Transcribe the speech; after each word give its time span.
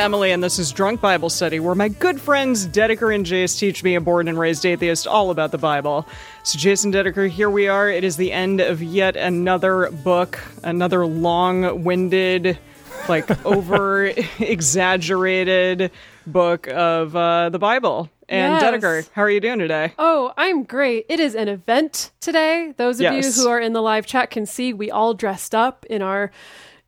Emily, 0.00 0.32
and 0.32 0.42
this 0.42 0.58
is 0.58 0.72
Drunk 0.72 1.02
Bible 1.02 1.28
Study, 1.28 1.60
where 1.60 1.74
my 1.74 1.88
good 1.88 2.18
friends 2.18 2.66
Dedeker 2.66 3.14
and 3.14 3.26
Jace 3.26 3.58
teach 3.58 3.84
me, 3.84 3.96
a 3.96 4.00
born 4.00 4.28
and 4.28 4.38
raised 4.38 4.64
atheist, 4.64 5.06
all 5.06 5.30
about 5.30 5.50
the 5.50 5.58
Bible. 5.58 6.06
So, 6.42 6.58
Jason 6.58 6.90
Dedeker, 6.90 7.28
here 7.28 7.50
we 7.50 7.68
are. 7.68 7.90
It 7.90 8.02
is 8.02 8.16
the 8.16 8.32
end 8.32 8.60
of 8.60 8.82
yet 8.82 9.14
another 9.14 9.90
book, 9.90 10.40
another 10.64 11.04
long 11.06 11.84
winded, 11.84 12.58
like 13.10 13.44
over 13.44 14.10
exaggerated 14.38 15.90
book 16.26 16.66
of 16.68 17.14
uh, 17.14 17.50
the 17.50 17.58
Bible. 17.58 18.08
And 18.26 18.54
Yes. 18.54 18.62
Dedeker, 18.62 19.10
how 19.12 19.20
are 19.22 19.30
you 19.30 19.40
doing 19.40 19.58
today? 19.58 19.92
Oh, 19.98 20.32
I'm 20.38 20.62
great. 20.62 21.04
It 21.10 21.20
is 21.20 21.34
an 21.34 21.48
event 21.48 22.10
today. 22.20 22.72
Those 22.78 23.00
of 23.00 23.02
Yes. 23.02 23.36
you 23.36 23.42
who 23.42 23.50
are 23.50 23.60
in 23.60 23.74
the 23.74 23.82
live 23.82 24.06
chat 24.06 24.30
can 24.30 24.46
see 24.46 24.72
we 24.72 24.90
all 24.90 25.12
dressed 25.12 25.54
up 25.54 25.84
in 25.90 26.00
our 26.00 26.30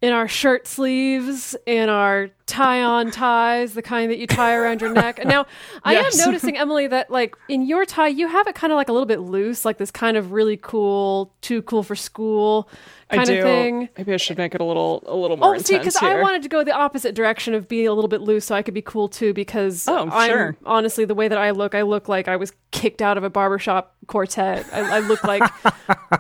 in 0.01 0.13
our 0.13 0.27
shirt 0.27 0.67
sleeves, 0.67 1.55
in 1.65 1.89
our 1.89 2.29
tie-on 2.53 3.11
ties, 3.11 3.73
the 3.73 3.81
kind 3.83 4.11
that 4.11 4.19
you 4.19 4.27
tie 4.27 4.55
around 4.55 4.83
your 4.83 4.93
neck. 4.93 5.19
And 5.19 5.29
now 5.29 5.47
I 5.85 5.95
Yes. 5.95 6.21
am 6.21 6.27
noticing, 6.27 6.59
Emily, 6.59 6.87
that 6.87 7.11
like 7.11 7.35
in 7.49 7.63
your 7.63 7.85
tie, 7.87 8.09
you 8.09 8.29
have 8.29 8.47
it 8.47 8.55
kind 8.55 8.73
of 8.73 8.77
like 8.77 8.89
a 8.91 8.93
little 8.93 9.07
bit 9.07 9.21
loose, 9.21 9.65
like 9.65 9.79
this 9.79 9.91
kind 9.91 10.17
of 10.19 10.33
really 10.33 10.59
cool, 10.59 11.35
too 11.41 11.63
cool 11.63 11.83
for 11.83 11.97
school 11.97 12.69
kind 13.11 13.23
I 13.23 13.25
do. 13.25 13.39
of 13.39 13.45
thing. 13.45 13.89
Maybe 13.97 14.13
I 14.15 14.17
should 14.19 14.39
make 14.39 14.55
it 14.55 14.61
a 14.61 14.65
little, 14.65 15.03
a 15.07 15.15
little 15.17 15.37
more 15.37 15.49
Oh, 15.49 15.53
intense 15.53 15.67
see, 15.67 15.79
because 15.79 15.97
I 15.97 16.21
wanted 16.21 16.43
to 16.43 16.49
go 16.49 16.63
the 16.65 16.73
opposite 16.73 17.15
direction 17.15 17.53
of 17.55 17.69
being 17.69 17.87
a 17.89 17.93
little 17.93 18.09
bit 18.09 18.21
loose, 18.23 18.45
so 18.47 18.55
I 18.55 18.63
could 18.63 18.75
be 18.75 18.83
cool 18.83 19.09
too. 19.09 19.33
Because 19.35 19.87
Oh, 19.89 20.09
I'm 20.11 20.29
sure. 20.31 20.57
honestly 20.65 21.05
the 21.07 21.15
way 21.15 21.29
that 21.29 21.39
I 21.39 21.51
look, 21.51 21.75
I 21.75 21.83
look 21.83 22.09
like 22.09 22.29
I 22.29 22.37
was 22.37 22.53
kicked 22.71 23.01
out 23.03 23.17
of 23.19 23.25
a 23.25 23.31
barbershop 23.31 23.95
quartet. 24.07 24.67
I, 24.73 24.81
I 24.81 24.99
look 25.01 25.23
like 25.25 25.43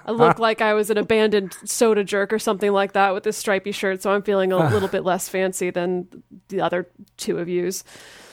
I 0.07 0.11
look 0.11 0.39
like 0.39 0.61
I 0.61 0.75
was 0.75 0.91
an 0.91 0.99
abandoned 0.99 1.57
soda 1.65 2.05
jerk 2.05 2.33
or 2.33 2.39
something 2.39 2.73
like 2.73 2.93
that 2.93 3.15
with 3.15 3.23
this 3.25 3.37
stripy 3.37 3.73
shirt. 3.73 4.03
So 4.03 4.13
I'm 4.13 4.23
feeling 4.23 4.53
a 4.53 4.59
little 4.71 4.89
bit 4.89 5.03
less 5.05 5.29
fancy 5.29 5.71
than 5.71 6.09
the 6.53 6.61
other 6.61 6.89
two 7.17 7.39
of 7.39 7.48
yous. 7.48 7.83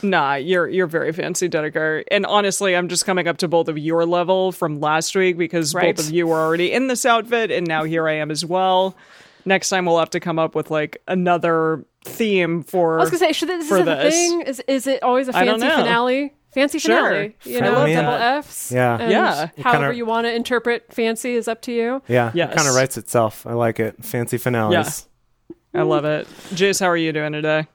Nah, 0.03 0.35
you're 0.35 0.67
you're 0.67 0.87
very 0.87 1.11
fancy, 1.11 1.49
Dedeker. 1.49 2.03
And 2.11 2.25
honestly, 2.25 2.75
I'm 2.75 2.87
just 2.87 3.05
coming 3.05 3.27
up 3.27 3.37
to 3.37 3.47
both 3.47 3.67
of 3.67 3.77
your 3.77 4.05
level 4.05 4.51
from 4.51 4.79
last 4.79 5.15
week 5.15 5.37
because 5.37 5.73
Right. 5.73 5.95
both 5.95 6.05
of 6.07 6.13
you 6.13 6.27
were 6.27 6.37
already 6.39 6.71
in 6.71 6.87
this 6.87 7.05
outfit, 7.05 7.51
and 7.51 7.67
now 7.67 7.83
here 7.83 8.07
I 8.07 8.13
am 8.13 8.29
as 8.31 8.45
well. 8.45 8.95
Next 9.45 9.69
time 9.69 9.85
we'll 9.85 9.99
have 9.99 10.09
to 10.11 10.19
come 10.19 10.37
up 10.39 10.53
with 10.55 10.69
like 10.69 11.01
another 11.07 11.83
theme 12.05 12.63
for. 12.63 12.99
I 12.99 13.01
was 13.01 13.09
gonna 13.09 13.19
say, 13.19 13.33
should 13.33 13.49
this, 13.49 13.67
for 13.67 13.77
is 13.77 13.81
it 13.81 13.87
a 13.91 13.95
this. 13.95 14.13
thing? 14.13 14.41
Is 14.41 14.59
is 14.67 14.87
it 14.87 15.03
always 15.03 15.27
a 15.27 15.31
don't 15.33 15.59
fancy 15.59 15.67
finale? 15.69 16.33
Fancy 16.53 16.79
Sure. 16.79 16.95
finale, 17.09 17.35
you 17.43 17.61
know, 17.61 17.73
love 17.73 17.89
double. 17.89 18.13
F's. 18.39 18.71
Yeah. 18.71 18.97
and 18.99 19.11
Yeah. 19.11 19.49
However 19.61 19.83
kinda- 19.83 19.95
you 19.97 20.05
want 20.05 20.25
to 20.25 20.33
interpret 20.33 20.91
fancy 20.91 21.35
is 21.35 21.47
up 21.47 21.61
to 21.63 21.71
you. 21.71 22.01
Yeah, 22.07 22.31
Yes. 22.33 22.51
it 22.53 22.55
kind 22.57 22.67
of 22.67 22.73
writes 22.75 22.97
itself. 22.97 23.45
I 23.45 23.53
like 23.53 23.79
it. 23.79 24.03
Fancy 24.03 24.37
finales. 24.39 25.07
I 25.75 25.83
love 25.83 26.05
it. 26.05 26.27
Jace, 26.55 26.79
how 26.79 26.87
are 26.87 26.97
you 26.97 27.13
doing 27.13 27.33
today? 27.33 27.67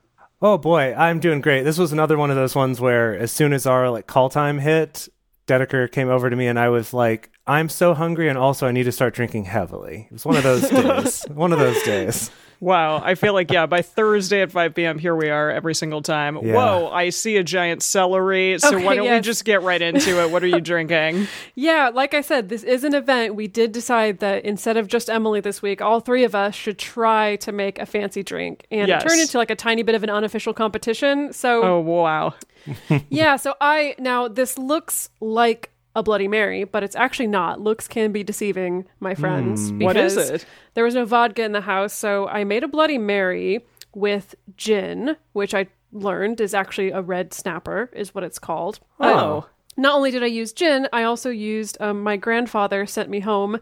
Oh 0.47 0.59
boy, 0.59 0.93
I'm 0.95 1.21
doing 1.21 1.41
great. 1.41 1.63
This 1.63 1.79
was 1.79 1.91
another 1.91 2.19
one 2.19 2.29
of 2.29 2.37
those 2.37 2.55
ones 2.55 2.79
where 2.79 3.17
as 3.17 3.33
soon 3.33 3.55
as 3.55 3.65
our 3.65 3.89
like 3.89 4.07
call 4.07 4.29
time 4.29 4.59
hit, 4.59 5.09
Dedeker 5.47 5.91
came 5.91 6.11
over 6.11 6.29
to 6.29 6.37
me 6.37 6.49
and 6.49 6.59
I 6.59 6.69
was 6.69 6.93
like, 6.93 7.31
I'm 7.47 7.71
so 7.71 7.95
hungry 7.95 8.29
and 8.29 8.37
also 8.37 8.67
I 8.67 8.71
need 8.71 8.83
to 8.83 8.93
start 8.93 9.15
drinking 9.15 9.45
heavily. 9.45 10.07
It 10.11 10.13
was 10.13 10.27
one 10.27 10.37
of 10.37 10.43
those 10.43 10.69
days. 10.69 11.25
one 11.31 11.55
of 11.55 11.59
those 11.59 11.83
days. 11.85 12.31
Wow, 12.61 13.01
I 13.05 13.15
feel 13.15 13.33
like 13.35 13.51
yeah. 13.51 13.67
By 13.67 13.83
Thursday 13.83 14.43
at 14.43 14.53
5 14.53 14.75
p.m., 14.75 14.99
here 14.99 15.15
we 15.15 15.29
are 15.31 15.51
every 15.51 15.75
single 15.75 16.03
time. 16.03 16.37
Yeah. 16.43 16.55
Whoa, 16.55 16.89
I 16.91 17.11
see 17.11 17.37
a 17.37 17.43
giant 17.45 17.83
celery. 17.83 18.59
So 18.59 18.75
Okay, 18.77 18.85
why 18.85 18.95
don't 18.97 19.11
we 19.11 19.21
just 19.21 19.45
get 19.45 19.63
right 19.63 19.81
into 19.81 20.23
it? 20.23 20.31
What 20.31 20.43
are 20.43 20.47
you 20.49 20.61
drinking? 20.61 21.27
Yeah, 21.57 21.91
like 21.93 22.15
I 22.15 22.21
said, 22.21 22.49
this 22.49 22.63
is 22.63 22.85
an 22.85 22.95
event. 22.95 23.35
We 23.35 23.47
did 23.47 23.73
decide 23.73 24.19
that 24.19 24.45
instead 24.45 24.77
of 24.77 24.89
just 24.89 25.09
Emily 25.09 25.41
this 25.41 25.63
week, 25.63 25.81
all 25.81 26.01
three 26.01 26.25
of 26.25 26.35
us 26.35 26.55
should 26.55 26.79
try 26.79 27.37
to 27.37 27.53
make 27.53 27.79
a 27.79 27.87
fancy 27.87 28.23
drink 28.23 28.67
and 28.71 28.89
Yes. 28.89 29.03
it 29.03 29.09
turned 29.09 29.21
into 29.21 29.39
like 29.39 29.51
a 29.51 29.57
tiny 29.57 29.83
bit 29.83 29.95
of 29.95 30.03
an 30.03 30.11
unofficial 30.11 30.53
competition. 30.55 31.33
So, 31.33 31.63
Oh 31.63 31.81
wow, 31.81 32.35
yeah, 33.09 33.37
so 33.37 33.55
I 33.61 33.95
now 33.99 34.29
this 34.29 34.59
looks 34.59 35.11
like 35.21 35.71
a 35.95 36.03
Bloody 36.03 36.29
Mary, 36.29 36.65
but 36.65 36.83
it's 36.83 36.97
actually 36.97 37.29
not. 37.29 37.61
Looks 37.61 37.87
can 37.89 38.13
be 38.13 38.25
deceiving, 38.25 38.85
my 39.01 39.15
friends. 39.15 39.71
Hmm. 39.71 39.81
What 39.81 39.97
is 39.97 40.17
it? 40.17 40.45
There 40.75 40.85
was 40.85 40.95
no 40.95 41.05
vodka 41.05 41.43
in 41.45 41.53
the 41.53 41.61
house, 41.63 41.93
so 41.93 42.27
I 42.29 42.45
made 42.45 42.65
a 42.65 42.69
Bloody 42.69 42.99
Mary 42.99 43.65
with 43.95 44.35
gin, 44.57 45.17
which 45.33 45.55
I 45.55 45.69
learned 45.93 46.41
is 46.41 46.53
actually 46.55 46.91
a 46.91 47.01
red 47.01 47.33
snapper, 47.33 47.91
is 47.93 48.15
what 48.15 48.25
it's 48.25 48.39
called. 48.39 48.81
oh. 49.01 49.47
Not 49.77 49.95
only 49.97 50.13
did 50.13 50.23
I 50.23 50.27
use 50.27 50.53
gin, 50.53 50.87
I 50.93 51.03
also 51.03 51.31
used 51.31 51.77
um, 51.81 52.01
my 52.05 52.17
grandfather 52.17 52.87
sent 52.87 53.11
me 53.11 53.19
home 53.19 53.59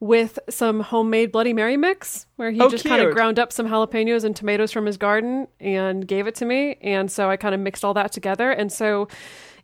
with 0.00 0.38
some 0.50 0.80
homemade 0.80 1.32
Bloody 1.32 1.54
Mary 1.54 1.78
mix, 1.78 2.26
where 2.36 2.50
he 2.50 2.60
Oh, 2.60 2.68
just 2.68 2.84
kind 2.84 3.00
of 3.02 3.14
ground 3.14 3.38
up 3.38 3.50
some 3.52 3.66
jalapenos 3.66 4.22
and 4.24 4.36
tomatoes 4.36 4.70
from 4.70 4.84
his 4.84 4.98
garden 4.98 5.48
and 5.58 6.06
gave 6.06 6.26
it 6.26 6.34
to 6.34 6.44
me. 6.44 6.76
And 6.82 7.10
so 7.10 7.30
I 7.30 7.38
kind 7.38 7.54
of 7.54 7.60
mixed 7.62 7.86
all 7.86 7.94
that 7.94 8.12
together. 8.12 8.50
And 8.50 8.70
so 8.70 9.08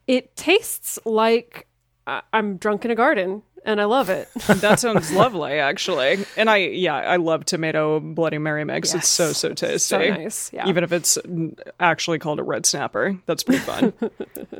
it 0.06 0.34
tastes 0.34 0.98
like 1.04 1.66
I- 2.06 2.22
I'm 2.32 2.56
drunk 2.56 2.84
in 2.84 2.90
a 2.90 2.94
garden, 2.94 3.42
and 3.64 3.80
I 3.80 3.84
love 3.84 4.08
it. 4.10 4.28
That 4.62 4.80
sounds 4.80 5.12
lovely, 5.12 5.52
actually. 5.52 6.24
And 6.36 6.48
I, 6.50 6.56
yeah, 6.58 6.94
I 6.94 7.16
love 7.16 7.44
tomato 7.44 8.00
Bloody 8.00 8.38
Mary 8.38 8.64
mix. 8.64 8.94
It's 8.94 9.08
so 9.08 9.32
so 9.32 9.54
tasty. 9.54 9.78
So 9.78 9.98
nice, 9.98 10.52
yeah. 10.52 10.68
Even 10.68 10.84
if 10.84 10.92
it's 10.92 11.18
actually 11.80 12.18
called 12.18 12.38
a 12.38 12.42
red 12.42 12.66
snapper, 12.66 13.18
that's 13.26 13.42
pretty 13.44 13.60
fun. 13.60 13.92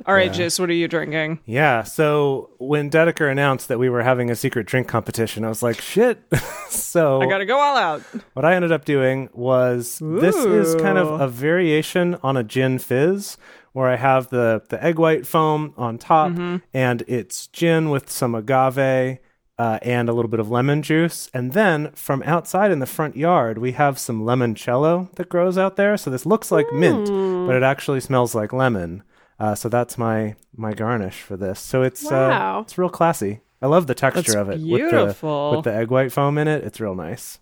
All 0.06 0.14
right, 0.14 0.32
Jace, 0.32 0.58
what 0.58 0.68
are 0.68 0.72
you 0.74 0.88
drinking? 0.88 1.38
Yeah. 1.46 1.84
So 1.84 2.50
when 2.58 2.90
Dedeker 2.90 3.30
announced 3.30 3.68
that 3.68 3.78
we 3.78 3.88
were 3.88 4.02
having 4.02 4.30
a 4.30 4.34
secret 4.34 4.66
drink 4.66 4.88
competition, 4.88 5.44
I 5.44 5.48
was 5.48 5.62
like, 5.62 5.80
shit. 5.80 6.20
so 6.68 7.20
I 7.22 7.26
gotta 7.26 7.46
go 7.46 7.58
all 7.58 7.76
out. 7.76 8.02
What 8.32 8.44
I 8.44 8.54
ended 8.54 8.72
up 8.72 8.84
doing 8.84 9.28
was 9.32 10.00
this 10.02 10.34
is 10.36 10.74
kind 10.76 10.98
of 10.98 11.20
a 11.20 11.28
variation 11.28 12.16
on 12.22 12.36
a 12.36 12.42
gin 12.42 12.78
fizz 12.80 13.36
where 13.72 13.88
I 13.88 13.96
have 13.96 14.28
the 14.28 14.62
the 14.68 14.82
egg 14.84 14.98
white 14.98 15.26
foam 15.26 15.72
on 15.76 15.98
top 15.98 16.30
Mm-hmm. 16.32 16.56
and 16.74 17.02
it's 17.08 17.46
gin 17.48 17.90
with 17.90 18.10
some 18.10 18.34
agave 18.34 19.18
uh, 19.58 19.78
and 19.82 20.08
a 20.08 20.12
little 20.12 20.30
bit 20.30 20.40
of 20.40 20.50
lemon 20.50 20.82
juice. 20.82 21.30
And 21.34 21.52
then 21.52 21.90
from 21.92 22.22
outside 22.24 22.70
in 22.70 22.78
the 22.80 22.86
front 22.86 23.16
yard, 23.16 23.58
we 23.58 23.72
have 23.72 23.98
some 23.98 24.22
limoncello 24.22 25.12
that 25.14 25.28
grows 25.28 25.56
out 25.58 25.76
there. 25.76 25.96
So 25.96 26.10
this 26.10 26.26
looks 26.26 26.50
like 26.50 26.66
mint, 26.72 27.08
Hmm. 27.08 27.46
but 27.46 27.56
it 27.56 27.62
actually 27.62 28.00
smells 28.00 28.34
like 28.34 28.52
lemon. 28.52 29.02
Uh, 29.38 29.54
so 29.54 29.68
that's 29.68 29.96
my 29.98 30.36
my 30.56 30.72
garnish 30.72 31.20
for 31.22 31.36
this. 31.36 31.58
So 31.60 31.82
it's 31.82 32.04
Wow. 32.10 32.58
uh, 32.58 32.62
it's 32.62 32.78
real 32.78 32.88
classy. 32.90 33.40
I 33.60 33.66
love 33.66 33.86
the 33.86 33.94
texture 33.94 34.22
That's 34.22 34.34
of 34.34 34.50
it 34.50 34.58
beautiful. 34.64 35.50
with 35.50 35.50
the 35.52 35.56
with 35.56 35.64
the 35.64 35.74
egg 35.80 35.90
white 35.90 36.12
foam 36.12 36.36
in 36.38 36.48
it. 36.48 36.64
It's 36.64 36.80
real 36.80 36.94
nice. 36.96 37.38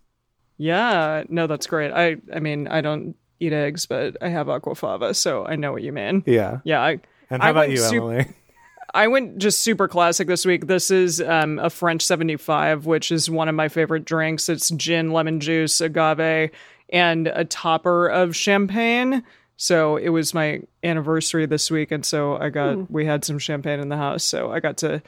Yeah, 0.58 1.24
no, 1.28 1.46
that's 1.46 1.66
great. 1.66 1.90
I, 1.92 2.16
I 2.34 2.38
mean, 2.40 2.68
I 2.68 2.80
don't 2.82 3.16
eat 3.40 3.52
eggs, 3.52 3.86
but 3.86 4.16
I 4.20 4.28
have 4.28 4.46
aquafaba, 4.46 5.16
so 5.16 5.44
I 5.44 5.56
know 5.56 5.72
what 5.72 5.82
you 5.82 5.92
mean. 5.92 6.22
Yeah. 6.26 6.58
Yeah, 6.64 6.80
I. 6.80 7.00
And 7.30 7.42
how 7.42 7.48
I 7.48 7.50
about 7.50 7.60
went 7.60 7.70
you, 7.72 7.76
sup- 7.78 7.94
Emily? 7.94 8.26
I 8.94 9.08
went 9.08 9.38
just 9.38 9.60
super 9.60 9.88
classic 9.88 10.26
this 10.26 10.44
week. 10.44 10.66
This 10.66 10.90
is 10.90 11.20
um, 11.20 11.58
a 11.60 11.70
French 11.70 12.02
75, 12.02 12.86
which 12.86 13.12
is 13.12 13.30
one 13.30 13.48
of 13.48 13.54
my 13.54 13.68
favorite 13.68 14.04
drinks. 14.04 14.48
It's 14.48 14.68
gin, 14.70 15.12
lemon 15.12 15.38
juice, 15.40 15.80
agave, 15.80 16.50
and 16.88 17.28
a 17.28 17.44
topper 17.44 18.08
of 18.08 18.34
champagne. 18.34 19.22
So 19.56 19.96
it 19.96 20.08
was 20.08 20.34
my 20.34 20.62
anniversary 20.82 21.46
this 21.46 21.70
week, 21.70 21.92
and 21.92 22.04
so 22.04 22.36
I 22.36 22.48
got 22.48 22.90
we 22.90 23.04
had 23.04 23.24
some 23.24 23.38
champagne 23.38 23.78
in 23.78 23.90
the 23.90 23.96
house, 23.96 24.24
so 24.24 24.50
I 24.50 24.58
got 24.58 24.78
to 24.78 25.02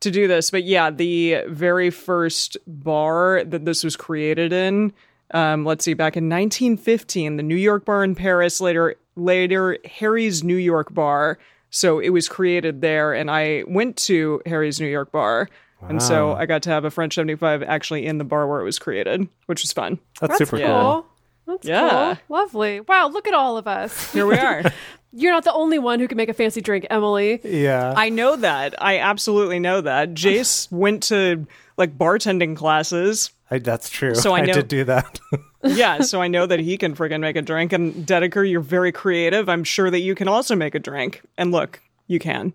to 0.00 0.10
do 0.10 0.26
this. 0.26 0.50
But 0.50 0.64
yeah, 0.64 0.90
the 0.90 1.42
very 1.46 1.90
first 1.90 2.56
bar 2.66 3.44
that 3.44 3.66
this 3.66 3.84
was 3.84 3.96
created 3.96 4.52
in, 4.52 4.94
um, 5.32 5.64
let's 5.64 5.84
see, 5.84 5.94
back 5.94 6.16
in 6.16 6.24
1915, 6.28 7.36
the 7.36 7.42
New 7.42 7.56
York 7.56 7.84
bar 7.84 8.02
in 8.04 8.14
Paris, 8.14 8.60
later 8.60 8.96
later 9.16 9.78
Harry's 9.84 10.42
New 10.44 10.56
York 10.56 10.92
bar. 10.94 11.38
So 11.70 11.98
it 11.98 12.08
was 12.10 12.28
created 12.28 12.80
there, 12.80 13.12
and 13.12 13.30
I 13.30 13.64
went 13.66 13.96
to 14.06 14.40
Harry's 14.46 14.80
New 14.80 14.86
York 14.86 15.12
bar. 15.12 15.48
And 15.86 16.02
so 16.02 16.32
I 16.32 16.46
got 16.46 16.62
to 16.64 16.70
have 16.70 16.84
a 16.84 16.90
French 16.90 17.14
75 17.14 17.62
actually 17.62 18.04
in 18.06 18.18
the 18.18 18.24
bar 18.24 18.48
where 18.48 18.60
it 18.60 18.64
was 18.64 18.80
created, 18.80 19.28
which 19.46 19.62
was 19.62 19.72
fun. 19.72 20.00
That's, 20.20 20.38
That's 20.38 20.50
super 20.50 20.58
cool. 20.58 20.66
cool. 20.66 21.06
That's 21.46 21.68
Yeah. 21.68 22.16
cool. 22.26 22.36
Lovely. 22.36 22.80
Wow, 22.80 23.08
look 23.08 23.28
at 23.28 23.34
all 23.34 23.56
of 23.58 23.68
us. 23.68 24.12
Here 24.12 24.26
we 24.26 24.36
are. 24.36 24.64
You're 25.12 25.32
not 25.32 25.44
the 25.44 25.52
only 25.52 25.78
one 25.78 26.00
who 26.00 26.08
can 26.08 26.16
make 26.16 26.28
a 26.28 26.34
fancy 26.34 26.60
drink, 26.60 26.86
Emily. 26.90 27.40
Yeah. 27.44 27.94
I 27.96 28.08
know 28.08 28.34
that. 28.36 28.74
I 28.82 28.98
absolutely 28.98 29.60
know 29.60 29.80
that. 29.82 30.10
Jace 30.14 30.70
went 30.72 31.04
to 31.04 31.46
like 31.76 31.96
bartending 31.96 32.56
classes. 32.56 33.30
I, 33.50 33.58
that's 33.58 33.88
true. 33.90 34.14
So 34.14 34.34
I 34.34 34.42
know- 34.42 34.52
did 34.52 34.68
do 34.68 34.84
that. 34.84 35.20
Yeah, 35.64 36.02
so 36.02 36.22
I 36.22 36.28
know 36.28 36.46
that 36.46 36.60
he 36.60 36.78
can 36.78 36.94
friggin' 36.94 37.18
make 37.18 37.34
a 37.34 37.42
drink. 37.42 37.72
And 37.72 38.06
Dedeker, 38.06 38.48
you're 38.48 38.60
very 38.60 38.92
creative. 38.92 39.48
I'm 39.48 39.64
sure 39.64 39.90
that 39.90 39.98
you 39.98 40.14
can 40.14 40.28
also 40.28 40.54
make 40.54 40.76
a 40.76 40.78
drink. 40.78 41.20
And 41.36 41.50
look, 41.50 41.80
you 42.06 42.20
can. 42.20 42.52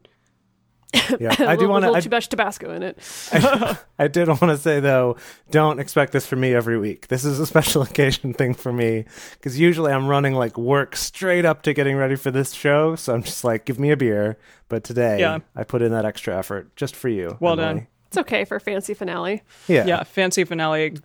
yeah. 1.20 1.36
I 1.40 1.58
do 1.58 1.68
want 1.68 1.84
a 1.84 1.88
little 1.90 1.96
to. 1.96 2.02
too 2.04 2.10
much 2.16 2.30
Tabasco 2.30 2.72
in 2.74 2.82
it. 2.82 2.98
I 4.00 4.08
did 4.08 4.30
want 4.30 4.40
to 4.44 4.58
say 4.58 4.80
though, 4.80 5.18
don't 5.52 5.80
expect 5.82 6.14
this 6.14 6.26
from 6.26 6.40
me 6.40 6.54
every 6.54 6.78
week. 6.80 7.10
This 7.10 7.26
is 7.26 7.42
a 7.42 7.46
special 7.46 7.82
occasion 7.82 8.34
thing 8.34 8.54
for 8.54 8.72
me 8.72 9.04
because 9.34 9.60
usually 9.60 9.92
I'm 9.92 10.08
running 10.08 10.34
like 10.34 10.58
work 10.58 10.96
straight 10.96 11.44
up 11.44 11.64
to 11.64 11.74
getting 11.74 11.98
ready 11.98 12.16
for 12.16 12.32
this 12.32 12.54
show. 12.54 12.96
So 12.96 13.14
I'm 13.14 13.24
just 13.24 13.44
like, 13.44 13.66
give 13.66 13.80
me 13.80 13.92
a 13.92 13.98
beer. 13.98 14.38
But 14.70 14.86
today, 14.86 15.20
Yeah. 15.20 15.40
I 15.58 15.66
put 15.66 15.82
in 15.82 15.92
that 15.92 16.06
extra 16.06 16.38
effort 16.38 16.74
just 16.78 16.96
for 16.96 17.10
you. 17.10 17.38
Well 17.42 17.60
Emily. 17.60 17.66
done. 17.82 17.88
It's 18.14 18.18
okay 18.20 18.46
for 18.46 18.60
fancy 18.60 18.94
finale. 18.94 19.42
Yeah. 19.68 19.88
Yeah, 19.88 20.04
fancy 20.04 20.44
finale 20.44 20.98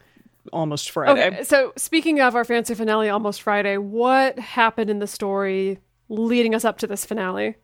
almost 0.53 0.91
Friday. 0.91 1.29
Okay, 1.29 1.43
so 1.43 1.73
speaking 1.75 2.21
of 2.21 2.37
our 2.37 2.45
fancy 2.45 2.75
finale, 2.75 3.09
almost 3.09 3.41
Friday, 3.41 3.79
what 3.79 4.39
happened 4.39 4.91
in 4.91 4.99
the 4.99 5.07
story 5.07 5.79
leading 6.11 6.55
us 6.55 6.67
up 6.67 6.77
to 6.81 6.87
this 6.87 7.07
finale? 7.07 7.57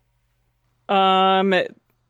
Um, 0.88 1.52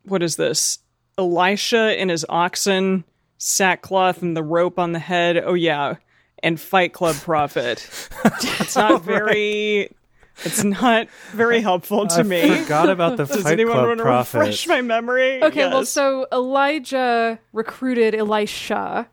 what 0.05 0.23
is 0.23 0.37
this? 0.37 0.79
Elisha 1.19 1.99
and 1.99 2.09
his 2.09 2.25
oxen, 2.29 3.03
sackcloth 3.39 4.23
and 4.23 4.37
the 4.37 4.45
rope 4.45 4.79
on 4.79 4.93
the 4.93 5.01
head. 5.01 5.37
Oh 5.45 5.55
yeah, 5.55 5.97
and 6.41 6.61
Fight 6.61 6.93
Club 6.93 7.17
prophet. 7.17 7.85
it's 8.61 8.77
not 8.77 9.03
very. 9.03 9.91
It's 10.43 10.65
not 10.65 11.09
very 11.33 11.61
helpful 11.61 12.07
to 12.09 12.21
I 12.21 12.23
me. 12.25 12.57
forgot 12.63 12.89
about 12.89 13.17
the 13.17 13.25
Does 13.27 13.43
Fight 13.43 13.53
anyone 13.53 13.75
Club 13.75 13.87
want 13.87 13.99
to 13.99 14.05
profit. 14.05 14.39
refresh 14.41 14.67
my 14.67 14.81
memory? 14.83 15.43
Okay, 15.43 15.69
well, 15.69 15.85
so 15.85 16.27
Elijah 16.33 17.39
recruited 17.53 18.15
Elisha, 18.15 19.09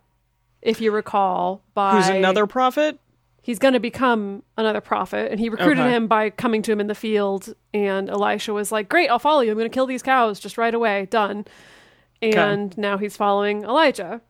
if 0.62 0.82
you 0.82 0.92
recall, 0.92 1.64
by 1.74 1.96
who's 1.98 2.10
another 2.10 2.48
prophet? 2.48 3.00
he's 3.44 3.60
going 3.60 3.74
to 3.74 3.80
become 3.80 4.44
another 4.58 4.82
prophet, 4.82 5.32
and 5.32 5.40
he 5.40 5.50
recruited 5.50 5.80
Okay. 5.80 5.96
him 5.96 6.08
by 6.08 6.30
coming 6.30 6.62
to 6.64 6.72
him 6.72 6.80
in 6.80 6.88
the 6.88 6.96
field. 6.96 7.54
And 7.74 8.10
Elisha 8.10 8.54
was 8.54 8.72
like, 8.72 8.88
"Great, 8.90 9.10
I'll 9.10 9.20
follow 9.20 9.42
you. 9.42 9.52
I'm 9.52 9.58
going 9.58 9.70
to 9.70 9.74
kill 9.74 9.86
these 9.88 10.04
cows 10.04 10.40
just 10.40 10.58
right 10.58 10.74
away. 10.74 11.08
Done." 11.10 11.46
And 12.22 12.78
now 12.78 12.98
he's 12.98 13.18
following 13.18 13.64
Elijah. 13.64 14.22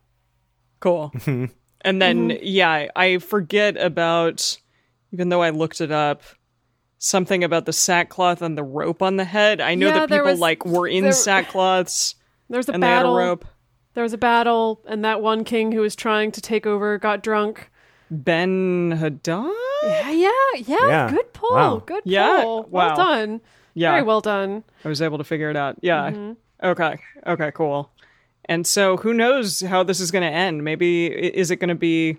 Cool. 0.80 1.12
Mm-hmm. 1.22 1.46
and 1.82 2.02
then 2.02 2.30
mm-hmm. 2.30 2.40
yeah, 2.44 2.88
I 2.96 3.18
forget 3.18 3.76
about 3.78 4.58
even 5.12 5.30
though 5.30 5.42
I 5.42 5.50
looked 5.50 5.82
it 5.82 5.92
up. 5.92 6.24
Something 7.04 7.44
about 7.44 7.66
the 7.66 7.74
sackcloth 7.74 8.44
and 8.44 8.56
the 8.56 8.64
rope 8.64 9.02
on 9.02 9.16
the 9.16 9.26
head. 9.26 9.60
I 9.60 9.74
know 9.74 9.88
Yeah, 9.88 9.94
that 10.02 10.10
people 10.10 10.26
was- 10.26 10.40
like 10.40 10.64
were 10.66 10.88
in 10.88 11.04
there- 11.06 11.12
sackcloths 11.14 12.14
There 12.48 12.58
was 12.60 12.70
a 12.70 12.74
and 12.74 12.84
they 12.84 12.88
had 12.88 12.98
a 12.98 13.00
battle. 13.00 13.16
rope. 13.16 13.46
There 13.96 14.04
was 14.04 14.14
a 14.14 14.20
battle, 14.20 14.82
and 14.88 15.04
that 15.04 15.20
one 15.22 15.44
king 15.44 15.72
who 15.72 15.82
was 15.82 15.96
trying 15.96 16.32
to 16.34 16.42
take 16.42 16.68
over 16.68 16.98
got 17.00 17.24
drunk. 17.24 17.72
Ben 18.12 18.92
Hadad? 18.92 19.50
Yeah, 19.84 20.12
yeah, 20.12 20.30
yeah. 20.58 20.78
Yeah. 20.88 21.10
Good 21.12 21.34
pull. 21.34 21.52
Wow. 21.56 21.84
Good 21.86 22.04
Yeah, 22.06 22.42
pull. 22.44 22.64
wow. 22.64 22.88
Well 22.88 22.96
done. 22.96 23.42
Yeah. 23.74 23.92
Very 23.94 24.04
well 24.04 24.22
done. 24.22 24.64
I 24.86 24.88
was 24.90 25.02
able 25.02 25.18
to 25.18 25.24
figure 25.24 25.50
it 25.50 25.56
out. 25.58 25.78
Yeah. 25.82 26.12
Mm-hmm. 26.12 26.34
Okay. 26.68 26.98
Okay, 27.26 27.52
cool. 27.56 27.90
And 28.46 28.68
so 28.68 28.98
who 28.98 29.14
knows 29.14 29.62
how 29.62 29.82
this 29.84 30.00
is 30.00 30.12
going 30.12 30.24
to 30.30 30.30
end? 30.38 30.64
Maybe 30.64 31.08
is 31.08 31.50
it 31.52 31.56
going 31.56 31.70
to 31.70 31.76
be 31.76 32.18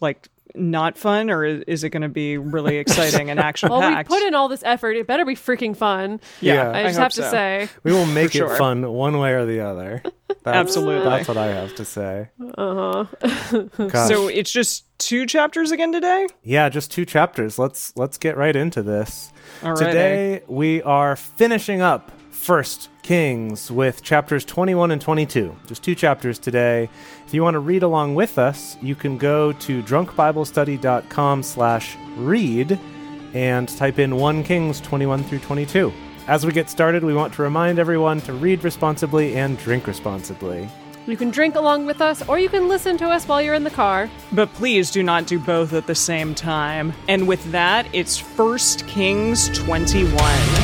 like 0.00 0.28
not 0.56 0.96
fun 0.96 1.30
or 1.30 1.44
i- 1.44 1.64
is 1.66 1.82
it 1.82 1.90
going 1.90 2.02
to 2.02 2.08
be 2.08 2.38
really 2.38 2.76
exciting 2.76 3.28
and 3.28 3.40
action 3.40 3.68
Well, 3.70 3.96
we 3.96 4.04
put 4.04 4.22
in 4.22 4.34
all 4.34 4.48
this 4.48 4.62
effort. 4.64 4.96
It 4.96 5.06
better 5.06 5.24
be 5.24 5.34
freaking 5.34 5.76
fun. 5.76 6.20
Yeah. 6.40 6.70
I 6.70 6.84
just 6.84 6.94
hope 6.96 7.02
have 7.04 7.12
to 7.14 7.22
so. 7.24 7.30
say. 7.30 7.68
We 7.82 7.92
will 7.92 8.06
make 8.06 8.30
sure. 8.32 8.52
it 8.54 8.58
fun 8.58 8.88
one 8.92 9.18
way 9.18 9.32
or 9.32 9.46
the 9.46 9.60
other. 9.60 10.02
That's, 10.44 10.56
Absolutely. 10.56 11.08
That's 11.08 11.26
what 11.26 11.38
I 11.38 11.46
have 11.46 11.74
to 11.76 11.84
say. 11.84 12.28
Uh 12.56 13.04
huh. 13.20 14.06
So 14.06 14.28
it's 14.28 14.50
just 14.52 14.84
two 14.98 15.26
chapters 15.26 15.70
again 15.72 15.90
today? 15.92 16.28
yeah, 16.42 16.68
just 16.68 16.90
two 16.92 17.04
chapters. 17.04 17.58
Let's 17.58 17.92
let's 17.96 18.16
get 18.18 18.36
right 18.36 18.54
into 18.54 18.82
this. 18.82 19.32
Alrighty. 19.62 19.78
Today 19.78 20.42
we 20.46 20.82
are 20.82 21.16
finishing 21.16 21.80
up 21.80 22.12
First 22.44 22.90
Kings 23.00 23.70
with 23.70 24.02
chapters 24.02 24.44
21 24.44 24.90
and 24.90 25.00
22. 25.00 25.56
Just 25.66 25.82
two 25.82 25.94
chapters 25.94 26.38
today. 26.38 26.90
If 27.26 27.32
you 27.32 27.42
want 27.42 27.54
to 27.54 27.58
read 27.58 27.82
along 27.82 28.16
with 28.16 28.38
us, 28.38 28.76
you 28.82 28.94
can 28.94 29.16
go 29.16 29.52
to 29.52 29.82
drunkbiblestudy.com 29.82 31.42
slash 31.42 31.96
read 32.18 32.78
and 33.32 33.66
type 33.78 33.98
in 33.98 34.16
1 34.16 34.44
Kings 34.44 34.78
21 34.82 35.24
through 35.24 35.38
22. 35.38 35.90
As 36.28 36.44
we 36.44 36.52
get 36.52 36.68
started, 36.68 37.02
we 37.02 37.14
want 37.14 37.32
to 37.32 37.42
remind 37.42 37.78
everyone 37.78 38.20
to 38.20 38.34
read 38.34 38.62
responsibly 38.62 39.36
and 39.36 39.56
drink 39.56 39.86
responsibly. 39.86 40.68
You 41.06 41.16
can 41.16 41.30
drink 41.30 41.54
along 41.54 41.86
with 41.86 42.02
us, 42.02 42.28
or 42.28 42.38
you 42.38 42.50
can 42.50 42.68
listen 42.68 42.98
to 42.98 43.08
us 43.08 43.26
while 43.26 43.40
you're 43.40 43.54
in 43.54 43.64
the 43.64 43.70
car. 43.70 44.10
But 44.32 44.52
please 44.52 44.90
do 44.90 45.02
not 45.02 45.26
do 45.26 45.38
both 45.38 45.72
at 45.72 45.86
the 45.86 45.94
same 45.94 46.34
time. 46.34 46.92
And 47.08 47.26
with 47.26 47.42
that, 47.52 47.86
it's 47.94 48.18
First 48.18 48.86
Kings 48.86 49.48
21. 49.58 50.63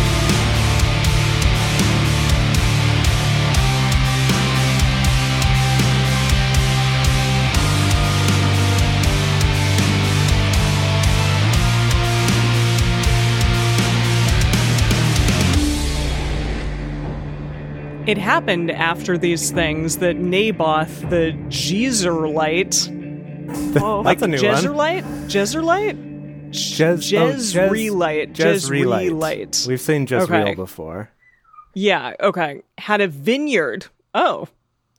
It 18.10 18.18
happened 18.18 18.72
after 18.72 19.16
these 19.16 19.52
things 19.52 19.98
that 19.98 20.16
Naboth 20.16 21.08
the 21.10 21.30
Jezreelite, 21.46 22.88
oh, 23.80 24.00
like 24.00 24.18
That's 24.18 24.40
a 24.40 24.44
new 24.44 24.48
one. 24.48 24.64
Jezreelite, 24.64 25.04
Jezreelite, 25.26 26.50
Jez- 26.50 27.16
oh, 27.16 27.32
Jez- 27.32 27.54
Jezreelite, 27.70 28.34
Jezreelite. 28.34 29.68
We've 29.68 29.80
seen 29.80 30.06
Jezreel 30.08 30.42
Okay. 30.42 30.54
before. 30.56 31.12
Yeah, 31.72 32.14
okay. 32.18 32.62
Had 32.78 33.00
a 33.00 33.06
vineyard. 33.06 33.86
Oh, 34.12 34.48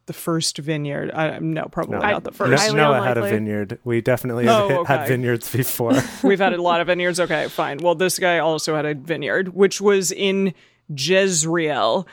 the 0.06 0.14
first 0.14 0.58
vineyard. 0.60 1.12
I, 1.12 1.40
no, 1.40 1.66
probably 1.66 1.98
No. 2.00 2.12
not 2.12 2.24
the 2.24 2.32
first. 2.32 2.64
Highly 2.64 2.78
Noah 2.78 3.04
had 3.04 3.18
a 3.18 3.24
vineyard. 3.24 3.78
We 3.84 4.00
definitely 4.00 4.48
Oh, 4.48 4.86
had 4.86 5.02
okay. 5.02 5.10
vineyards 5.10 5.52
before. 5.52 6.02
We've 6.24 6.40
had 6.40 6.54
a 6.54 6.62
lot 6.62 6.80
of 6.80 6.88
vineyards. 6.88 7.20
Okay, 7.20 7.50
fine. 7.50 7.80
Well, 7.80 7.96
this 7.96 8.18
guy 8.20 8.38
also 8.40 8.74
had 8.74 8.86
a 8.86 8.94
vineyard, 8.96 9.50
which 9.50 9.82
was 9.82 10.14
in 10.14 10.54
Jezreel, 10.90 12.08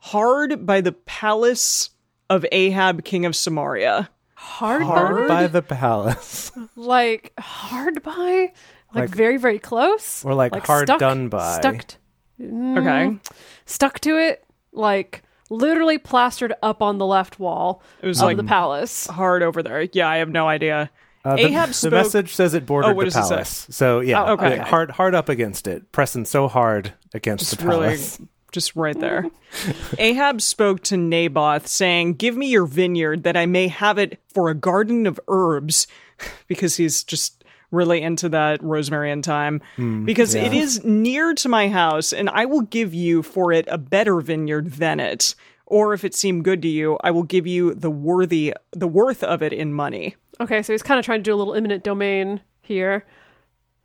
hard 0.00 0.66
by 0.66 0.80
the 0.80 0.92
palace 0.92 1.90
of 2.28 2.44
Ahab, 2.52 3.04
king 3.04 3.24
of 3.24 3.34
Samaria. 3.36 4.10
Hard, 4.34 4.82
Hard 4.82 5.28
by? 5.28 5.42
by 5.42 5.46
the 5.48 5.62
palace. 5.62 6.50
Like, 6.76 7.32
hard 7.38 8.02
by? 8.02 8.52
Like, 8.94 9.08
Like- 9.08 9.10
very, 9.10 9.36
very 9.36 9.58
close? 9.58 10.24
Or 10.24 10.34
like 10.34 10.54
hard 10.66 10.86
stuck, 10.88 10.98
done 10.98 11.28
by. 11.28 11.58
Stuck, 11.58 11.86
t- 11.86 11.96
Mm. 12.40 12.78
Okay. 12.78 13.18
stuck 13.66 14.00
to 14.00 14.16
it? 14.18 14.42
Like, 14.72 15.22
literally 15.50 15.98
plastered 15.98 16.54
up 16.62 16.80
on 16.80 16.96
the 16.96 17.04
left 17.04 17.38
wall 17.38 17.82
It 18.00 18.06
was 18.06 18.18
of 18.20 18.24
like 18.24 18.38
the 18.38 18.44
palace. 18.44 19.06
hard 19.08 19.42
over 19.42 19.62
there. 19.62 19.82
Yeah, 19.92 20.08
I 20.08 20.16
have 20.18 20.30
no 20.30 20.48
idea. 20.48 20.90
Uh, 21.22 21.36
the, 21.36 21.42
Ahab 21.48 21.68
the 21.68 21.74
spoke- 21.74 21.92
message 21.92 22.34
says 22.34 22.54
it 22.54 22.64
bordered 22.64 22.92
Oh, 22.92 22.94
what 22.94 23.04
the 23.04 23.10
does 23.10 23.16
it 23.26 23.28
say? 23.28 23.34
palace. 23.34 23.66
So 23.70 24.00
yeah, 24.00 24.24
Oh, 24.24 24.32
okay. 24.34 24.56
hard 24.56 24.90
hard 24.92 25.14
up 25.14 25.28
against 25.28 25.66
it, 25.66 25.92
pressing 25.92 26.24
so 26.24 26.48
hard 26.48 26.94
against 27.12 27.50
Just 27.50 27.60
the 27.60 27.68
really, 27.68 27.86
palace. 27.88 28.18
Just 28.52 28.76
right 28.76 28.98
there. 28.98 29.26
Ahab 29.98 30.40
spoke 30.40 30.82
to 30.84 30.96
Naboth, 30.96 31.66
saying, 31.66 32.14
Give 32.14 32.36
me 32.36 32.48
your 32.48 32.66
vineyard 32.66 33.24
that 33.24 33.36
I 33.36 33.46
may 33.46 33.68
have 33.68 33.98
it 33.98 34.20
for 34.32 34.48
a 34.50 34.54
garden 34.54 35.06
of 35.06 35.20
herbs, 35.28 35.86
because 36.46 36.76
he's 36.76 37.04
just 37.04 37.44
really 37.70 38.02
into 38.02 38.28
that 38.28 38.62
rosemary 38.62 39.10
and 39.10 39.24
thyme. 39.24 39.60
Hmm, 39.76 40.04
because 40.04 40.34
it 40.34 40.52
is 40.52 40.84
near 40.84 41.34
to 41.34 41.48
my 41.48 41.68
house, 41.68 42.12
and 42.12 42.28
I 42.30 42.44
will 42.44 42.62
give 42.62 42.92
you 42.92 43.22
for 43.22 43.52
it 43.52 43.66
a 43.68 43.78
better 43.78 44.20
vineyard 44.20 44.72
than 44.72 45.00
it. 45.00 45.34
Or 45.66 45.94
if 45.94 46.02
it 46.04 46.16
seem 46.16 46.42
good 46.42 46.62
to 46.62 46.68
you, 46.68 46.98
I 47.04 47.12
will 47.12 47.22
give 47.22 47.46
you 47.46 47.74
the 47.74 47.90
worthy 47.90 48.54
the 48.72 48.88
worth 48.88 49.22
of 49.22 49.40
it 49.40 49.52
in 49.52 49.72
money. 49.72 50.16
Okay, 50.40 50.62
so 50.62 50.72
he's 50.72 50.82
kind 50.82 50.98
of 50.98 51.04
trying 51.04 51.20
to 51.20 51.22
do 51.22 51.34
a 51.34 51.36
little 51.36 51.54
eminent 51.54 51.84
domain 51.84 52.40
here. 52.62 53.06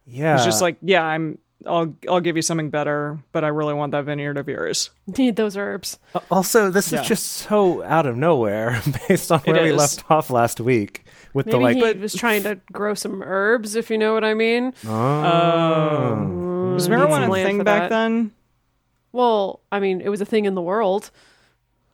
Yeah, 0.07 0.37
He's 0.37 0.45
just 0.45 0.61
like, 0.61 0.77
yeah, 0.81 1.03
I'm 1.03 1.37
I'll 1.65 1.95
I'll 2.09 2.19
give 2.21 2.35
you 2.35 2.41
something 2.41 2.69
better, 2.69 3.17
but 3.31 3.43
I 3.43 3.47
really 3.47 3.73
want 3.73 3.91
that 3.93 4.05
vineyard 4.05 4.37
of 4.37 4.47
yours. 4.47 4.89
Need 5.17 5.35
those 5.35 5.57
herbs. 5.57 5.97
Uh, 6.13 6.19
also 6.29 6.69
this 6.69 6.91
Yeah. 6.91 7.01
is 7.01 7.07
just 7.07 7.25
so 7.25 7.83
out 7.83 8.05
of 8.05 8.15
nowhere 8.17 8.81
based 9.07 9.31
on 9.31 9.39
where 9.41 9.63
we 9.63 9.71
left 9.71 10.03
off 10.11 10.29
last 10.29 10.59
week 10.59 11.05
with 11.33 11.47
Maybe 11.47 11.57
the 11.57 11.63
like. 11.63 11.95
he 11.95 12.01
was 12.01 12.13
trying 12.13 12.43
to 12.43 12.55
grow 12.71 12.93
some 12.93 13.21
herbs, 13.23 13.75
if 13.75 13.89
you 13.89 13.97
know 13.97 14.13
what 14.13 14.23
I 14.23 14.33
mean. 14.33 14.73
oh, 14.85 16.71
Was 16.73 16.87
marijuana 16.87 17.29
a 17.29 17.43
thing 17.43 17.63
back 17.63 17.83
that. 17.83 17.89
then? 17.89 18.31
Well, 19.11 19.61
I 19.71 19.79
mean, 19.79 20.01
it 20.01 20.09
was 20.09 20.21
a 20.21 20.25
thing 20.25 20.45
in 20.45 20.55
the 20.55 20.61
world. 20.61 21.09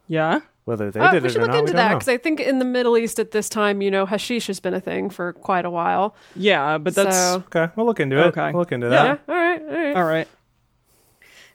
Yeah. 0.08 0.42
Whether 0.72 0.90
they 0.90 1.00
Oh, 1.00 1.12
did 1.12 1.22
we 1.24 1.30
it 1.30 1.32
should 1.34 1.38
or 1.42 1.46
look 1.46 1.52
not, 1.52 1.60
into 1.60 1.74
that 1.74 1.94
because 1.94 2.08
I 2.08 2.18
think 2.18 2.40
in 2.40 2.58
the 2.60 2.66
Middle 2.66 2.98
East 2.98 3.20
at 3.20 3.32
this 3.32 3.48
time, 3.50 3.82
you 3.82 3.92
know, 3.92 4.06
hashish 4.08 4.48
has 4.48 4.60
been 4.60 4.74
a 4.74 4.80
thing 4.82 5.10
for 5.12 5.34
quite 5.34 5.66
a 5.66 5.70
while. 5.70 6.16
Yeah, 6.36 6.78
but 6.80 6.96
that's 6.96 7.16
So- 7.16 7.44
Okay, 7.54 7.72
we'll 7.76 7.86
look 7.86 8.00
into 8.00 8.18
it. 8.20 8.26
Okay. 8.28 8.52
We'll 8.52 8.62
look 8.62 8.72
into 8.72 8.90
that. 8.90 9.20
Yeah, 9.28 9.34
all 9.34 9.40
right, 9.40 9.62
all 9.62 9.68
right. 9.68 9.96
all 9.98 10.04
right. 10.06 10.28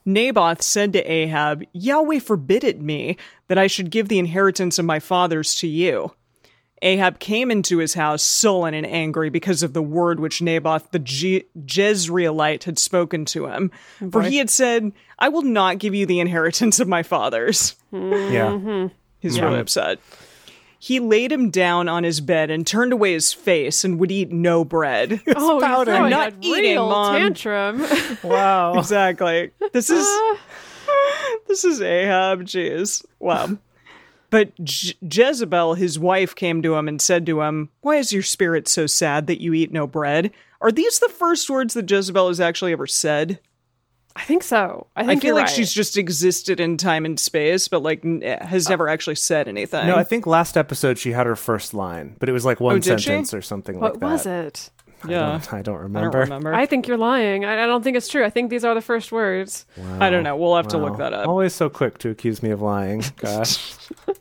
Naboth 0.05 0.63
said 0.63 0.93
to 0.93 1.03
Ahab, 1.11 1.65
Yahweh 1.73 2.21
forbid 2.21 2.63
it 2.63 2.81
me 2.81 3.17
that 3.49 3.59
I 3.59 3.67
should 3.67 3.91
give 3.91 4.09
the 4.09 4.19
inheritance 4.21 4.79
of 4.79 4.85
my 4.85 5.01
fathers 5.01 5.55
to 5.57 5.67
you. 5.67 6.13
Ahab 6.83 7.19
came 7.19 7.51
into 7.51 7.79
his 7.79 7.95
house 7.95 8.23
sullen 8.23 8.75
and 8.75 8.87
angry 8.87 9.31
because 9.31 9.63
of 9.63 9.73
the 9.73 9.83
word 9.83 10.21
which 10.21 10.43
Naboth 10.43 10.91
the 10.93 10.99
Je- 10.99 11.45
Jezreelite 11.59 12.65
had 12.65 12.79
spoken 12.79 13.25
to 13.27 13.47
him. 13.47 13.71
For 14.13 14.23
he 14.23 14.37
had 14.37 14.51
said, 14.51 14.93
I 15.19 15.31
will 15.31 15.43
not 15.43 15.79
give 15.79 15.95
you 15.95 16.05
the 16.05 16.21
inheritance 16.21 16.79
of 16.79 16.87
my 16.87 17.03
fathers. 17.03 17.75
Yeah. 17.93 17.99
Mm-hmm. 18.51 18.95
He's 19.33 19.41
really 19.41 19.59
upset. 19.61 19.99
He 20.79 21.01
laid 21.01 21.33
him 21.33 21.51
down 21.51 21.89
on 21.89 22.05
his 22.05 22.21
bed 22.21 22.51
and 22.51 22.67
turned 22.67 22.93
away 22.93 23.13
his 23.15 23.33
face 23.33 23.83
and 23.83 23.99
would 23.99 24.13
eat 24.13 24.31
no 24.31 24.65
bread. 24.65 25.21
Oh, 25.35 25.55
he's 25.55 25.65
pouting. 25.65 25.95
throwing 25.95 26.11
Not 26.11 26.33
a 26.35 26.37
eating, 26.43 26.63
real 26.73 26.89
Mom. 26.89 27.17
tantrum. 27.17 27.87
Wow. 28.23 28.79
exactly. 28.79 29.51
This 29.73 29.91
is 29.91 30.07
this 31.49 31.65
is 31.65 31.81
Ahab. 31.83 32.43
Jeez, 32.45 33.05
wow. 33.19 33.57
But 34.31 34.55
Je- 34.63 34.95
Jezebel, 35.01 35.75
his 35.75 35.99
wife, 35.99 36.35
came 36.35 36.61
to 36.63 36.75
him 36.75 36.89
and 36.89 37.01
said 37.01 37.27
to 37.27 37.41
him, 37.43 37.71
"Why 37.81 37.97
is 37.97 38.13
your 38.13 38.23
spirit 38.23 38.69
so 38.69 38.87
sad 38.87 39.27
that 39.29 39.41
you 39.41 39.55
eat 39.55 39.73
no 39.73 39.87
bread?" 39.87 40.31
Are 40.61 40.73
these 40.73 40.99
the 40.99 41.09
first 41.09 41.49
words 41.51 41.75
that 41.75 41.91
Jezebel 41.91 42.29
has 42.29 42.41
actually 42.41 42.73
ever 42.73 42.87
said? 42.87 43.39
I 44.17 44.23
think 44.25 44.43
so. 44.43 44.87
I 44.97 45.03
I, 45.03 45.07
think 45.07 45.21
feel 45.23 45.29
you're 45.29 45.35
like 45.37 45.47
right. 45.47 45.55
she's 45.55 45.73
just 45.73 45.97
existed 45.97 46.59
in 46.59 46.77
time 46.79 47.05
and 47.05 47.21
space, 47.21 47.69
but 47.69 47.83
like 47.83 48.05
n- 48.05 48.23
eh, 48.23 48.45
has 48.45 48.67
uh, 48.67 48.71
never 48.71 48.89
actually 48.89 49.17
said 49.17 49.47
anything. 49.47 49.87
No, 49.87 49.95
I 49.97 50.05
think 50.05 50.27
last 50.27 50.57
episode 50.57 50.99
she 50.99 51.13
had 51.13 51.27
her 51.27 51.37
first 51.37 51.75
line, 51.75 52.17
but 52.19 52.29
it 52.29 52.33
was 52.33 52.45
like 52.45 52.59
one 52.59 52.77
Oh, 52.77 52.79
did 52.79 53.01
she? 53.01 53.07
sentence 53.09 53.35
or 53.35 53.43
something 53.43 53.79
What 53.79 53.93
like 53.93 54.01
that. 54.01 54.07
What 54.07 54.13
was 54.13 54.27
it? 54.27 54.71
I 55.05 55.11
yeah, 55.11 55.19
don't, 55.33 55.53
I 55.53 55.63
don't 55.63 55.75
I 55.77 55.81
remember. 55.83 56.11
don't 56.13 56.21
remember. 56.23 56.55
I 56.55 56.65
think 56.65 56.89
you're 56.89 56.97
lying. 56.97 57.45
I, 57.45 57.65
I 57.65 57.67
don't 57.67 57.83
think 57.85 57.99
it's 57.99 58.09
true. 58.09 58.25
I 58.25 58.31
think 58.31 58.49
these 58.49 58.65
are 58.65 58.75
the 58.75 58.81
first 58.81 59.13
words. 59.13 59.67
I 60.01 60.09
don't 60.09 60.23
know. 60.23 60.35
We'll 60.37 60.57
have 60.57 60.69
to 60.69 60.79
look 60.79 60.97
that 60.97 61.13
up. 61.13 61.29
Always 61.29 61.53
so 61.55 61.69
quick 61.69 61.99
to 61.99 62.09
accuse 62.09 62.43
me 62.43 62.51
of 62.51 62.63
lying. 62.63 63.05
Gosh. 63.19 63.77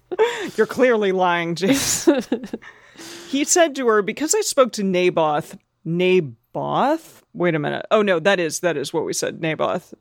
You're 0.58 0.68
clearly 0.68 1.14
lying, 1.14 1.56
Jace. 1.56 2.60
he 3.30 3.46
said 3.46 3.74
to 3.78 3.88
her, 3.88 4.02
Because 4.02 4.36
I 4.36 4.42
spoke 4.42 4.74
to 4.74 4.84
Naboth, 4.84 5.58
Naboth? 5.86 7.24
Wait 7.36 7.56
a 7.56 7.60
minute. 7.60 7.86
Oh, 7.92 8.02
no, 8.02 8.20
that 8.20 8.40
is, 8.40 8.62
that 8.62 8.78
is 8.78 8.94
what 8.94 9.06
we 9.06 9.14
said, 9.14 9.42
Naboth. 9.42 9.94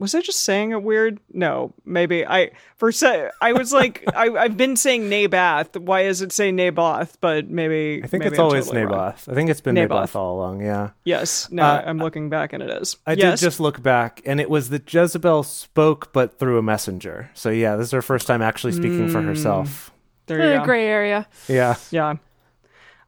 Was 0.00 0.12
I 0.12 0.20
just 0.20 0.40
saying 0.40 0.72
it 0.72 0.82
weird? 0.82 1.20
No, 1.32 1.72
maybe 1.84 2.26
I 2.26 2.50
for 2.76 2.90
se- 2.90 3.30
I 3.40 3.52
was 3.52 3.72
like 3.72 4.02
I, 4.14 4.28
I've 4.28 4.56
been 4.56 4.74
saying 4.76 5.08
Naboth. 5.08 5.76
Why 5.76 6.00
is 6.00 6.20
it 6.20 6.32
say 6.32 6.50
Naboth? 6.50 7.16
But 7.20 7.48
maybe 7.48 8.02
I 8.02 8.08
think 8.08 8.24
maybe 8.24 8.32
it's 8.32 8.38
I'm 8.40 8.44
always 8.44 8.64
totally 8.66 8.86
wrong. 8.86 8.90
Naboth. 9.10 9.28
I 9.28 9.34
think 9.34 9.50
it's 9.50 9.60
been 9.60 9.76
Naboth. 9.76 9.90
Naboth, 10.00 10.16
all 10.16 10.36
along, 10.36 10.62
yeah. 10.62 10.90
Yes. 11.04 11.48
No, 11.52 11.62
Uh, 11.62 11.84
I'm 11.86 11.98
looking 11.98 12.28
back 12.28 12.52
and 12.52 12.60
it 12.60 12.70
is. 12.70 12.96
I 13.06 13.12
yes. 13.12 13.38
did 13.38 13.46
just 13.46 13.60
look 13.60 13.84
back, 13.84 14.20
and 14.26 14.40
it 14.40 14.50
was 14.50 14.70
that 14.70 14.92
Jezebel 14.92 15.44
spoke, 15.44 16.12
but 16.12 16.40
through 16.40 16.58
a 16.58 16.62
messenger. 16.62 17.30
So 17.34 17.50
yeah, 17.50 17.76
this 17.76 17.86
is 17.86 17.92
her 17.92 18.02
first 18.02 18.26
time 18.26 18.42
actually 18.42 18.72
speaking 18.72 19.08
for 19.08 19.22
herself. 19.22 19.92
there 20.26 20.54
you 20.54 20.58
go. 20.58 20.64
gray 20.64 20.86
area. 20.86 21.28
Yeah. 21.46 21.76
Yeah. 21.92 22.16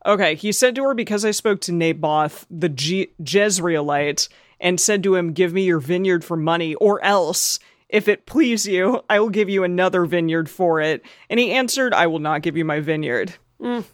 Okay, 0.07 0.37
he 0.37 0.53
said 0.53 0.77
to 0.77 0.85
her, 0.85 0.95
Because 0.95 1.25
I 1.25 1.33
spoke 1.33 1.61
to 1.63 1.73
Naboth, 1.73 2.47
the 2.49 2.69
Je- 2.69 3.11
Jezreelite, 3.21 4.29
and 4.61 4.81
said 4.81 5.03
to 5.03 5.17
him, 5.17 5.33
Give 5.33 5.53
me 5.53 5.65
your 5.65 5.81
vineyard 5.81 6.25
for 6.25 6.37
money, 6.37 6.77
or 6.77 7.05
else, 7.05 7.59
if 7.89 8.07
it 8.07 8.25
please 8.25 8.67
you, 8.67 9.03
I 9.11 9.19
will 9.19 9.31
give 9.31 9.49
you 9.49 9.65
another 9.65 10.07
vineyard 10.07 10.49
for 10.49 10.81
it. 10.81 11.05
And 11.29 11.41
he 11.41 11.53
answered, 11.53 11.93
I 11.93 12.07
will 12.07 12.21
not 12.21 12.43
give 12.43 12.57
you 12.57 12.65
my 12.65 12.81
vineyard. 12.81 13.35
Mm. 13.61 13.85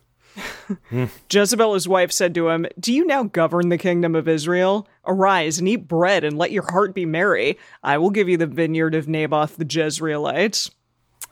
Hmm. 0.89 1.05
Jezebel, 1.31 1.75
his 1.75 1.89
wife, 1.89 2.13
said 2.13 2.35
to 2.35 2.49
him, 2.49 2.67
Do 2.79 2.93
you 2.93 3.07
now 3.07 3.25
govern 3.25 3.69
the 3.69 3.79
kingdom 3.79 4.15
of 4.15 4.29
Israel? 4.29 4.89
Arise 5.07 5.59
and 5.59 5.69
eat 5.69 5.89
bread 5.89 6.25
and 6.25 6.39
let 6.39 6.53
your 6.53 6.71
heart 6.71 6.95
be 6.95 7.05
merry. 7.05 7.59
I 7.83 7.99
will 7.99 8.11
give 8.11 8.29
you 8.29 8.37
the 8.37 8.47
vineyard 8.47 8.95
of 8.95 9.09
Naboth 9.09 9.57
the 9.57 9.65
Jezreelite. 9.65 10.71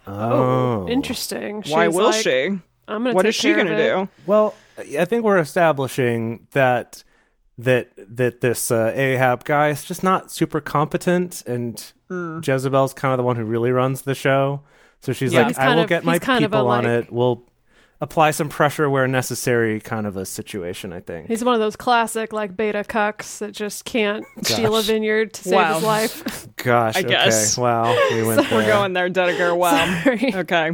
Oh. 0.07 0.85
oh 0.85 0.89
interesting. 0.89 1.63
Why 1.69 1.87
She's 1.87 1.95
will 1.95 2.05
like, 2.07 2.23
she? 2.23 2.59
I'm 2.91 3.05
gonna. 3.05 3.15
What 3.15 3.23
take 3.23 3.31
is 3.31 3.35
she 3.37 3.55
going 3.55 3.69
to 3.69 3.77
do? 3.77 4.09
Well, 4.27 4.55
I 4.81 5.05
think 5.05 5.25
we're 5.25 5.39
establishing 5.39 6.47
that 6.53 7.05
that 7.59 7.91
that 7.97 8.41
this 8.41 8.71
uh, 8.71 8.93
Ahab 8.95 9.45
guy 9.45 9.69
is 9.69 9.85
just 9.85 10.03
not 10.03 10.31
super 10.31 10.61
competent, 10.61 11.43
and 11.47 11.83
Hmm. 12.09 12.41
Jezebel's 12.43 12.93
kind 12.93 13.13
of 13.13 13.19
the 13.19 13.23
one 13.25 13.37
who 13.37 13.45
really 13.45 13.71
runs 13.71 14.03
the 14.03 14.15
show. 14.17 14.63
So 15.01 15.13
she's 15.13 15.33
Yeah. 15.33 15.41
like, 15.43 15.49
He's 15.49 15.59
I 15.59 15.75
will 15.75 15.83
of- 15.85 15.89
get 15.89 16.05
my 16.05 16.15
he's 16.15 16.21
kind 16.21 16.45
of 16.45 16.53
a, 16.53 16.57
people 16.57 16.69
on 16.69 16.85
like- 16.85 17.05
it. 17.05 17.13
We'll 17.13 17.45
apply 18.01 18.31
some 18.33 18.49
pressure 18.49 18.89
where 18.91 19.07
necessary, 19.07 19.79
kind 19.79 20.07
of 20.07 20.17
a 20.17 20.25
situation. 20.27 20.93
I 20.93 21.01
think. 21.01 21.29
He's 21.29 21.45
one 21.45 21.55
of 21.55 21.61
those 21.61 21.77
classic 21.77 22.33
like 22.33 22.57
beta 22.57 22.83
cucks 22.83 23.39
that 23.39 23.53
just 23.53 23.85
can't 23.85 24.25
steal 24.43 24.75
a 24.75 24.83
vineyard 24.83 25.35
to 25.35 25.45
save 25.45 25.75
his 25.75 25.83
life. 25.85 26.49
Gosh, 26.57 26.97
I 26.97 27.01
okay. 27.01 27.09
guess. 27.11 27.57
Wow, 27.57 27.95
we 28.11 28.23
went 28.27 28.51
We're 28.51 28.67
going 28.67 28.93
there, 28.95 29.09
Dedeker. 29.11 29.57
Wow. 29.57 30.01
Sorry. 30.03 30.35
Okay. 30.35 30.73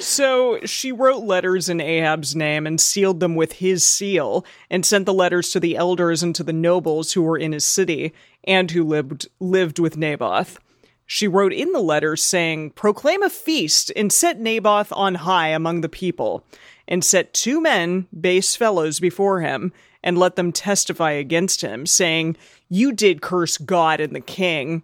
So 0.00 0.60
she 0.64 0.92
wrote 0.92 1.24
letters 1.24 1.68
in 1.68 1.80
Ahab's 1.80 2.36
name 2.36 2.66
and 2.66 2.80
sealed 2.80 3.20
them 3.20 3.34
with 3.34 3.54
his 3.54 3.84
seal, 3.84 4.44
and 4.70 4.86
sent 4.86 5.06
the 5.06 5.14
letters 5.14 5.50
to 5.50 5.60
the 5.60 5.76
elders 5.76 6.22
and 6.22 6.34
to 6.36 6.44
the 6.44 6.52
nobles 6.52 7.12
who 7.12 7.22
were 7.22 7.38
in 7.38 7.52
his 7.52 7.64
city 7.64 8.12
and 8.44 8.70
who 8.70 8.84
lived 8.84 9.28
lived 9.40 9.78
with 9.78 9.96
Naboth. 9.96 10.58
She 11.06 11.28
wrote 11.28 11.52
in 11.52 11.72
the 11.72 11.80
letters 11.80 12.22
saying, 12.22 12.70
Proclaim 12.70 13.22
a 13.22 13.30
feast 13.30 13.92
and 13.94 14.12
set 14.12 14.40
Naboth 14.40 14.92
on 14.92 15.14
high 15.14 15.48
among 15.48 15.80
the 15.80 15.88
people, 15.88 16.44
and 16.88 17.04
set 17.04 17.32
two 17.32 17.60
men, 17.60 18.08
base 18.18 18.56
fellows, 18.56 18.98
before 18.98 19.40
him, 19.40 19.72
and 20.02 20.18
let 20.18 20.36
them 20.36 20.52
testify 20.52 21.12
against 21.12 21.60
him, 21.60 21.86
saying, 21.86 22.36
You 22.68 22.92
did 22.92 23.22
curse 23.22 23.56
God 23.56 24.00
and 24.00 24.14
the 24.14 24.20
king. 24.20 24.82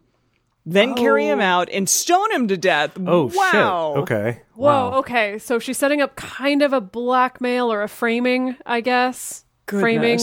Then 0.64 0.94
carry 0.94 1.26
him 1.26 1.40
out 1.40 1.68
and 1.70 1.88
stone 1.88 2.30
him 2.30 2.46
to 2.48 2.56
death. 2.56 2.92
Oh 3.04 3.30
wow. 3.34 3.50
shit. 3.50 4.02
Okay. 4.02 4.42
Whoa. 4.54 4.66
Wow. 4.90 4.98
Okay. 4.98 5.38
So 5.38 5.58
she's 5.58 5.76
setting 5.78 6.00
up 6.00 6.14
kind 6.16 6.62
of 6.62 6.72
a 6.72 6.80
blackmail 6.80 7.72
or 7.72 7.82
a 7.82 7.88
framing, 7.88 8.56
I 8.64 8.80
guess. 8.80 9.44
Framing 9.66 10.18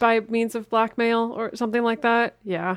by 0.00 0.20
means 0.28 0.54
of 0.54 0.68
blackmail 0.68 1.32
or 1.34 1.54
something 1.56 1.82
like 1.82 2.02
that. 2.02 2.36
Yeah. 2.44 2.76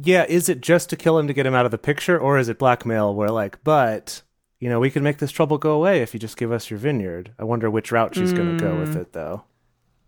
Yeah, 0.00 0.24
is 0.28 0.48
it 0.48 0.60
just 0.60 0.88
to 0.90 0.96
kill 0.96 1.18
him 1.18 1.26
to 1.26 1.32
get 1.34 1.44
him 1.46 1.54
out 1.54 1.64
of 1.64 1.72
the 1.72 1.78
picture, 1.78 2.16
or 2.18 2.38
is 2.38 2.48
it 2.48 2.58
blackmail 2.58 3.12
where 3.14 3.30
like, 3.30 3.62
but 3.64 4.22
you 4.60 4.68
know, 4.68 4.78
we 4.78 4.90
can 4.90 5.02
make 5.02 5.18
this 5.18 5.32
trouble 5.32 5.58
go 5.58 5.72
away 5.72 6.00
if 6.02 6.14
you 6.14 6.20
just 6.20 6.36
give 6.36 6.52
us 6.52 6.70
your 6.70 6.78
vineyard? 6.78 7.32
I 7.38 7.44
wonder 7.44 7.68
which 7.70 7.90
route 7.90 8.14
she's 8.14 8.32
going 8.32 8.56
to 8.56 8.62
go 8.64 8.78
with 8.78 8.94
Mm. 8.94 9.00
it, 9.00 9.12
though. 9.12 9.42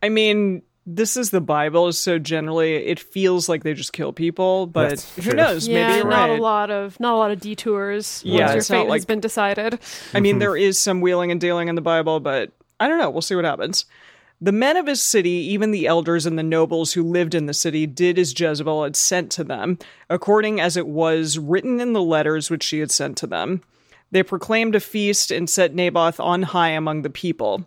I 0.03 0.09
mean, 0.11 0.62
this 0.85 1.17
is 1.17 1.31
the 1.31 1.41
Bible, 1.41 1.93
so 1.93 2.19
generally 2.19 2.75
it 2.75 2.99
feels 2.99 3.49
like 3.49 3.62
they 3.62 3.75
just 3.75 3.93
kill 3.93 4.12
people, 4.12 4.67
but 4.67 4.91
That's 4.91 5.17
who 5.17 5.23
true. 5.23 5.33
knows? 5.35 5.69
yeah. 5.69 5.87
Maybe 5.87 5.99
you're 5.99 6.09
not 6.09 6.29
right. 6.31 6.39
a 6.39 6.43
lot 6.43 6.71
of 6.71 6.99
not 6.99 7.15
a 7.15 7.17
lot 7.17 7.31
of 7.31 7.41
detours. 7.41 8.21
Yeah, 8.25 8.41
once 8.41 8.51
your 8.51 8.59
it's 8.59 8.71
not 8.71 8.87
fate 8.87 8.93
has 8.93 9.05
been 9.05 9.21
decided. 9.21 9.79
I 10.15 10.21
mean, 10.21 10.39
there 10.41 10.57
is 10.57 10.79
some 10.79 11.01
wheeling 11.01 11.31
and 11.31 11.41
dealing 11.41 11.69
in 11.69 11.75
the 11.77 11.81
Bible, 11.81 12.21
but 12.21 12.51
I 12.81 12.89
don't 12.89 12.99
know. 12.99 13.11
We'll 13.11 13.23
see 13.23 13.37
what 13.37 13.45
happens. 13.45 13.85
The 14.41 14.51
men 14.51 14.77
of 14.77 14.89
his 14.89 15.01
city, 15.01 15.31
even 15.31 15.71
the 15.71 15.87
elders 15.87 16.27
and 16.27 16.37
the 16.37 16.43
nobles 16.43 16.95
who 16.95 17.05
lived 17.05 17.37
in 17.37 17.47
the 17.47 17.55
city, 17.55 17.87
did 17.87 18.19
as 18.19 18.39
Jezebel 18.39 18.83
had 18.83 18.97
sent 18.97 19.31
to 19.33 19.45
them, 19.45 19.79
according 20.11 20.61
as 20.61 20.77
it 20.77 20.89
was 20.89 21.39
written 21.39 21.81
in 21.81 21.93
the 21.93 22.03
letters 22.03 22.51
which 22.51 22.65
she 22.65 22.81
had 22.81 22.91
sent 22.91 23.17
to 23.19 23.29
them. 23.29 23.62
They 24.11 24.25
proclaimed 24.25 24.75
a 24.75 24.81
feast 24.81 25.31
and 25.31 25.49
set 25.49 25.77
Naboth 25.77 26.19
on 26.19 26.43
high 26.43 26.71
among 26.71 27.03
the 27.03 27.09
people. 27.09 27.65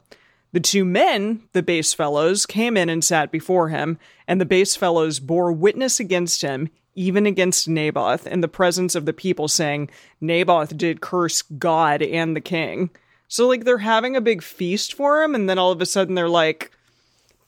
The 0.55 0.62
two 0.62 0.85
men, 0.85 1.41
the 1.51 1.62
base 1.62 1.93
fellows, 1.93 2.45
came 2.45 2.77
in 2.77 2.88
and 2.88 3.03
sat 3.03 3.29
before 3.29 3.67
him, 3.67 4.00
and 4.25 4.39
the 4.39 4.45
base 4.45 4.74
fellows 4.77 5.19
bore 5.19 5.51
witness 5.51 6.00
against 6.00 6.43
him, 6.43 6.69
even 6.93 7.25
against 7.25 7.67
Naboth, 7.67 8.25
in 8.25 8.39
the 8.39 8.47
presence 8.47 8.95
of 8.95 9.05
the 9.05 9.12
people, 9.12 9.50
saying, 9.50 9.89
Naboth 10.21 10.77
did 10.77 11.01
curse 11.01 11.41
God 11.41 12.01
and 12.01 12.38
the 12.38 12.39
king. 12.39 12.89
So, 13.27 13.50
like, 13.50 13.65
they're 13.65 13.79
having 13.79 14.15
a 14.15 14.21
big 14.21 14.41
feast 14.41 14.93
for 14.93 15.21
him, 15.21 15.35
and 15.35 15.50
then 15.50 15.59
all 15.59 15.74
of 15.74 15.81
a 15.81 15.85
sudden 15.85 16.15
they're 16.15 16.29
like, 16.29 16.71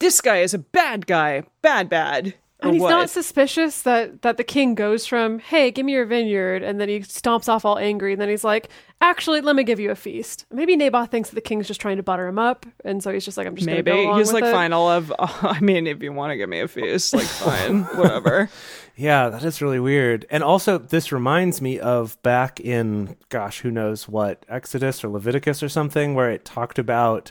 this 0.00 0.20
guy 0.20 0.40
is 0.40 0.52
a 0.52 0.58
bad 0.58 1.06
guy. 1.06 1.44
Bad, 1.62 1.88
bad. 1.88 2.34
Or 2.60 2.66
And 2.66 2.74
he's 2.74 2.82
what? 2.82 2.90
not 2.90 3.08
suspicious 3.08 3.82
that 3.82 4.22
that 4.22 4.36
the 4.36 4.42
king 4.42 4.74
goes 4.74 5.06
from, 5.06 5.38
"Hey, 5.38 5.70
give 5.70 5.86
me 5.86 5.92
your 5.92 6.04
vineyard," 6.06 6.64
and 6.64 6.80
then 6.80 6.88
he 6.88 6.98
stomps 7.00 7.48
off 7.48 7.64
all 7.64 7.78
angry, 7.78 8.12
and 8.12 8.20
then 8.20 8.28
he's 8.28 8.42
like, 8.42 8.68
"Actually, 9.00 9.40
let 9.42 9.54
me 9.54 9.62
give 9.62 9.78
you 9.78 9.92
a 9.92 9.94
feast." 9.94 10.44
Maybe 10.50 10.74
Naboth 10.74 11.08
thinks 11.12 11.28
that 11.30 11.36
the 11.36 11.40
king's 11.40 11.68
just 11.68 11.80
trying 11.80 11.98
to 11.98 12.02
butter 12.02 12.26
him 12.26 12.36
up, 12.36 12.66
and 12.84 13.00
so 13.00 13.12
he's 13.12 13.24
just 13.24 13.36
like, 13.38 13.46
"I'm 13.46 13.54
just 13.54 13.64
Maybe. 13.64 13.82
Gonna 13.92 14.02
go 14.02 14.08
along 14.08 14.18
He's 14.18 14.26
with 14.32 14.42
like, 14.42 14.44
it. 14.50 14.52
fine, 14.52 14.72
I'll 14.72 14.90
have, 14.90 15.12
I 15.20 15.60
mean, 15.60 15.86
if 15.86 16.02
you 16.02 16.12
want 16.12 16.32
to 16.32 16.36
give 16.36 16.48
me 16.48 16.58
a 16.58 16.66
feast, 16.66 17.14
like, 17.14 17.26
fine, 17.26 17.84
whatever. 17.84 18.50
Yeah, 19.00 19.28
that 19.28 19.44
is 19.44 19.62
really 19.62 19.78
weird. 19.78 20.26
And 20.28 20.42
also, 20.42 20.76
this 20.76 21.12
reminds 21.12 21.62
me 21.62 21.78
of 21.78 22.20
back 22.24 22.58
in, 22.58 23.14
gosh, 23.28 23.60
who 23.60 23.70
knows 23.70 24.08
what, 24.08 24.44
Exodus 24.48 25.04
or 25.04 25.08
Leviticus 25.08 25.62
or 25.62 25.68
something, 25.68 26.16
where 26.16 26.32
it 26.32 26.44
talked 26.44 26.80
about 26.80 27.30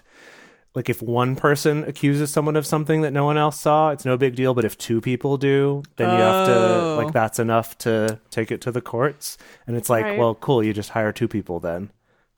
like 0.77 0.89
if 0.91 1.01
one 1.01 1.36
person 1.36 1.84
accuses 1.86 2.29
someone 2.29 2.55
of 2.55 2.63
something 2.63 3.01
that 3.01 3.10
no 3.12 3.25
one 3.25 3.36
else 3.36 3.60
saw, 3.60 3.89
it's 3.89 4.05
no 4.05 4.15
big 4.15 4.36
deal. 4.36 4.53
But 4.53 4.63
if 4.63 4.77
two 4.77 5.01
people 5.01 5.36
do, 5.38 5.81
then 5.96 6.07
you 6.12 6.22
have 6.22 6.46
to, 6.46 6.53
Oh. 6.53 7.01
like, 7.03 7.12
that's 7.13 7.39
enough 7.39 7.75
to 7.79 8.19
take 8.29 8.51
it 8.51 8.62
to 8.62 8.72
the 8.72 8.79
courts. 8.79 9.39
And 9.65 9.75
it's 9.75 9.89
like, 9.89 10.03
Right. 10.05 10.19
well, 10.19 10.36
cool, 10.36 10.63
you 10.63 10.74
just 10.74 10.91
hire 10.91 11.12
two 11.12 11.27
people 11.27 11.60
then. 11.60 11.89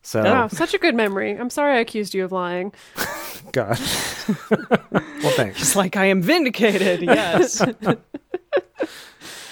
So, 0.04 0.24
Wow, 0.24 0.48
such 0.48 0.74
a 0.74 0.78
good 0.78 0.96
memory. 0.96 1.34
I'm 1.38 1.50
sorry 1.50 1.76
I 1.76 1.80
accused 1.82 2.14
you 2.14 2.24
of 2.24 2.32
lying. 2.32 2.72
gosh. 3.52 3.80
well, 4.50 5.34
thanks. 5.36 5.60
It's 5.62 5.76
like, 5.76 5.98
I 5.98 6.06
am 6.06 6.22
vindicated. 6.22 7.02
Yes. 7.02 7.62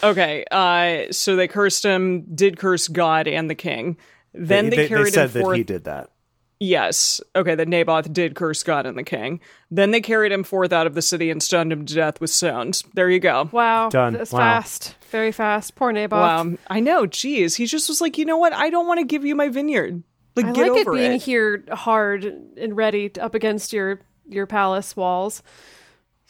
Okay, 0.03 0.45
uh, 0.51 1.11
so 1.11 1.35
they 1.35 1.47
cursed 1.47 1.83
him, 1.83 2.21
did 2.35 2.57
curse 2.59 2.87
God 2.87 3.27
and 3.27 3.49
the 3.49 3.55
king. 3.55 3.97
Then 4.31 4.69
they, 4.69 4.87
carried 4.87 5.11
said 5.13 5.29
him 5.29 5.33
that 5.33 5.41
forth. 5.41 5.57
he 5.57 5.63
did 5.63 5.85
that. 5.85 6.11
Yes. 6.59 7.21
Okay, 7.35 7.53
that 7.55 7.67
Naboth 7.67 8.11
did 8.11 8.33
curse 8.35 8.63
God 8.63 8.85
and 8.87 8.97
the 8.97 9.03
king. 9.03 9.39
Then 9.69 9.91
they 9.91 10.01
carried 10.01 10.31
him 10.31 10.43
forth 10.43 10.73
out 10.73 10.87
of 10.87 10.95
the 10.95 11.01
city 11.03 11.29
and 11.29 11.41
stoned 11.43 11.71
him 11.71 11.85
to 11.85 11.93
death 11.93 12.19
with 12.19 12.31
stones. 12.31 12.83
There 12.95 13.09
you 13.09 13.19
go. 13.19 13.49
Wow, 13.51 13.89
Done. 13.89 14.13
That's 14.13 14.31
Wow. 14.31 14.39
fast, 14.39 14.95
very 15.11 15.31
fast. 15.31 15.75
Poor 15.75 15.91
Naboth. 15.91 16.19
Wow. 16.19 16.57
I 16.67 16.79
know. 16.79 17.03
Jeez. 17.05 17.55
He 17.57 17.65
just 17.67 17.87
was 17.89 18.01
like, 18.01 18.17
you 18.17 18.25
know 18.25 18.37
what? 18.37 18.53
I 18.53 18.69
don't 18.71 18.87
want 18.87 18.99
to 18.99 19.05
give 19.05 19.23
you 19.23 19.35
my 19.35 19.49
vineyard. 19.49 20.01
Like, 20.35 20.47
I 20.47 20.51
get 20.53 20.71
like 20.71 20.81
it 20.87 20.91
being 20.91 21.11
it. 21.13 21.21
here 21.21 21.63
hard 21.71 22.23
and 22.23 22.75
ready 22.75 23.09
to- 23.09 23.23
up 23.23 23.35
against 23.35 23.71
your 23.73 23.99
your 24.27 24.45
palace 24.45 24.95
walls. 24.95 25.41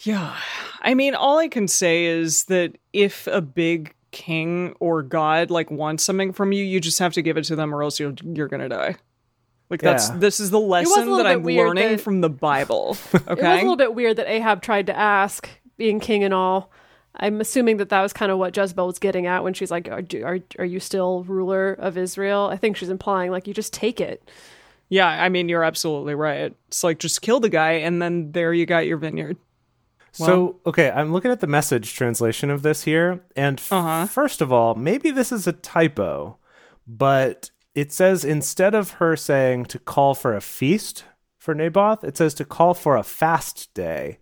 Yeah. 0.01 0.35
I 0.81 0.93
mean, 0.93 1.15
all 1.15 1.39
I 1.39 1.47
can 1.47 1.67
say 1.67 2.05
is 2.05 2.45
that 2.45 2.77
if 2.93 3.27
a 3.27 3.41
big 3.41 3.93
king 4.11 4.75
or 4.79 5.01
god 5.03 5.49
like 5.51 5.69
wants 5.71 6.03
something 6.03 6.31
from 6.33 6.51
you, 6.51 6.63
you 6.63 6.79
just 6.79 6.99
have 6.99 7.13
to 7.13 7.21
give 7.21 7.37
it 7.37 7.43
to 7.45 7.55
them 7.55 7.73
or 7.73 7.81
else 7.83 7.99
you're, 7.99 8.13
you're 8.23 8.47
going 8.47 8.61
to 8.61 8.69
die. 8.69 8.95
Like 9.69 9.81
that's 9.81 10.09
this 10.09 10.39
is 10.39 10.49
the 10.49 10.59
lesson 10.59 11.11
that 11.17 11.27
I'm 11.27 11.43
learning 11.43 11.89
that- 11.93 12.01
from 12.01 12.21
the 12.21 12.29
Bible. 12.29 12.97
It 13.13 13.27
was 13.27 13.39
a 13.39 13.55
little 13.55 13.75
bit 13.75 13.93
weird 13.95 14.17
that 14.17 14.27
Ahab 14.29 14.61
tried 14.61 14.87
to 14.87 14.97
ask, 14.97 15.49
being 15.77 15.99
king 15.99 16.23
and 16.23 16.33
all. 16.33 16.71
I'm 17.19 17.41
assuming 17.41 17.77
that 17.77 17.89
that 17.89 18.01
was 18.01 18.13
kind 18.13 18.31
of 18.31 18.37
what 18.37 18.55
Jezebel 18.55 18.85
was 18.85 18.99
getting 18.99 19.25
at 19.25 19.43
when 19.43 19.53
she's 19.53 19.71
like, 19.71 19.89
"Are 19.89 20.03
are, 20.23 20.39
are 20.59 20.65
you 20.65 20.79
still 20.79 21.23
ruler 21.23 21.73
of 21.73 21.97
Israel?" 21.97 22.47
I 22.51 22.57
think 22.57 22.77
she's 22.77 22.89
implying 22.89 23.31
like 23.31 23.47
you 23.47 23.53
just 23.53 23.73
take 23.73 23.99
it. 23.99 24.29
yeah, 24.89 25.07
I 25.07 25.27
mean 25.29 25.49
you're 25.49 25.63
absolutely 25.63 26.15
right. 26.15 26.53
It's 26.67 26.83
like 26.83 26.99
just 26.99 27.21
kill 27.21 27.39
the 27.39 27.49
guy 27.49 27.73
and 27.73 28.01
then 28.01 28.31
there 28.31 28.53
you 28.53 28.65
got 28.65 28.85
your 28.85 28.97
vineyard. 28.97 29.37
So, 30.13 30.59
okay, 30.65 30.89
I'm 30.89 31.11
looking 31.13 31.29
at 31.29 31.41
the 31.41 31.47
message 31.47 31.93
translation 31.93 32.49
of 32.49 32.63
this 32.63 32.83
here. 32.83 33.23
And 33.35 33.59
f- 33.59 33.71
Uh-huh. 33.71 34.05
first 34.07 34.41
of 34.41 34.51
all, 34.51 34.73
maybe 34.73 35.11
this 35.11 35.31
is 35.31 35.45
a 35.45 35.51
typo, 35.53 36.37
but 36.87 37.51
it 37.77 37.91
says 37.91 38.25
instead 38.25 38.73
of 38.73 38.91
her 38.93 39.15
saying 39.15 39.65
to 39.65 39.77
call 39.77 40.15
for 40.15 40.35
a 40.35 40.41
feast 40.41 41.03
for 41.37 41.53
Naboth, 41.53 42.03
it 42.03 42.17
says 42.17 42.33
to 42.33 42.43
call 42.43 42.73
for 42.73 42.97
a 42.97 43.03
fast 43.03 43.71
day 43.75 44.17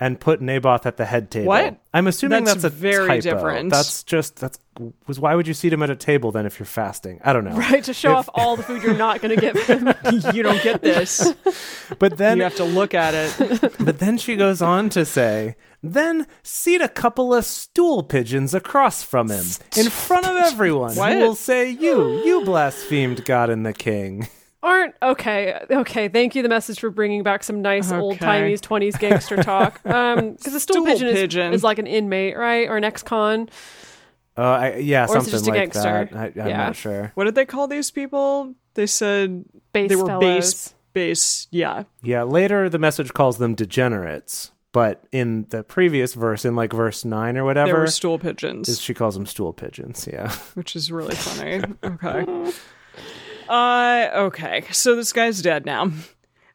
and 0.00 0.18
put 0.18 0.40
Naboth 0.40 0.86
at 0.86 0.96
the 0.96 1.04
head 1.04 1.30
table. 1.30 1.46
What? 1.46 1.78
I'm 1.94 2.08
assuming 2.08 2.42
That's 2.42 2.62
that's, 2.62 2.74
a 2.74 2.76
very 2.76 3.06
typo. 3.06 3.20
different. 3.20 3.70
That's 3.70 4.02
just 4.02 4.40
that's 4.40 4.58
was 5.06 5.20
why 5.20 5.36
would 5.36 5.46
you 5.46 5.54
seat 5.54 5.72
him 5.72 5.84
at 5.84 5.90
a 5.90 5.94
table 5.94 6.32
then 6.32 6.46
if 6.46 6.58
you're 6.58 6.66
fasting? 6.66 7.20
I 7.22 7.32
don't 7.32 7.44
know. 7.44 7.56
Right 7.56 7.84
to 7.84 7.94
show 7.94 8.10
If- 8.10 8.16
off 8.16 8.30
all 8.34 8.56
the 8.56 8.64
food 8.64 8.82
you're 8.82 8.96
not 8.96 9.20
going 9.20 9.38
to 9.38 9.52
him. 9.52 9.94
you 10.34 10.42
don't 10.42 10.60
get 10.60 10.82
this. 10.82 11.32
But 12.00 12.16
then 12.16 12.38
you 12.38 12.42
have 12.42 12.56
to 12.56 12.64
look 12.64 12.92
at 12.92 13.14
it. 13.14 13.76
But 13.84 14.00
then 14.00 14.18
she 14.18 14.34
goes 14.34 14.60
on 14.60 14.88
to 14.90 15.04
say, 15.04 15.54
then 15.82 16.26
seat 16.42 16.80
a 16.80 16.88
couple 16.88 17.32
of 17.34 17.44
stool 17.44 18.02
pigeons 18.02 18.54
across 18.54 19.02
from 19.02 19.30
him 19.30 19.44
in 19.76 19.88
front 19.90 20.26
of 20.26 20.36
everyone 20.36 20.94
What? 20.96 21.12
who 21.12 21.18
will 21.20 21.34
say, 21.34 21.70
You, 21.70 22.22
you 22.24 22.44
blasphemed 22.44 23.24
God 23.24 23.48
and 23.50 23.64
the 23.64 23.72
king. 23.72 24.28
Aren't 24.62 24.94
okay. 25.02 25.58
Okay, 25.70 26.08
thank 26.08 26.34
you. 26.34 26.42
The 26.42 26.50
message 26.50 26.80
for 26.80 26.90
bringing 26.90 27.22
back 27.22 27.42
some 27.42 27.62
nice 27.62 27.90
old 27.90 28.18
timey 28.18 28.58
twenties 28.58 28.94
gangster 28.96 29.42
talk. 29.42 29.80
Um, 29.86 30.32
because 30.32 30.52
the 30.52 30.60
stool, 30.60 30.74
Stool 30.76 30.84
pigeon, 30.86 31.08
is- 31.08 31.14
pigeon. 31.14 31.52
Is, 31.54 31.64
like 31.64 31.78
an 31.78 31.86
inmate, 31.86 32.36
right, 32.36 32.68
or 32.68 32.76
an 32.76 32.84
ex-con. 32.84 33.48
Uh, 34.36 34.42
I, 34.42 34.74
yeah, 34.76 35.06
Or 35.08 35.16
is 35.18 35.28
it 35.28 35.30
something 35.30 35.32
just 35.32 35.46
a 35.46 35.50
like 35.50 35.58
gangster? 35.72 36.08
that. 36.12 36.16
I, 36.36 36.42
I'm 36.42 36.48
Yeah. 36.48 36.56
not 36.66 36.76
sure. 36.76 37.10
What 37.14 37.24
did 37.24 37.34
they 37.36 37.46
call 37.46 37.68
these 37.68 37.90
people? 37.90 38.54
They 38.74 38.86
said 38.86 39.44
Base 39.72 39.88
they 39.88 39.96
were 39.96 40.06
fellows. 40.06 40.20
base 40.22 40.74
base 40.92 41.46
yeah. 41.50 41.84
Yeah, 42.02 42.22
later 42.24 42.68
the 42.68 42.78
message 42.78 43.12
calls 43.14 43.38
them 43.38 43.54
degenerates, 43.54 44.52
but 44.72 45.04
in 45.12 45.46
the 45.50 45.62
previous 45.62 46.14
verse, 46.14 46.44
in 46.44 46.54
like 46.56 46.72
verse 46.72 47.04
9 47.04 47.36
or 47.36 47.44
whatever, 47.44 47.80
were 47.80 47.86
stool 47.86 48.18
pigeons. 48.18 48.80
she 48.80 48.94
calls 48.94 49.14
them 49.14 49.26
stool 49.26 49.52
pigeons. 49.52 50.08
Yeah. 50.10 50.32
which 50.54 50.76
is 50.76 50.92
really 50.92 51.14
funny. 51.14 51.62
Okay. 51.82 52.52
Uh, 53.48 54.08
okay. 54.14 54.64
So 54.70 54.94
this 54.94 55.12
guy's 55.12 55.42
dead 55.42 55.66
now. 55.66 55.90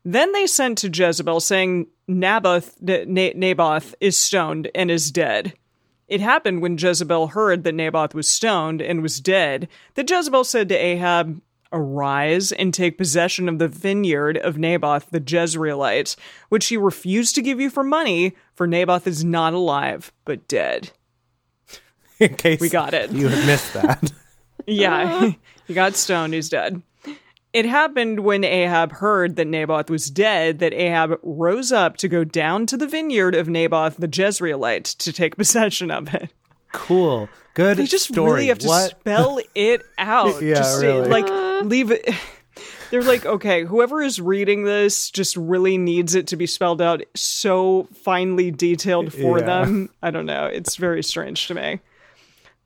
Then 0.06 0.32
they 0.32 0.48
sent 0.48 0.78
to 0.80 0.90
Jezebel 0.90 1.42
saying 1.42 1.88
Naboth, 2.08 2.80
Naboth 2.82 3.96
is 4.00 4.16
stoned 4.16 4.70
and 4.74 4.90
is 4.90 5.12
dead. 5.12 5.54
It 6.08 6.22
happened 6.22 6.62
when 6.62 6.78
Jezebel 6.78 7.28
heard 7.28 7.64
that 7.64 7.74
Naboth 7.74 8.14
was 8.14 8.28
stoned 8.28 8.82
and 8.82 9.02
was 9.02 9.20
dead 9.20 9.68
that 9.96 10.10
Jezebel 10.10 10.44
said 10.44 10.70
to 10.70 10.76
Ahab, 10.76 11.42
Arise 11.76 12.52
and 12.54 12.74
take 12.74 12.98
possession 12.98 13.50
of 13.50 13.60
the 13.60 13.68
vineyard 13.68 14.38
of 14.38 14.58
Naboth 14.58 15.10
the 15.12 15.20
Jezreelite, 15.20 16.16
which 16.50 16.68
he 16.68 16.78
refused 16.78 17.36
to 17.36 17.42
give 17.42 17.60
you 17.60 17.70
for 17.70 17.84
money, 17.84 18.34
for 18.54 18.66
Naboth 18.66 19.06
is 19.06 19.26
not 19.26 19.54
alive, 19.54 20.14
but 20.24 20.48
dead. 20.48 20.92
in 22.20 22.36
case 22.36 22.62
We 22.62 22.70
got 22.70 22.94
it. 22.94 23.12
you 23.12 23.28
had 23.28 23.46
missed 23.46 23.74
that. 23.74 24.12
Yeah, 24.68 25.32
he 25.68 25.74
got 25.76 25.96
stoned. 25.96 26.34
He's 26.34 26.50
dead. 26.50 26.82
It 27.54 27.66
happened 27.66 28.22
when 28.22 28.44
Ahab 28.44 28.94
heard 28.94 29.36
that 29.36 29.46
Naboth 29.46 29.92
was 29.92 30.10
dead 30.10 30.58
that 30.58 30.74
Ahab 30.74 31.20
rose 31.22 31.72
up 31.72 31.98
to 31.98 32.08
go 32.08 32.24
down 32.24 32.66
to 32.68 32.76
the 32.78 32.88
vineyard 32.88 33.36
of 33.36 33.48
Naboth 33.48 33.98
the 33.98 34.08
Jezreelite 34.08 34.98
to 34.98 35.14
take 35.14 35.38
possession 35.38 35.92
of 35.92 36.12
it. 36.16 36.32
cool. 36.74 37.30
Good 37.56 37.78
They 37.78 37.86
just 37.88 38.10
story. 38.10 38.32
really 38.32 38.48
have 38.48 38.60
to 38.60 38.68
what? 38.68 38.92
spell 38.92 39.40
it 39.56 39.82
out. 39.98 40.42
Yeah, 40.42 40.56
just 40.56 40.82
really. 40.82 41.10
like 41.10 41.26
uh. 41.28 41.62
leave 41.64 41.90
it. 41.90 42.08
They're 42.92 43.02
like, 43.02 43.26
okay, 43.26 43.64
whoever 43.64 44.02
is 44.04 44.22
reading 44.22 44.64
this 44.64 45.10
just 45.10 45.36
really 45.36 45.78
needs 45.78 46.14
it 46.14 46.28
to 46.28 46.36
be 46.36 46.46
spelled 46.46 46.82
out 46.82 47.02
so 47.16 47.90
finely 47.94 48.52
detailed 48.52 49.12
for 49.12 49.40
Yeah. 49.40 49.46
them. 49.46 49.90
I 50.04 50.12
don't 50.12 50.28
know. 50.28 50.46
It's 50.46 50.76
very 50.76 51.02
strange 51.04 51.48
to 51.48 51.56
me. 51.56 51.80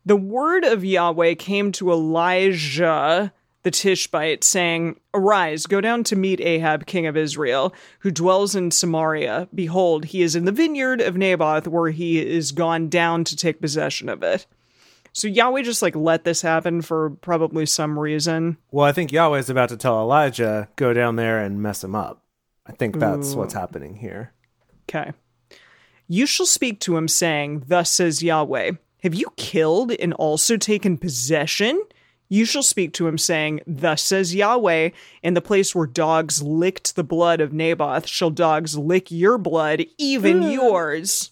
The 0.05 0.17
word 0.17 0.65
of 0.65 0.83
Yahweh 0.83 1.35
came 1.35 1.71
to 1.73 1.91
Elijah 1.91 3.31
the 3.63 3.71
Tishbite, 3.71 4.43
saying, 4.43 4.97
Arise, 5.13 5.65
go 5.65 5.81
down 5.81 6.03
to 6.05 6.15
meet 6.15 6.39
Ahab, 6.39 6.85
king 6.85 7.05
of 7.07 7.17
Israel, 7.17 7.73
who 7.99 8.09
dwells 8.09 8.55
in 8.55 8.71
Samaria. 8.71 9.49
Behold, 9.53 10.05
he 10.05 10.21
is 10.21 10.33
in 10.35 10.45
the 10.45 10.51
vineyard 10.53 11.01
of 11.01 11.17
Naboth, 11.17 11.67
where 11.67 11.89
he 11.89 12.25
is 12.25 12.53
gone 12.53 12.87
down 12.87 13.25
to 13.25 13.35
take 13.35 13.59
possession 13.59 14.07
of 14.07 14.23
it. 14.23 14.45
So 15.13 15.27
Yahweh 15.27 15.63
just 15.63 15.81
like 15.81 15.95
let 15.95 16.23
this 16.23 16.41
happen 16.41 16.81
for 16.81 17.09
probably 17.09 17.65
some 17.65 17.97
reason. 17.97 18.57
Well, 18.71 18.85
I 18.85 18.91
think 18.91 19.11
Yahweh's 19.11 19.49
about 19.49 19.69
to 19.69 19.77
tell 19.77 19.99
Elijah, 19.99 20.69
go 20.75 20.93
down 20.93 21.15
there 21.15 21.39
and 21.39 21.61
mess 21.61 21.83
him 21.83 21.95
up. 21.95 22.23
I 22.65 22.71
think 22.73 22.99
that's 22.99 23.33
what's 23.33 23.53
happening 23.53 23.95
here. 23.95 24.31
Okay. 24.87 25.11
You 26.07 26.25
shall 26.25 26.45
speak 26.45 26.79
to 26.81 26.97
him, 26.97 27.07
saying, 27.07 27.63
Thus 27.67 27.91
says 27.91 28.21
Yahweh, 28.21 28.73
Have 29.03 29.15
you 29.15 29.31
killed 29.37 29.91
and 29.91 30.13
also 30.13 30.57
taken 30.57 30.97
possession? 30.97 31.81
You 32.27 32.45
shall 32.45 32.61
speak 32.61 32.93
to 32.93 33.07
him, 33.07 33.17
saying, 33.17 33.61
Thus 33.65 34.03
says 34.03 34.35
Yahweh, 34.35 34.89
In 35.23 35.33
the 35.33 35.41
place 35.41 35.73
where 35.73 35.87
dogs 35.87 36.43
licked 36.43 36.95
the 36.95 37.03
blood 37.03 37.41
of 37.41 37.53
Naboth, 37.53 38.07
shall 38.07 38.29
dogs 38.29 38.77
lick 38.77 39.09
your 39.09 39.39
blood, 39.39 39.85
even 39.97 40.43
yours. 40.43 41.31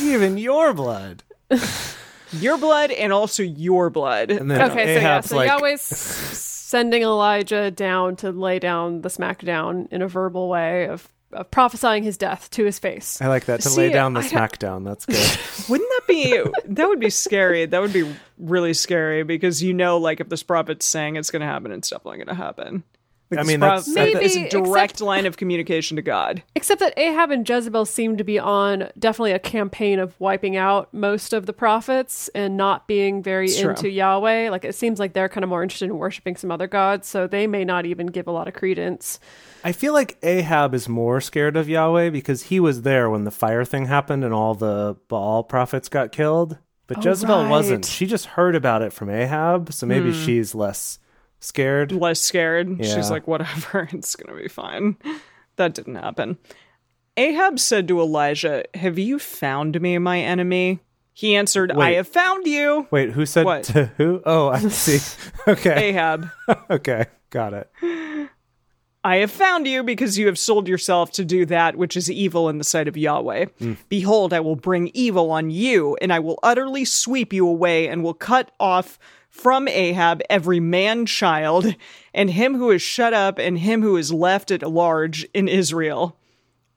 Even 0.00 0.38
your 0.38 0.72
blood. 0.72 1.24
Your 2.40 2.58
blood 2.58 2.90
and 2.90 3.12
also 3.12 3.42
your 3.42 3.90
blood. 3.90 4.30
And 4.30 4.50
then 4.50 4.70
Okay, 4.70 4.86
so 4.86 4.90
yeah, 4.92 4.98
Ahab's 4.98 5.30
so 5.30 5.36
like, 5.36 5.48
Yahweh's 5.48 5.80
sending 5.82 7.02
Elijah 7.02 7.70
down 7.70 8.16
to 8.16 8.30
lay 8.32 8.58
down 8.58 9.02
the 9.02 9.08
smackdown 9.08 9.86
in 9.92 10.02
a 10.02 10.08
verbal 10.08 10.48
way 10.48 10.88
of, 10.88 11.08
of 11.32 11.50
prophesying 11.50 12.02
his 12.02 12.16
death 12.16 12.50
to 12.50 12.64
his 12.64 12.78
face. 12.78 13.20
I 13.20 13.28
like 13.28 13.44
that 13.46 13.60
to 13.62 13.68
See, 13.68 13.82
lay 13.82 13.90
down 13.92 14.14
the 14.14 14.20
I 14.20 14.28
don't- 14.28 14.32
smackdown. 14.32 14.84
That's 14.84 15.06
good. 15.06 15.68
Wouldn't 15.70 15.88
that 15.90 16.06
be 16.08 16.42
that 16.74 16.88
would 16.88 17.00
be 17.00 17.10
scary? 17.10 17.66
That 17.66 17.80
would 17.80 17.92
be 17.92 18.12
really 18.38 18.74
scary 18.74 19.22
because 19.22 19.62
you 19.62 19.74
know, 19.74 19.98
like 19.98 20.20
if 20.20 20.28
this 20.28 20.42
prophet's 20.42 20.86
saying 20.86 21.16
it's 21.16 21.30
going 21.30 21.40
to 21.40 21.46
happen, 21.46 21.72
it's 21.72 21.90
definitely 21.90 22.18
going 22.18 22.28
to 22.28 22.34
happen. 22.34 22.82
I 23.36 23.42
mean, 23.42 23.60
that's- 23.60 23.92
that 23.94 24.22
is 24.22 24.36
a 24.36 24.48
direct 24.48 24.92
except- 24.92 25.00
line 25.00 25.26
of 25.26 25.36
communication 25.36 25.96
to 25.96 26.02
God. 26.02 26.42
Except 26.54 26.80
that 26.80 26.94
Ahab 26.96 27.30
and 27.30 27.48
Jezebel 27.48 27.84
seem 27.86 28.16
to 28.18 28.24
be 28.24 28.38
on 28.38 28.88
definitely 28.98 29.32
a 29.32 29.38
campaign 29.38 29.98
of 29.98 30.14
wiping 30.20 30.56
out 30.56 30.92
most 30.94 31.32
of 31.32 31.46
the 31.46 31.52
prophets 31.52 32.28
and 32.34 32.56
not 32.56 32.86
being 32.86 33.22
very 33.22 33.46
It's 33.46 33.58
true. 33.60 33.70
into 33.70 33.88
Yahweh. 33.90 34.50
Like 34.50 34.64
it 34.64 34.74
seems 34.74 34.98
like 35.00 35.12
they're 35.12 35.28
kind 35.28 35.42
of 35.44 35.50
more 35.50 35.62
interested 35.62 35.86
in 35.86 35.98
worshiping 35.98 36.36
some 36.36 36.50
other 36.52 36.66
gods, 36.68 37.08
so 37.08 37.26
they 37.26 37.46
may 37.46 37.64
not 37.64 37.84
even 37.86 38.06
give 38.06 38.26
a 38.28 38.30
lot 38.32 38.46
of 38.48 38.54
credence. 38.54 39.18
I 39.64 39.72
feel 39.72 39.92
like 39.92 40.16
Ahab 40.22 40.74
is 40.74 40.88
more 40.88 41.20
scared 41.20 41.56
of 41.56 41.68
Yahweh 41.68 42.10
because 42.10 42.44
he 42.44 42.60
was 42.60 42.82
there 42.82 43.10
when 43.10 43.24
the 43.24 43.32
fire 43.32 43.64
thing 43.64 43.86
happened 43.86 44.22
and 44.22 44.32
all 44.32 44.54
the 44.54 44.96
Baal 45.08 45.42
prophets 45.42 45.88
got 45.88 46.12
killed. 46.12 46.58
But 46.86 46.98
Oh, 46.98 47.00
Jezebel 47.10 47.48
wasn't. 47.48 47.84
She 47.84 48.06
just 48.06 48.26
heard 48.26 48.54
about 48.54 48.82
it 48.82 48.92
from 48.92 49.10
Ahab, 49.10 49.72
so 49.72 49.86
maybe 49.86 50.12
hmm. 50.12 50.24
she's 50.24 50.54
less 50.54 51.00
scared. 51.40 51.92
Less 51.92 52.20
scared. 52.20 52.80
Yeah. 52.80 52.94
She's 52.94 53.10
like, 53.10 53.26
whatever, 53.26 53.88
it's 53.92 54.16
going 54.16 54.36
to 54.36 54.42
be 54.42 54.48
fine. 54.48 54.96
That 55.56 55.74
didn't 55.74 55.96
happen. 55.96 56.38
Ahab 57.16 57.58
said 57.58 57.88
to 57.88 58.00
Elijah, 58.00 58.64
Have 58.74 58.98
you 58.98 59.18
found 59.18 59.80
me, 59.80 59.96
my 59.98 60.20
enemy? 60.20 60.80
He 61.14 61.34
answered, 61.34 61.72
I 61.72 61.92
have 61.92 62.08
found 62.08 62.46
you. 62.46 62.86
Wait, 62.90 63.12
who 63.12 63.24
said 63.24 63.46
What? 63.46 63.64
to 63.64 63.86
who? 63.96 64.20
Oh, 64.26 64.48
I 64.48 64.60
see. 64.68 64.98
Okay. 65.48 65.90
Ahab. 65.90 66.28
okay. 66.70 67.06
Got 67.30 67.54
it. 67.54 67.70
I 69.04 69.16
have 69.18 69.30
found 69.30 69.68
you 69.68 69.84
because 69.84 70.18
you 70.18 70.26
have 70.26 70.38
sold 70.38 70.66
yourself 70.66 71.12
to 71.12 71.24
do 71.24 71.46
that 71.46 71.76
which 71.76 71.96
is 71.96 72.10
evil 72.10 72.48
in 72.48 72.58
the 72.58 72.64
sight 72.64 72.88
of 72.88 72.96
Yahweh. 72.96 73.46
Mm. 73.60 73.76
Behold, 73.88 74.32
I 74.32 74.40
will 74.40 74.56
bring 74.56 74.90
evil 74.92 75.30
on 75.30 75.50
you, 75.50 75.96
and 76.02 76.12
I 76.12 76.18
will 76.18 76.40
utterly 76.42 76.84
sweep 76.84 77.32
you 77.32 77.46
away, 77.46 77.86
and 77.86 78.02
will 78.02 78.14
cut 78.14 78.50
off 78.58 78.98
from 79.36 79.68
Ahab 79.68 80.22
every 80.30 80.60
man 80.60 81.06
child, 81.06 81.74
and 82.14 82.30
him 82.30 82.56
who 82.56 82.70
is 82.70 82.82
shut 82.82 83.12
up, 83.12 83.38
and 83.38 83.58
him 83.58 83.82
who 83.82 83.96
is 83.96 84.12
left 84.12 84.50
at 84.50 84.62
large 84.62 85.24
in 85.34 85.46
Israel. 85.46 86.18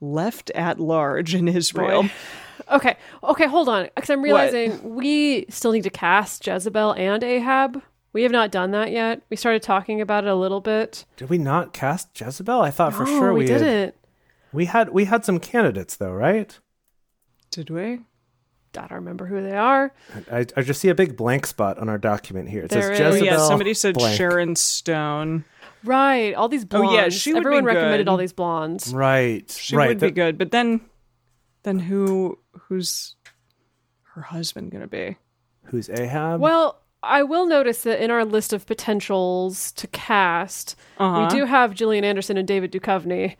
Left 0.01 0.49
at 0.51 0.79
large 0.79 1.33
in 1.33 1.47
Israel. 1.47 2.03
Boy. 2.03 2.11
Okay, 2.69 2.97
okay, 3.23 3.47
hold 3.47 3.67
on, 3.67 3.89
because 3.95 4.11
I'm 4.11 4.21
realizing 4.21 4.95
we 4.95 5.45
still 5.49 5.71
need 5.71 5.85
to 5.85 5.89
cast 5.89 6.45
Jezebel 6.45 6.91
and 6.91 7.23
Ahab. 7.23 7.81
We 8.13 8.21
have 8.23 8.31
not 8.31 8.51
done 8.51 8.71
that 8.71 8.91
yet. 8.91 9.23
We 9.29 9.37
started 9.37 9.63
talking 9.63 10.01
about 10.01 10.25
it 10.25 10.29
a 10.29 10.35
little 10.35 10.61
bit. 10.61 11.05
Did 11.17 11.29
we 11.29 11.39
not 11.39 11.73
cast 11.73 12.09
Jezebel? 12.19 12.61
I 12.61 12.69
thought 12.69 12.93
for 12.93 13.07
sure 13.07 13.33
we, 13.33 13.39
we, 13.39 13.45
didn't. 13.47 13.95
We 14.51 14.65
had 14.65 14.89
we 14.89 15.05
had 15.05 15.25
some 15.25 15.39
candidates 15.39 15.95
though, 15.95 16.11
right? 16.11 16.59
Did 17.49 17.71
we? 17.71 18.01
I 18.77 18.81
don't 18.81 18.91
remember 18.91 19.25
who 19.25 19.41
they 19.41 19.55
are. 19.55 19.91
I, 20.31 20.45
I 20.55 20.61
just 20.61 20.79
see 20.81 20.89
a 20.89 20.95
big 20.95 21.17
blank 21.17 21.47
spot 21.47 21.77
on 21.79 21.89
our 21.89 21.97
document 21.97 22.49
here. 22.49 22.63
It 22.63 22.69
There 22.69 22.81
says 22.81 22.91
is. 22.91 22.99
Oh 23.01 23.09
Jezebel. 23.15 23.25
yeah, 23.25 23.47
somebody 23.47 23.73
said 23.73 23.95
blank. 23.95 24.17
Sharon 24.17 24.55
Stone. 24.55 25.45
Right, 25.83 26.33
all 26.33 26.49
these 26.49 26.65
blondes. 26.65 26.91
Oh, 26.91 26.95
yeah, 26.95 27.09
she 27.09 27.33
would 27.33 27.39
be 27.39 27.47
Everyone 27.47 27.63
recommended 27.65 27.97
good. 28.05 28.07
all 28.09 28.17
these 28.17 28.33
blondes. 28.33 28.93
Right, 28.93 29.49
She 29.49 29.75
right. 29.75 29.87
would 29.87 29.99
be 29.99 30.07
the- 30.07 30.11
good, 30.11 30.37
but 30.37 30.51
then, 30.51 30.81
then 31.63 31.79
who? 31.79 32.37
Who's 32.67 33.15
her 34.13 34.21
husband 34.23 34.71
gonna 34.71 34.87
be? 34.87 35.15
Who's 35.65 35.89
Ahab? 35.89 36.41
Well, 36.41 36.81
I 37.01 37.23
will 37.23 37.45
notice 37.45 37.83
that 37.83 38.03
in 38.03 38.11
our 38.11 38.25
list 38.25 38.51
of 38.53 38.65
potentials 38.65 39.71
to 39.73 39.87
cast, 39.87 40.75
Uh-huh. 40.97 41.27
we 41.31 41.39
do 41.39 41.45
have 41.45 41.73
Gillian 41.73 42.03
Anderson 42.03 42.35
and 42.37 42.47
David 42.47 42.71
Duchovny, 42.73 43.37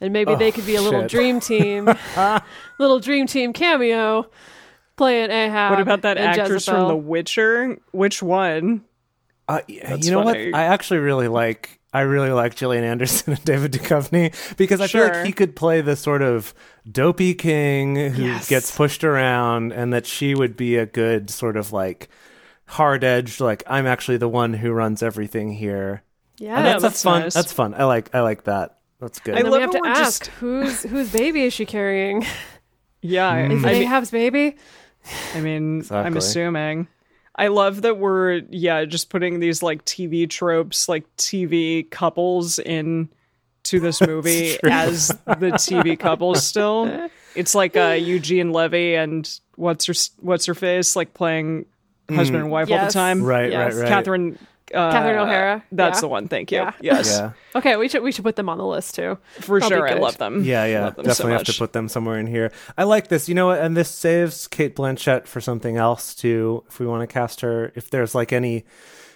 and 0.00 0.12
maybe 0.12 0.34
they 0.36 0.52
could 0.52 0.64
be 0.66 0.76
a 0.76 0.80
little 0.82 1.02
shit. 1.02 1.10
dream 1.10 1.40
team, 1.40 1.92
little 2.78 3.00
dream 3.00 3.26
team 3.26 3.52
cameo 3.52 4.26
playing 5.00 5.30
Ahab. 5.30 5.70
What 5.70 5.80
about 5.80 6.02
that 6.02 6.18
and 6.18 6.26
actress 6.26 6.66
Jezebel. 6.66 6.78
from 6.80 6.88
The 6.88 6.96
Witcher? 6.96 7.78
Which 7.92 8.22
one? 8.22 8.84
Uh, 9.48 9.60
y- 9.68 9.80
That's 9.82 10.06
you 10.06 10.12
know 10.12 10.22
funny. 10.22 10.50
what? 10.52 10.60
I 10.60 10.64
actually 10.64 11.00
really 11.00 11.28
like. 11.28 11.80
I 11.92 12.02
really 12.02 12.30
like 12.30 12.54
Gillian 12.54 12.84
Anderson 12.84 13.32
and 13.34 13.44
David 13.44 13.72
Duchovny 13.72 14.32
because 14.56 14.80
I 14.80 14.86
feel 14.86 15.04
like 15.08 15.24
he 15.26 15.32
could 15.32 15.56
play 15.56 15.80
the 15.80 15.96
sort 15.96 16.22
of 16.22 16.52
dopey 16.90 17.34
king 17.34 17.96
who 17.96 18.24
Yes. 18.26 18.48
gets 18.48 18.76
pushed 18.76 19.02
around, 19.04 19.72
and 19.72 19.92
that 19.92 20.06
she 20.06 20.34
would 20.34 20.56
be 20.56 20.76
a 20.76 20.86
good 20.86 21.30
sort 21.30 21.56
of 21.56 21.72
like 21.72 22.08
hard 22.66 23.02
edged. 23.02 23.40
Like 23.40 23.62
I'm 23.66 23.86
actually 23.86 24.18
the 24.18 24.28
one 24.28 24.52
who 24.52 24.70
runs 24.70 25.02
everything 25.02 25.52
here. 25.52 26.02
Yeah, 26.36 26.56
And 26.56 26.66
that's, 26.66 26.82
that's 26.82 26.82
that's 26.82 27.02
fun. 27.02 27.22
nice. 27.22 27.34
That's 27.34 27.52
fun. 27.52 27.74
I 27.74 27.84
like. 27.84 28.14
I 28.14 28.20
like 28.20 28.44
that. 28.44 28.76
That's 29.00 29.18
good. 29.18 29.34
I 29.34 29.38
and 29.38 29.46
then 29.46 29.52
love 29.52 29.58
we 29.58 29.62
have 29.62 29.70
to 29.72 29.80
we're 29.80 29.88
ask 29.88 30.24
just- 30.26 30.30
whose 30.38 30.82
whose 30.82 31.10
baby 31.10 31.42
is 31.44 31.52
she 31.54 31.64
carrying? 31.66 32.24
Yeah, 33.02 33.28
I- 33.30 33.46
Is 33.48 33.64
I 33.64 33.70
it 33.70 33.72
mean, 33.72 33.82
Ahab's 33.84 34.10
baby? 34.10 34.56
I 35.34 35.40
mean, 35.40 35.84
I'm 35.90 36.16
assuming. 36.16 36.88
I 37.34 37.48
love 37.48 37.82
that 37.82 37.98
we're 37.98 38.42
yeah 38.50 38.84
just 38.84 39.08
putting 39.08 39.40
these 39.40 39.62
like 39.62 39.84
TV 39.84 40.28
tropes, 40.28 40.88
like 40.88 41.04
TV 41.16 41.88
couples 41.90 42.58
in 42.58 43.08
to 43.64 43.80
this 43.80 44.00
movie 44.06 44.58
as 44.64 45.08
the 45.26 45.52
TV 45.52 45.98
couples. 45.98 46.44
Still, 46.44 47.08
it's 47.34 47.54
like 47.54 47.76
uh, 47.76 47.96
Eugene 47.98 48.52
Levy 48.52 48.94
and 48.94 49.40
what's 49.56 49.86
her 49.86 49.94
what's 50.20 50.46
her 50.46 50.54
face 50.54 50.96
like 50.96 51.14
playing 51.14 51.66
husband 52.10 52.42
and 52.42 52.50
wife 52.50 52.70
all 52.70 52.84
the 52.84 52.92
time. 52.92 53.22
right. 53.22 53.50
Yes. 53.50 53.74
Right. 53.74 53.82
Right. 53.82 53.88
Catherine. 53.88 54.38
Uh, 54.72 54.92
Catherine 54.92 55.18
O'Hara. 55.18 55.64
That's 55.72 55.96
Yeah. 55.98 56.00
the 56.02 56.08
one. 56.08 56.28
Thank 56.28 56.52
you. 56.52 56.58
Yeah. 56.58 56.72
Yes, 56.80 57.18
Yeah. 57.18 57.32
Okay, 57.56 57.76
we 57.76 57.88
should 57.88 58.02
we 58.02 58.12
should 58.12 58.24
put 58.24 58.36
them 58.36 58.48
on 58.48 58.58
the 58.58 58.66
list 58.66 58.94
too. 58.94 59.18
for 59.40 59.58
That'll 59.60 59.78
sure. 59.78 59.88
I 59.88 59.94
love 59.94 60.16
them. 60.18 60.44
Yeah, 60.44 60.64
yeah, 60.66 60.84
Love 60.84 60.96
them 60.96 61.04
so 61.06 61.10
definitely 61.10 61.32
have 61.32 61.44
to 61.44 61.54
put 61.54 61.72
them 61.72 61.88
somewhere 61.88 62.18
in 62.18 62.26
here. 62.26 62.52
I 62.78 62.84
like 62.84 63.08
this, 63.08 63.28
you 63.28 63.34
know 63.34 63.46
what? 63.46 63.60
And 63.60 63.76
this 63.76 63.90
saves 63.90 64.46
Cate 64.46 64.76
Blanchett 64.76 65.26
for 65.26 65.40
something 65.40 65.76
else 65.76 66.14
too. 66.14 66.64
If 66.68 66.78
we 66.78 66.86
want 66.86 67.02
to 67.02 67.12
cast 67.12 67.40
her, 67.40 67.72
if 67.74 67.90
there's 67.90 68.14
like 68.14 68.32
any, 68.32 68.64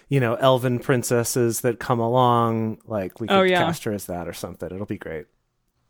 you 0.09 0.19
know, 0.19 0.35
elven 0.35 0.79
princesses 0.79 1.61
that 1.61 1.79
come 1.79 1.99
along, 1.99 2.79
like 2.85 3.19
we 3.21 3.27
could 3.27 3.37
Oh, 3.37 3.41
yeah. 3.43 3.59
cast 3.59 3.85
her 3.85 3.93
as 3.93 4.05
that 4.07 4.27
or 4.27 4.33
something. 4.33 4.69
It'll 4.73 4.85
be 4.85 4.97
great. 4.97 5.25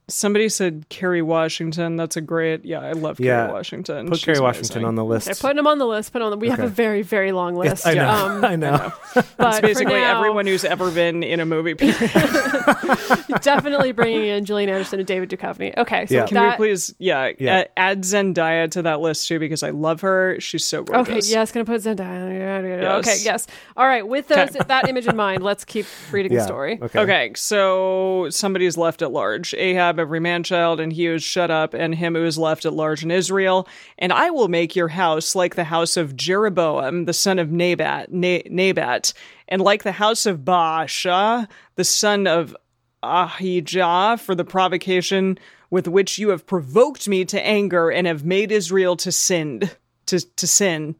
Somebody 0.07 0.49
said 0.49 0.85
Kerry 0.89 1.21
Washington. 1.21 1.95
That's 1.95 2.15
a 2.15 2.21
great. 2.21 2.63
Yeah, 2.63 2.79
I 2.79 2.91
love 2.91 3.19
Yeah. 3.19 3.41
Kerry 3.45 3.53
Washington. 3.53 4.07
Put 4.09 4.17
She's 4.19 4.25
Kerry 4.25 4.39
Washington 4.39 4.71
amazing. 4.77 4.85
on 4.87 4.95
the 4.95 5.05
list. 5.05 5.25
They're 5.25 5.35
putting 5.35 5.57
them 5.57 5.67
on 5.67 5.79
the 5.79 5.87
list. 5.87 6.13
Put 6.13 6.21
on 6.21 6.31
the. 6.31 6.37
We 6.37 6.49
have 6.49 6.59
a 6.59 6.67
very 6.67 7.01
very 7.01 7.31
long 7.31 7.55
list. 7.55 7.87
I 7.87 7.93
know. 7.95 8.09
Um, 8.09 8.45
I 8.45 8.55
know. 8.55 8.93
but 9.15 9.25
It's 9.39 9.55
for 9.57 9.61
basically 9.61 9.93
now, 9.95 10.17
everyone 10.17 10.45
who's 10.45 10.63
ever 10.63 10.91
been 10.91 11.23
in 11.23 11.39
a 11.39 11.45
movie. 11.45 11.73
Period. 11.73 11.97
definitely 13.41 13.91
bringing 13.91 14.25
in 14.25 14.45
Gillian 14.45 14.69
Anderson 14.69 14.99
and 14.99 15.07
David 15.07 15.29
Duchovny. 15.29 15.75
Okay, 15.77 16.05
so 16.05 16.13
Yeah. 16.15 16.21
with 16.21 16.29
Can 16.31 16.49
we 16.51 16.55
please, 16.55 16.93
yeah, 16.99 17.31
Yeah. 17.37 17.59
a- 17.61 17.79
add 17.79 18.01
Zendaya 18.03 18.69
to 18.71 18.81
that 18.83 18.99
list 19.01 19.27
too 19.27 19.39
because 19.39 19.63
I 19.63 19.71
love 19.71 20.01
her. 20.01 20.37
She's 20.39 20.63
so 20.65 20.83
gorgeous. 20.83 21.25
Okay, 21.25 21.33
yes, 21.33 21.51
gonna 21.51 21.65
put 21.65 21.81
Zendaya. 21.81 22.81
Yes. 22.81 23.07
Okay, 23.07 23.17
yes. 23.23 23.47
All 23.77 23.85
right, 23.85 24.07
with 24.07 24.27
those, 24.27 24.49
Okay. 24.49 24.59
that 24.67 24.87
image 24.89 25.07
in 25.07 25.15
mind, 25.15 25.43
let's 25.43 25.65
keep 25.65 25.85
reading 26.11 26.31
yeah. 26.31 26.39
the 26.39 26.45
story. 26.45 26.79
Okay. 26.81 26.99
Okay, 26.99 27.31
so 27.35 28.27
somebody's 28.29 28.77
left 28.77 29.01
at 29.01 29.11
large. 29.11 29.53
Ahab, 29.55 29.94
every 29.99 30.19
man 30.19 30.43
child, 30.43 30.79
and 30.79 30.91
he 30.93 31.05
who 31.05 31.13
is 31.15 31.23
shut 31.23 31.49
up, 31.51 31.73
and 31.73 31.95
him 31.95 32.15
who 32.15 32.25
is 32.25 32.37
left 32.37 32.65
at 32.65 32.73
large 32.73 33.03
in 33.03 33.11
Israel. 33.11 33.67
And 33.97 34.11
I 34.13 34.29
will 34.29 34.47
make 34.47 34.75
your 34.75 34.89
house 34.89 35.35
like 35.35 35.55
the 35.55 35.63
house 35.65 35.97
of 35.97 36.15
Jeroboam, 36.15 37.05
the 37.05 37.13
son 37.13 37.39
of 37.39 37.49
Nabat, 37.49 38.09
Na- 38.11 38.49
Nabat, 38.49 39.13
and 39.47 39.61
like 39.61 39.83
the 39.83 39.91
house 39.93 40.25
of 40.25 40.39
Baasha, 40.39 41.47
the 41.75 41.83
son 41.83 42.27
of 42.27 42.55
Ahijah, 43.03 44.17
for 44.21 44.35
the 44.35 44.45
provocation 44.45 45.37
with 45.69 45.87
which 45.87 46.17
you 46.17 46.29
have 46.29 46.45
provoked 46.45 47.07
me 47.07 47.25
to 47.25 47.45
anger 47.45 47.89
and 47.89 48.07
have 48.07 48.23
made 48.25 48.51
Israel 48.51 48.95
to 48.97 49.11
sin. 49.11 49.69
To 50.07 50.19
to 50.19 50.47
sin. 50.47 50.95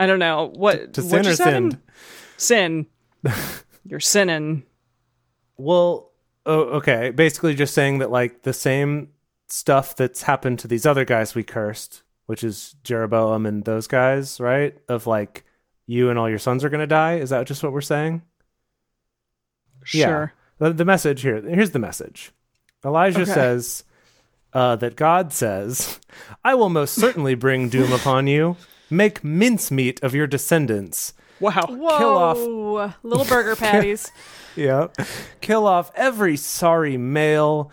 I 0.00 0.06
don't 0.06 0.18
know 0.18 0.50
what 0.54 0.94
To 0.94 1.02
what 1.02 1.10
sin 1.10 1.26
or 1.26 1.34
said? 1.36 1.44
sinned? 1.44 1.78
Sin. 2.36 2.86
You're 3.84 4.00
sinning. 4.00 4.64
Well, 5.56 6.11
oh, 6.46 6.60
okay. 6.78 7.10
Basically, 7.10 7.54
just 7.54 7.74
saying 7.74 7.98
that 7.98 8.10
like 8.10 8.42
the 8.42 8.52
same 8.52 9.08
stuff 9.48 9.96
that's 9.96 10.22
happened 10.22 10.58
to 10.60 10.68
these 10.68 10.86
other 10.86 11.04
guys 11.04 11.34
we 11.34 11.42
cursed, 11.42 12.02
which 12.26 12.42
is 12.42 12.74
Jeroboam 12.84 13.46
and 13.46 13.64
those 13.64 13.86
guys, 13.86 14.40
right? 14.40 14.76
Of 14.88 15.06
like 15.06 15.44
you 15.86 16.10
and 16.10 16.18
all 16.18 16.28
your 16.28 16.38
sons 16.38 16.64
are 16.64 16.68
going 16.70 16.80
to 16.80 16.86
die. 16.86 17.16
Is 17.16 17.30
that 17.30 17.46
just 17.46 17.62
what 17.62 17.72
we're 17.72 17.80
saying? 17.80 18.22
Yeah. 19.92 20.06
Sure. 20.06 20.32
The, 20.58 20.72
the 20.72 20.84
message 20.84 21.22
here. 21.22 21.40
Here's 21.42 21.72
the 21.72 21.78
message. 21.78 22.32
Elijah 22.84 23.22
Okay. 23.22 23.32
says 23.32 23.84
uh, 24.52 24.76
that 24.76 24.96
God 24.96 25.32
says, 25.32 25.98
"I 26.44 26.54
will 26.54 26.68
most 26.68 26.94
certainly 26.94 27.34
bring 27.34 27.68
doom 27.68 27.92
upon 27.92 28.26
you. 28.26 28.56
Make 28.90 29.24
mincemeat 29.24 30.02
of 30.02 30.14
your 30.14 30.26
descendants." 30.26 31.14
Wow. 31.42 31.66
Whoa, 31.68 31.98
Kill 31.98 32.16
off- 32.88 32.96
little 33.02 33.24
burger 33.26 33.56
patties. 33.64 34.10
Yeah. 34.56 34.88
Kill 35.40 35.66
off 35.66 35.90
every 35.94 36.36
sorry 36.36 36.96
male, 36.96 37.70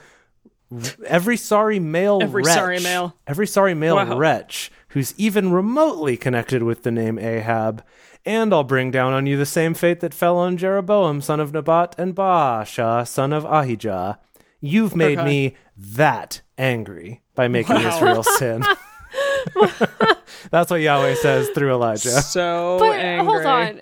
every 1.06 1.38
sorry 1.38 1.80
male 1.80 2.20
Every 2.22 2.44
wretch, 2.44 2.54
sorry 2.56 2.80
male. 2.80 3.16
every 3.28 3.48
sorry 3.48 3.74
male 3.74 3.96
Wow. 3.96 4.18
wretch 4.18 4.72
who's 4.90 5.14
even 5.18 5.52
remotely 5.52 6.18
connected 6.18 6.64
with 6.64 6.84
the 6.84 6.92
name 6.92 7.18
Ahab. 7.20 7.84
And 8.26 8.54
I'll 8.54 8.64
bring 8.64 8.92
down 8.92 9.14
on 9.14 9.26
you 9.28 9.38
the 9.38 9.46
same 9.46 9.74
fate 9.74 10.00
that 10.02 10.14
fell 10.14 10.38
on 10.38 10.58
Jeroboam, 10.58 11.22
son 11.22 11.40
of 11.40 11.54
Nebat, 11.54 11.96
and 11.98 12.14
Baasha, 12.16 13.08
son 13.08 13.32
of 13.34 13.46
Ahijah. 13.46 14.20
You've 14.62 14.96
made 14.96 15.20
Okay. 15.20 15.28
me 15.28 15.56
that 15.78 16.42
angry 16.58 17.22
by 17.36 17.48
making 17.48 17.76
Wow. 17.78 17.88
Israel 17.96 18.24
sin. 18.24 18.64
That's 20.52 20.72
what 20.72 20.82
Yahweh 20.82 21.16
says 21.16 21.50
through 21.50 21.72
Elijah. 21.72 22.10
So 22.22 22.78
But 22.80 22.96
angry. 22.96 23.26
hold 23.26 23.46
on, 23.46 23.82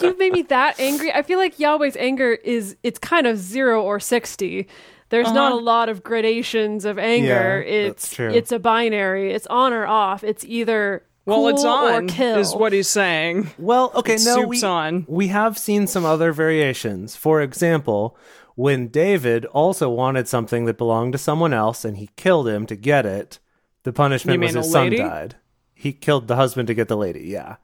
you 0.00 0.16
made 0.18 0.32
me 0.32 0.42
that 0.42 0.78
angry. 0.80 1.12
I 1.12 1.22
feel 1.22 1.38
like 1.38 1.58
Yahweh's 1.58 1.96
anger 1.96 2.32
is 2.32 2.76
it's 2.82 2.98
kind 2.98 3.26
of 3.26 3.38
zero 3.38 3.82
or 3.82 4.00
sixty. 4.00 4.68
There's 5.08 5.30
not 5.32 5.52
uh-huh. 5.52 5.60
a 5.60 5.62
lot 5.62 5.88
of 5.88 6.02
gradations 6.02 6.84
of 6.84 6.98
anger. 6.98 7.62
Yeah, 7.64 7.72
it's 7.88 8.12
true. 8.12 8.30
it's 8.30 8.50
a 8.50 8.58
binary. 8.58 9.32
It's 9.32 9.46
on 9.46 9.72
or 9.72 9.86
off. 9.86 10.24
It's 10.24 10.44
either 10.44 11.04
Well, 11.26 11.36
cool 11.38 11.48
it's 11.48 11.64
on, 11.64 12.04
or 12.04 12.08
kill. 12.08 12.38
is 12.38 12.54
what 12.54 12.72
he's 12.72 12.88
saying. 12.88 13.50
Well, 13.56 13.92
okay, 13.94 14.14
It 14.14 14.22
no, 14.24 14.42
we, 14.42 14.60
on. 14.62 15.04
we 15.08 15.28
have 15.28 15.58
seen 15.58 15.86
some 15.86 16.04
other 16.04 16.32
variations. 16.32 17.14
For 17.14 17.40
example, 17.40 18.16
when 18.56 18.88
David 18.88 19.44
also 19.46 19.88
wanted 19.90 20.26
something 20.26 20.64
that 20.64 20.76
belonged 20.76 21.12
to 21.12 21.18
someone 21.18 21.52
else 21.52 21.84
and 21.84 21.98
he 21.98 22.10
killed 22.16 22.48
him 22.48 22.66
to 22.66 22.74
get 22.74 23.06
it, 23.06 23.38
the 23.86 23.92
punishment 23.92 24.34
You 24.34 24.46
was 24.46 24.54
his 24.54 24.72
son 24.72 24.90
lady? 24.90 24.96
died. 24.96 25.36
He 25.72 25.92
killed 25.92 26.26
the 26.26 26.34
husband 26.34 26.66
to 26.66 26.74
get 26.74 26.88
the 26.88 26.96
lady, 26.96 27.26
yeah. 27.26 27.56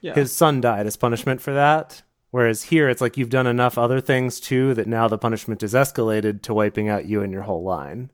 Yeah. 0.00 0.14
His 0.14 0.32
son 0.32 0.60
died 0.60 0.86
as 0.86 0.96
punishment 0.96 1.40
for 1.40 1.52
that. 1.52 2.02
Whereas 2.30 2.62
here, 2.62 2.88
it's 2.88 3.00
like 3.00 3.16
you've 3.16 3.28
done 3.28 3.48
enough 3.48 3.76
other 3.76 4.00
things 4.00 4.38
too 4.38 4.72
that 4.74 4.86
now 4.86 5.08
the 5.08 5.18
punishment 5.18 5.64
is 5.64 5.74
escalated 5.74 6.42
to 6.42 6.54
wiping 6.54 6.88
out 6.88 7.06
you 7.06 7.22
and 7.22 7.32
your 7.32 7.42
whole 7.42 7.64
line. 7.64 8.10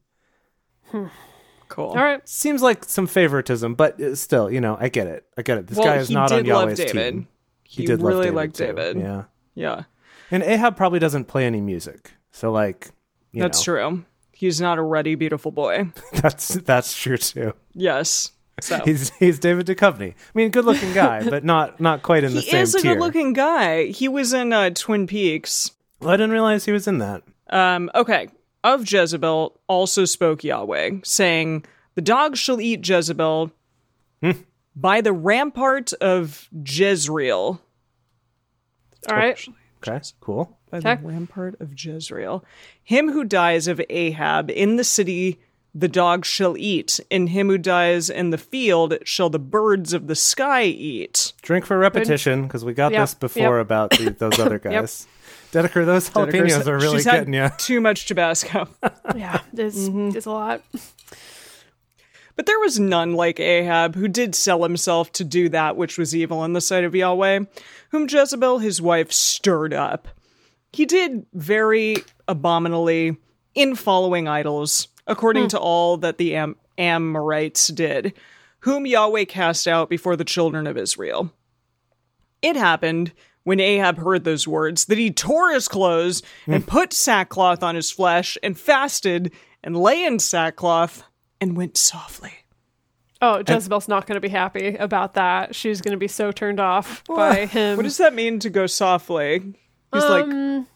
cool. 1.69 1.89
All 1.91 1.97
right. 1.97 2.27
Seems 2.27 2.63
like 2.63 2.85
some 2.85 3.07
favoritism, 3.07 3.75
but 3.75 4.01
uh, 4.01 4.15
still, 4.15 4.51
you 4.51 4.63
know, 4.63 4.79
I 4.81 4.89
get 4.89 5.07
it. 5.07 5.27
I 5.37 5.43
get 5.43 5.59
it. 5.59 5.67
This 5.67 5.77
well, 5.77 5.87
guy 5.87 5.97
is 5.97 6.11
not 6.11 6.33
on 6.33 6.39
love 6.39 6.47
Yahweh's 6.47 6.79
David. 6.79 7.13
team. 7.13 7.29
He, 7.65 7.85
did 7.85 8.01
love 8.01 8.09
really 8.09 8.25
David 8.25 8.37
liked 8.37 8.55
too. 8.57 8.67
David. 8.69 8.99
Yeah. 8.99 9.25
Yeah. 9.55 9.83
And 10.31 10.43
Ahab 10.43 10.79
probably 10.79 10.99
doesn't 10.99 11.27
play 11.27 11.45
any 11.45 11.61
music. 11.61 12.13
So 12.31 12.51
like, 12.53 12.89
you 13.33 13.43
That's 13.43 13.59
know, 13.61 13.65
true. 13.65 14.05
He's 14.41 14.59
not 14.59 14.79
a 14.79 14.83
ruddy, 14.83 15.17
beautiful 15.17 15.51
boy. 15.53 15.93
That's 16.15 16.49
that's 16.55 16.97
true 16.97 17.19
too. 17.19 17.53
Yes. 17.75 18.33
So 18.63 18.81
He's 18.87 19.11
he's 19.19 19.39
David 19.39 19.67
Duchovny. 19.67 20.13
I 20.13 20.15
mean, 20.33 20.51
good 20.51 20.65
looking 20.65 20.95
guy, 20.95 21.23
but 21.29 21.45
not 21.45 21.79
not 21.79 22.03
quite 22.03 22.25
in 22.25 22.33
the 22.33 22.41
he 22.41 22.47
same 22.51 22.57
He 22.57 22.63
is 22.63 22.75
a 22.75 22.81
good-looking 22.81 23.35
guy. 23.35 23.87
He 23.89 24.09
was 24.09 24.33
in 24.33 24.55
uh, 24.55 24.71
Twin 24.71 25.07
Peaks. 25.07 25.73
Well, 26.01 26.09
I 26.09 26.15
didn't 26.15 26.31
realize 26.31 26.65
he 26.65 26.73
was 26.73 26.89
in 26.89 26.97
that. 26.99 27.23
Um, 27.51 27.91
okay. 27.95 28.29
Of 28.65 28.91
Jezebel 28.91 29.61
also 29.69 30.07
spoke 30.07 30.43
Yahweh, 30.43 31.01
saying, 31.05 31.67
The 31.97 32.03
dogs 32.03 32.39
shall 32.39 32.63
eat 32.63 32.87
Jezebel 32.89 33.51
Hmm. 34.23 34.31
by 34.75 35.03
the 35.03 35.13
rampart 35.13 35.93
of 36.01 36.49
Jezreel. 36.67 37.61
All 39.11 39.17
right. 39.17 39.39
Okay, 39.87 40.01
cool. 40.21 40.59
By 40.71 40.79
Okay. 40.79 40.97
the 40.97 41.09
rampart 41.09 41.61
of 41.61 41.73
Jezreel. 41.77 42.45
Him 42.83 43.13
who 43.13 43.25
dies 43.25 43.67
of 43.69 43.81
Ahab 43.91 44.51
in 44.51 44.77
the 44.77 44.85
city 44.85 45.41
the 45.73 45.87
dogs 45.87 46.27
shall 46.27 46.57
eat, 46.59 46.99
and 47.13 47.29
him 47.29 47.49
who 47.49 47.57
dies 47.57 48.11
in 48.11 48.31
the 48.31 48.39
field 48.39 48.95
shall 49.05 49.31
the 49.31 49.39
birds 49.39 49.93
of 49.93 50.09
the 50.09 50.17
sky 50.17 50.65
eat. 50.65 51.33
Drink 51.43 51.65
for 51.65 51.79
repetition 51.79 52.43
because 52.43 52.65
we 52.65 52.75
got 52.75 52.91
Yep, 52.91 53.01
this 53.01 53.15
before 53.15 53.59
yep. 53.59 53.67
about 53.67 53.91
the, 53.91 54.11
those 54.11 54.41
other 54.41 54.59
guys. 54.65 55.07
Dedeker, 55.53 55.87
those 55.87 56.11
jalapenos 56.11 56.67
are 56.67 56.77
really 56.77 56.97
She's 56.99 57.05
had 57.05 57.19
getting 57.27 57.35
you. 57.35 57.51
Too 57.59 57.81
much 57.81 58.07
Tabasco. 58.07 58.67
Yeah, 59.15 59.41
it's, 59.53 59.89
Mm-hmm. 59.89 60.17
it's 60.17 60.27
a 60.27 60.31
lot. 60.33 60.63
But 62.37 62.47
there 62.47 62.61
was 62.61 62.79
none 62.79 63.15
like 63.15 63.41
Ahab, 63.41 63.95
who 63.95 64.09
did 64.09 64.35
sell 64.35 64.63
himself 64.63 65.13
to 65.13 65.25
do 65.25 65.49
that 65.49 65.77
which 65.77 65.99
was 65.99 66.15
evil 66.15 66.45
in 66.45 66.53
the 66.53 66.61
sight 66.61 66.85
of 66.85 66.95
Yahweh, 66.95 67.41
whom 67.91 68.09
Jezebel 68.09 68.59
his 68.59 68.81
wife 68.81 69.13
stirred 69.13 69.75
up. 69.75 70.09
He 70.73 70.87
did 70.87 71.27
very 71.35 71.97
abominably 72.29 73.17
in 73.55 73.75
following 73.75 74.29
idols, 74.29 74.89
according 75.07 75.45
hmm. 75.45 75.49
to 75.49 75.59
all 75.59 75.97
that 75.99 76.19
the 76.19 76.37
Am- 76.37 76.57
Amorites 76.79 77.69
did, 77.69 78.15
whom 78.61 78.87
Yahweh 78.87 79.25
cast 79.25 79.67
out 79.67 79.91
before 79.91 80.17
the 80.17 80.25
children 80.25 80.67
of 80.67 80.77
Israel. 80.77 81.33
It 82.43 82.57
happened 82.57 83.13
when 83.43 83.61
Ahab 83.61 83.99
heard 83.99 84.25
those 84.25 84.47
words 84.47 84.85
that 84.87 84.99
he 84.99 85.11
tore 85.11 85.53
his 85.53 85.67
clothes 85.67 86.23
and 86.47 86.63
hmm. 86.63 86.69
put 86.69 86.93
sackcloth 86.93 87.63
on 87.63 87.75
his 87.75 87.91
flesh 87.91 88.39
and 88.43 88.59
fasted 88.59 89.33
and 89.63 89.77
lay 89.77 90.05
in 90.05 90.19
sackcloth 90.19 91.03
and 91.41 91.57
went 91.57 91.77
softly. 91.77 92.33
Oh, 93.23 93.43
Jezebel's 93.47 93.87
not 93.87 94.07
going 94.07 94.17
to 94.17 94.21
be 94.21 94.29
happy 94.31 94.77
about 94.77 95.15
that. 95.15 95.55
She's 95.55 95.83
going 95.83 95.93
to 95.93 95.99
be 95.99 96.09
so 96.09 96.33
turned 96.33 96.59
off 96.59 97.05
by 97.05 97.45
him. 97.45 97.77
What 97.77 97.83
does 97.83 97.99
that 97.99 98.15
mean 98.15 98.39
to 98.41 98.51
go 98.51 98.67
softly? 98.67 99.55
He's 99.93 100.05
like, 100.05 100.25
Um, 100.25 100.67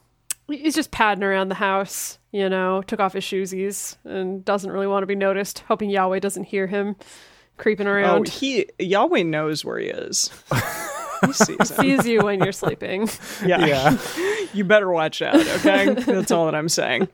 He's 0.46 0.74
just 0.74 0.90
padding 0.90 1.24
around 1.24 1.48
the 1.48 1.55
house, 1.55 2.18
you 2.31 2.50
know, 2.50 2.83
took 2.83 3.00
off 3.00 3.14
his 3.14 3.24
shoesies 3.24 3.96
and 4.05 4.44
doesn't 4.44 4.70
really 4.70 4.87
want 4.87 5.03
to 5.03 5.07
be 5.07 5.14
noticed, 5.14 5.61
hoping 5.61 5.88
Yahweh 5.88 6.18
doesn't 6.18 6.44
hear 6.44 6.66
him 6.66 6.96
creeping 7.57 7.87
oh, 7.87 7.92
around. 7.92 8.29
he 8.29 8.66
Yahweh 8.79 9.22
knows 9.22 9.64
where 9.64 9.79
he 9.79 9.87
is. 9.87 10.31
he 11.24 11.33
sees 11.33 11.70
him. 11.70 11.77
Sees 11.77 12.07
you 12.07 12.22
when 12.22 12.42
you're 12.42 12.53
sleeping. 12.53 13.09
Yeah. 13.44 13.66
Yeah. 13.66 13.98
you 14.55 14.64
better 14.64 14.90
watch 14.90 15.22
out, 15.22 15.37
okay? 15.37 15.94
That's 15.94 16.31
all 16.31 16.46
that 16.46 16.55
I'm 16.55 16.68
saying. 16.68 17.09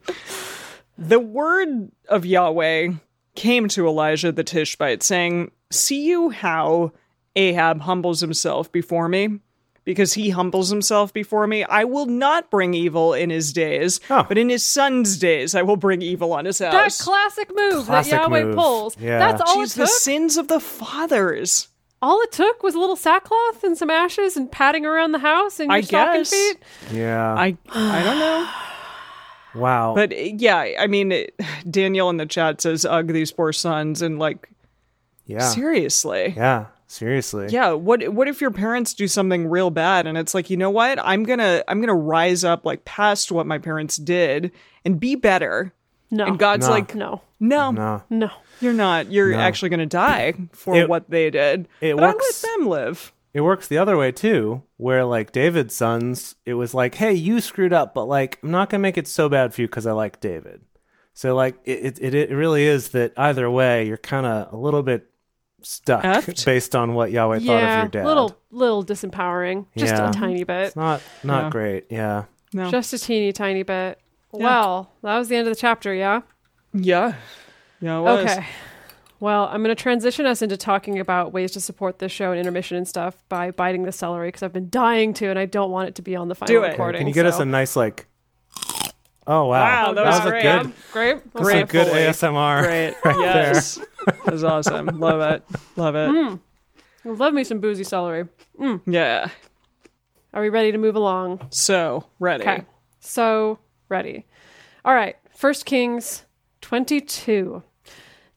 The 0.99 1.19
word 1.19 1.91
of 2.09 2.27
Yahweh 2.27 2.93
came 3.41 3.69
to 3.69 3.87
Elijah 3.87 4.31
the 4.33 4.45
Tishbite, 4.45 5.03
saying, 5.03 5.51
See 5.73 6.05
you 6.05 6.29
how 6.31 6.93
Ahab 7.37 7.81
humbles 7.81 8.21
himself 8.21 8.71
before 8.71 9.09
me? 9.09 9.41
Because 9.85 10.13
he 10.13 10.29
humbles 10.31 10.69
himself 10.69 11.13
before 11.13 11.47
me, 11.47 11.65
I 11.65 11.85
will 11.85 12.05
not 12.07 12.51
bring 12.51 12.75
evil 12.75 13.15
in 13.15 13.31
his 13.31 13.53
days, 13.53 13.99
Oh. 14.11 14.25
but 14.29 14.37
in 14.37 14.51
his 14.51 14.65
son's 14.65 15.17
days 15.17 15.55
I 15.55 15.63
will 15.63 15.77
bring 15.79 16.03
evil 16.03 16.33
on 16.35 16.45
his 16.45 16.59
house. 16.59 16.73
That 16.73 16.83
house. 16.83 17.01
classic 17.01 17.51
move 17.55 17.87
Classic 17.87 18.11
that 18.13 18.23
Yahweh 18.29 18.45
move. 18.45 18.57
pulls. 18.57 18.97
Yeah. 19.01 19.19
That's 19.19 19.41
all 19.41 19.57
Jeez, 19.65 19.73
it 19.75 19.81
the 19.81 19.87
sins 19.87 20.37
of 20.37 20.49
the 20.49 20.61
fathers. 20.61 21.69
all 22.03 22.21
it 22.21 22.31
took 22.33 22.63
was 22.63 22.75
a 22.75 22.79
little 22.79 22.95
sackcloth 22.97 23.65
and 23.65 23.77
some 23.77 23.89
ashes 23.91 24.37
and 24.37 24.53
patting 24.53 24.85
around 24.85 25.13
the 25.13 25.19
house 25.19 25.59
and 25.61 25.69
your 25.71 25.77
I 25.79 25.81
stocking 25.81 26.21
guess. 26.21 26.31
feet. 26.31 26.57
Yeah. 26.93 27.35
I 27.35 27.57
I 27.71 28.03
don't 28.03 28.19
know. 28.19 28.49
Wow. 29.55 29.95
But 29.95 30.13
uh, 30.13 30.17
yeah, 30.17 30.59
I 30.79 30.87
mean, 30.87 31.13
it, 31.13 31.35
Daniel 31.71 32.11
in 32.11 32.17
the 32.17 32.27
chat 32.27 32.61
says, 32.61 32.85
"Ugh, 32.85 33.07
these 33.09 33.33
poor 33.33 33.53
sons," 33.53 34.03
and 34.03 34.19
like, 34.19 34.49
yeah. 35.27 35.41
seriously, 35.49 36.35
Yeah. 36.37 36.67
Seriously. 36.87 37.47
yeah. 37.51 37.71
What 37.71 38.09
what 38.09 38.27
if 38.27 38.41
your 38.41 38.51
parents 38.51 38.95
do 38.95 39.07
something 39.07 39.47
real 39.49 39.71
bad, 39.71 40.07
and 40.09 40.19
it's 40.19 40.35
like, 40.35 40.51
you 40.51 40.57
know 40.57 40.71
what? 40.71 40.99
I'm 41.01 41.23
gonna 41.23 41.63
I'm 41.69 41.81
gonna 41.81 41.95
rise 41.95 42.43
up 42.43 42.65
like 42.65 42.85
past 42.85 43.31
what 43.31 43.47
my 43.47 43.59
parents 43.59 43.97
did 43.97 44.51
and 44.85 44.99
be 44.99 45.15
better. 45.15 45.73
No. 46.11 46.27
And 46.27 46.39
God's 46.41 46.67
No. 46.67 46.73
like, 46.73 46.95
no. 46.97 47.23
no, 47.39 47.71
No. 47.71 48.03
No. 48.11 48.31
you're 48.61 48.73
not. 48.73 49.13
You're 49.13 49.31
No. 49.31 49.39
actually 49.39 49.69
gonna 49.69 49.87
die 49.87 50.35
for 50.53 50.75
It- 50.75 50.89
what 50.89 51.09
they 51.09 51.31
did. 51.31 51.69
it 51.81 51.95
but 51.97 52.03
works- 52.17 52.45
I 52.45 52.49
let 52.49 52.59
them 52.59 52.69
live. 52.69 53.13
It 53.33 53.43
works 53.43 53.69
the 53.69 53.79
other 53.79 53.97
way 53.97 54.11
too, 54.13 54.63
where 54.77 55.05
like 55.05 55.31
David's 55.33 55.75
sons, 55.75 56.35
it 56.45 56.55
was 56.55 56.75
like, 56.75 56.97
hey, 56.97 57.13
you 57.13 57.41
screwed 57.41 57.73
up, 57.73 57.95
but 57.95 58.07
like 58.07 58.39
I'm 58.43 58.51
not 58.51 58.71
gonna 58.71 58.83
make 58.83 58.99
it 58.99 59.07
so 59.07 59.29
bad 59.29 59.55
for 59.55 59.61
you 59.61 59.69
because 59.69 59.87
I 59.87 59.93
like 59.93 60.21
David. 60.21 60.63
So 61.15 61.35
like 61.35 61.57
it, 61.65 61.99
it 62.01 62.15
it 62.15 62.31
really 62.31 62.65
is 62.65 62.89
that 62.91 63.13
either 63.17 63.51
way, 63.51 63.87
you're 63.87 63.97
kind 63.99 64.27
of 64.27 64.53
a 64.53 64.57
little 64.57 64.83
bit 64.83 65.07
stuck 65.63 66.03
Effed? 66.03 66.45
based 66.47 66.75
on 66.75 66.95
what 66.95 67.11
Yahweh 67.13 67.39
thought 67.41 67.63
of 67.63 67.79
your 67.79 67.89
dad. 67.89 68.05
A 68.05 68.09
little 68.09 68.37
little 68.51 68.85
disempowering. 68.85 69.67
Just 69.77 69.95
Yeah. 69.95 70.09
a 70.09 70.13
tiny 70.13 70.43
bit. 70.45 70.67
It's 70.69 70.77
not 70.77 71.01
not 71.23 71.45
Yeah. 71.45 71.51
great. 71.51 71.85
Yeah. 71.91 72.25
No. 72.53 72.71
Just 72.71 72.93
a 72.93 72.99
teeny 72.99 73.33
tiny 73.33 73.63
bit. 73.63 74.01
Well, 74.33 74.91
that 75.03 75.19
was 75.19 75.29
the 75.29 75.37
end 75.37 75.47
of 75.47 75.55
the 75.55 75.61
chapter, 75.61 75.93
yeah? 75.95 76.23
yeah. 76.73 77.15
Yeah. 77.81 77.99
It 77.99 78.03
was. 78.03 78.21
Okay. 78.31 78.47
Well, 79.21 79.45
I'm 79.53 79.63
going 79.63 79.75
to 79.75 79.81
transition 79.81 80.25
us 80.27 80.41
into 80.41 80.57
talking 80.57 80.99
about 80.99 81.33
ways 81.33 81.53
to 81.53 81.61
support 81.61 81.99
this 81.99 82.11
show 82.11 82.31
and 82.31 82.41
intermission 82.41 82.77
and 82.79 82.89
stuff 82.89 83.23
by 83.29 83.51
biting 83.51 83.83
the 83.85 83.93
celery 83.93 84.29
because 84.29 84.43
I've 84.43 84.53
been 84.53 84.71
dying 84.71 85.13
to 85.15 85.29
and 85.29 85.39
I 85.39 85.45
don't 85.47 85.71
want 85.71 85.89
it 85.89 85.95
to 85.97 86.03
be 86.03 86.17
on 86.17 86.29
the 86.29 86.35
final 86.35 86.55
Do 86.55 86.65
it. 86.65 86.71
recording. 86.71 87.01
Can 87.01 87.09
you 87.09 87.13
get 87.15 87.27
us 87.27 87.39
a 87.39 87.45
nice 87.45 87.77
like? 87.77 88.07
Oh 89.27 89.45
wow, 89.47 89.89
Wow, 89.89 89.93
that 89.93 90.05
was 90.07 90.19
a 90.27 90.31
great. 90.31 90.43
good, 90.43 90.73
Great. 90.93 91.33
that's 91.35 91.45
Great 91.45 91.63
a 91.63 91.67
good 91.67 91.87
Foley. 91.89 92.01
ASMR. 92.01 92.63
Great. 92.63 92.95
right 93.05 93.17
there. 93.19 93.53
yes. 93.53 93.79
That 94.07 94.33
was 94.33 94.43
awesome. 94.43 94.87
Love 94.99 95.21
it. 95.21 95.45
Love 95.77 95.95
it. 95.95 96.09
Mm. 96.11 96.41
Love 97.05 97.35
me 97.35 97.45
some 97.45 97.61
boozy 97.61 97.85
celery. 97.85 98.27
Yeah. 98.87 99.29
Are 100.33 100.41
we 100.43 100.49
ready 100.49 100.73
to 100.73 100.79
move 100.79 100.97
along? 100.97 101.47
So 101.51 102.07
ready. 102.19 102.43
Okay. 102.45 102.65
So, 103.01 103.59
ready. 103.89 104.27
All 104.85 104.95
right. 104.95 105.17
First 105.37 105.65
Kings 105.67 106.25
22. 106.63 107.63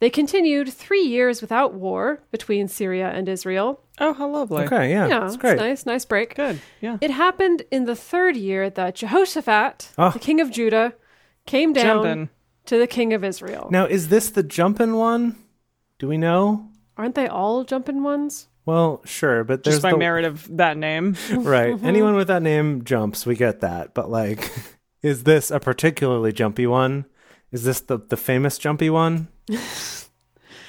They 0.04 0.10
continued 0.10 0.68
three 0.68 1.04
years 1.04 1.40
without 1.40 1.76
war 1.76 2.22
between 2.30 2.68
Syria 2.68 3.10
and 3.16 3.30
Israel. 3.30 3.80
Oh, 4.00 4.14
how 4.14 4.30
lovely. 4.30 4.66
Okay, 4.66 4.92
yeah, 4.92 5.08
yeah, 5.08 5.26
it's 5.26 5.38
great. 5.38 5.56
nice. 5.56 5.86
Nice 5.86 6.04
break. 6.04 6.36
Good. 6.36 6.60
Yeah. 6.82 6.98
It 7.00 7.10
happened 7.10 7.64
in 7.72 7.86
the 7.86 7.96
third 7.96 8.36
year 8.36 8.70
that 8.70 8.96
Jehoshaphat, 8.96 9.92
Oh. 9.98 10.10
the 10.10 10.20
king 10.20 10.42
of 10.42 10.52
Judah, 10.52 10.94
came 11.46 11.72
down 11.72 12.04
Jumping. 12.04 12.30
to 12.66 12.78
the 12.78 12.86
king 12.86 13.14
of 13.14 13.24
Israel. 13.24 13.70
Now, 13.72 13.86
is 13.86 14.10
this 14.10 14.30
the 14.30 14.44
jumping 14.44 14.96
one? 14.96 15.38
Do 16.00 16.10
we 16.10 16.18
know? 16.18 16.68
Aren't 16.98 17.16
they 17.16 17.30
all 17.30 17.64
jumping 17.64 18.04
ones? 18.04 18.50
Well, 18.66 19.02
sure, 19.06 19.46
but 19.46 19.64
there's 19.64 19.78
Just 19.78 19.84
by 19.84 19.92
the, 19.92 19.98
merit 19.98 20.26
of 20.26 20.58
that 20.58 20.76
name. 20.76 21.16
right. 21.32 21.82
Anyone 21.82 22.16
with 22.16 22.28
that 22.28 22.42
name 22.42 22.84
jumps. 22.84 23.26
We 23.26 23.38
get 23.38 23.62
that, 23.62 23.94
but 23.94 24.12
like, 24.12 24.52
is 25.02 25.24
this 25.24 25.50
a 25.50 25.62
particularly 25.62 26.34
jumpy 26.34 26.68
one? 26.68 27.06
Is 27.54 27.64
this 27.64 27.80
the 27.80 28.00
the 28.00 28.18
famous 28.18 28.58
jumpy 28.58 28.90
one? 28.90 29.30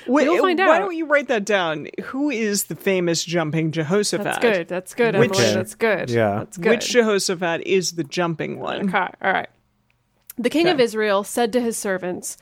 Wait, 0.06 0.28
We'll 0.28 0.42
find 0.42 0.58
why 0.58 0.78
don't 0.78 0.94
you 0.94 1.06
write 1.06 1.28
that 1.28 1.44
down? 1.44 1.88
Who 2.04 2.30
is 2.30 2.64
the 2.64 2.76
famous 2.76 3.24
jumping 3.24 3.72
Jehoshaphat? 3.72 4.24
That's 4.24 4.38
good. 4.38 4.68
That's 4.68 4.94
good, 4.94 5.16
Which- 5.16 5.38
Emily. 5.38 5.54
That's 5.54 5.74
good. 5.74 6.10
Yeah. 6.10 6.38
That's 6.38 6.56
good. 6.56 6.70
Which 6.70 6.88
Jehoshaphat 6.90 7.62
is 7.66 7.92
the 7.92 8.04
jumping 8.04 8.60
one? 8.60 8.88
Okay, 8.88 8.98
all 8.98 9.32
right. 9.32 9.48
The 10.36 10.50
king 10.50 10.68
of 10.68 10.80
Israel 10.80 11.22
said 11.24 11.52
to 11.52 11.60
his 11.60 11.76
servants, 11.76 12.36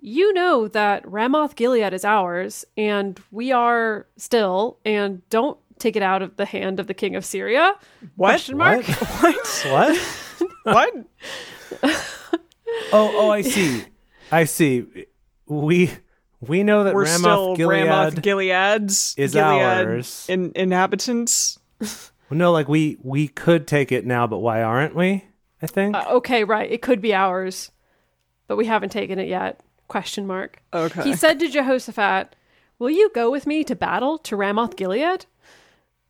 You 0.00 0.32
know 0.32 0.66
that 0.68 1.08
Ramoth 1.08 1.54
Gilead 1.54 1.92
is 1.92 2.04
ours, 2.04 2.64
and 2.76 3.20
we 3.30 3.52
are 3.52 4.06
still, 4.16 4.78
and 4.84 5.28
don't 5.30 5.58
take 5.78 5.96
it 5.96 6.02
out 6.02 6.22
of 6.22 6.36
the 6.36 6.44
hand 6.44 6.80
of 6.80 6.86
the 6.86 6.94
king 6.94 7.14
of 7.16 7.24
Syria. 7.24 7.74
What? 8.16 8.30
Question 8.30 8.58
mark. 8.58 8.84
What? 8.84 9.64
what? 9.66 9.98
What? 10.64 10.94
Oh, 12.92 13.12
oh, 13.14 13.30
I 13.30 13.42
see. 13.42 13.84
I 14.32 14.44
see. 14.44 14.86
We 15.46 15.90
we 16.40 16.62
know 16.62 16.84
that 16.84 16.94
We're 16.94 17.04
Ramoth 17.04 17.20
still 17.20 17.56
Gilead. 17.56 17.84
Ramoth 17.84 18.22
Gilead's 18.22 19.14
is 19.16 19.32
Gilead 19.32 19.62
ours. 19.62 20.26
In, 20.28 20.52
inhabitants. 20.54 21.58
no, 22.30 22.52
like 22.52 22.68
we 22.68 22.98
we 23.02 23.28
could 23.28 23.66
take 23.66 23.92
it 23.92 24.06
now, 24.06 24.26
but 24.26 24.38
why 24.38 24.62
aren't 24.62 24.94
we? 24.94 25.24
I 25.62 25.66
think. 25.66 25.94
Uh, 25.94 26.06
okay, 26.10 26.44
right. 26.44 26.70
It 26.70 26.82
could 26.82 27.00
be 27.00 27.12
ours, 27.12 27.70
but 28.46 28.56
we 28.56 28.66
haven't 28.66 28.90
taken 28.90 29.18
it 29.18 29.28
yet. 29.28 29.60
Question 29.88 30.26
mark. 30.26 30.62
Okay. 30.72 31.02
He 31.02 31.14
said 31.14 31.38
to 31.40 31.48
Jehoshaphat, 31.48 32.34
Will 32.78 32.90
you 32.90 33.10
go 33.14 33.30
with 33.30 33.46
me 33.46 33.64
to 33.64 33.76
battle 33.76 34.16
to 34.18 34.36
Ramoth 34.36 34.76
Gilead? 34.76 35.26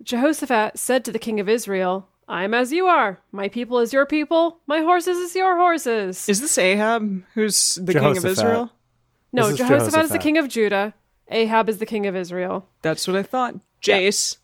Jehoshaphat 0.02 0.78
said 0.78 1.04
to 1.04 1.12
the 1.12 1.18
king 1.18 1.40
of 1.40 1.48
Israel, 1.48 2.08
I'm 2.28 2.54
as 2.54 2.72
you 2.72 2.86
are. 2.86 3.18
My 3.32 3.48
people 3.48 3.80
is 3.80 3.92
your 3.92 4.06
people. 4.06 4.60
My 4.66 4.80
horses 4.80 5.18
is 5.18 5.34
your 5.34 5.56
horses. 5.56 6.28
Is 6.28 6.40
this 6.40 6.56
Ahab, 6.56 7.24
who's 7.34 7.74
the 7.74 7.92
king 7.92 8.16
of 8.16 8.24
Israel? 8.24 8.70
No, 9.32 9.42
this 9.44 9.52
is 9.52 9.58
Jehoshaphat, 9.58 10.04
is 10.04 10.10
the 10.10 10.18
king 10.18 10.38
of 10.38 10.48
Judah. 10.48 10.94
Ahab 11.28 11.68
is 11.68 11.78
the 11.78 11.86
king 11.86 12.06
of 12.06 12.16
Israel. 12.16 12.66
That's 12.82 13.06
what 13.06 13.16
I 13.16 13.22
thought. 13.22 13.54
Jace, 13.82 14.36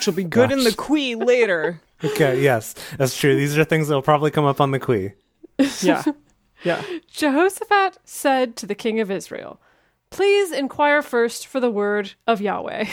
she'll 0.00 0.14
be 0.14 0.24
good 0.24 0.52
in 0.52 0.64
the 0.64 0.74
Quee 0.74 1.14
later. 1.14 1.80
Okay, 2.02 2.42
yes, 2.42 2.74
that's 2.98 3.18
true. 3.18 3.34
These 3.34 3.56
are 3.56 3.64
things 3.64 3.88
that 3.88 3.94
will 3.94 4.02
probably 4.02 4.30
come 4.30 4.44
up 4.44 4.60
on 4.60 4.72
the 4.72 4.78
Quee. 4.78 5.12
Yeah, 5.80 6.02
yeah. 6.62 6.82
Jehoshaphat 7.10 7.98
said 8.04 8.56
to 8.56 8.66
the 8.66 8.74
king 8.74 9.00
of 9.00 9.10
Israel, 9.10 9.58
Please 10.10 10.52
inquire 10.52 11.00
first 11.00 11.46
for 11.46 11.60
the 11.60 11.70
word 11.70 12.12
of 12.26 12.40
Yahweh. 12.42 12.84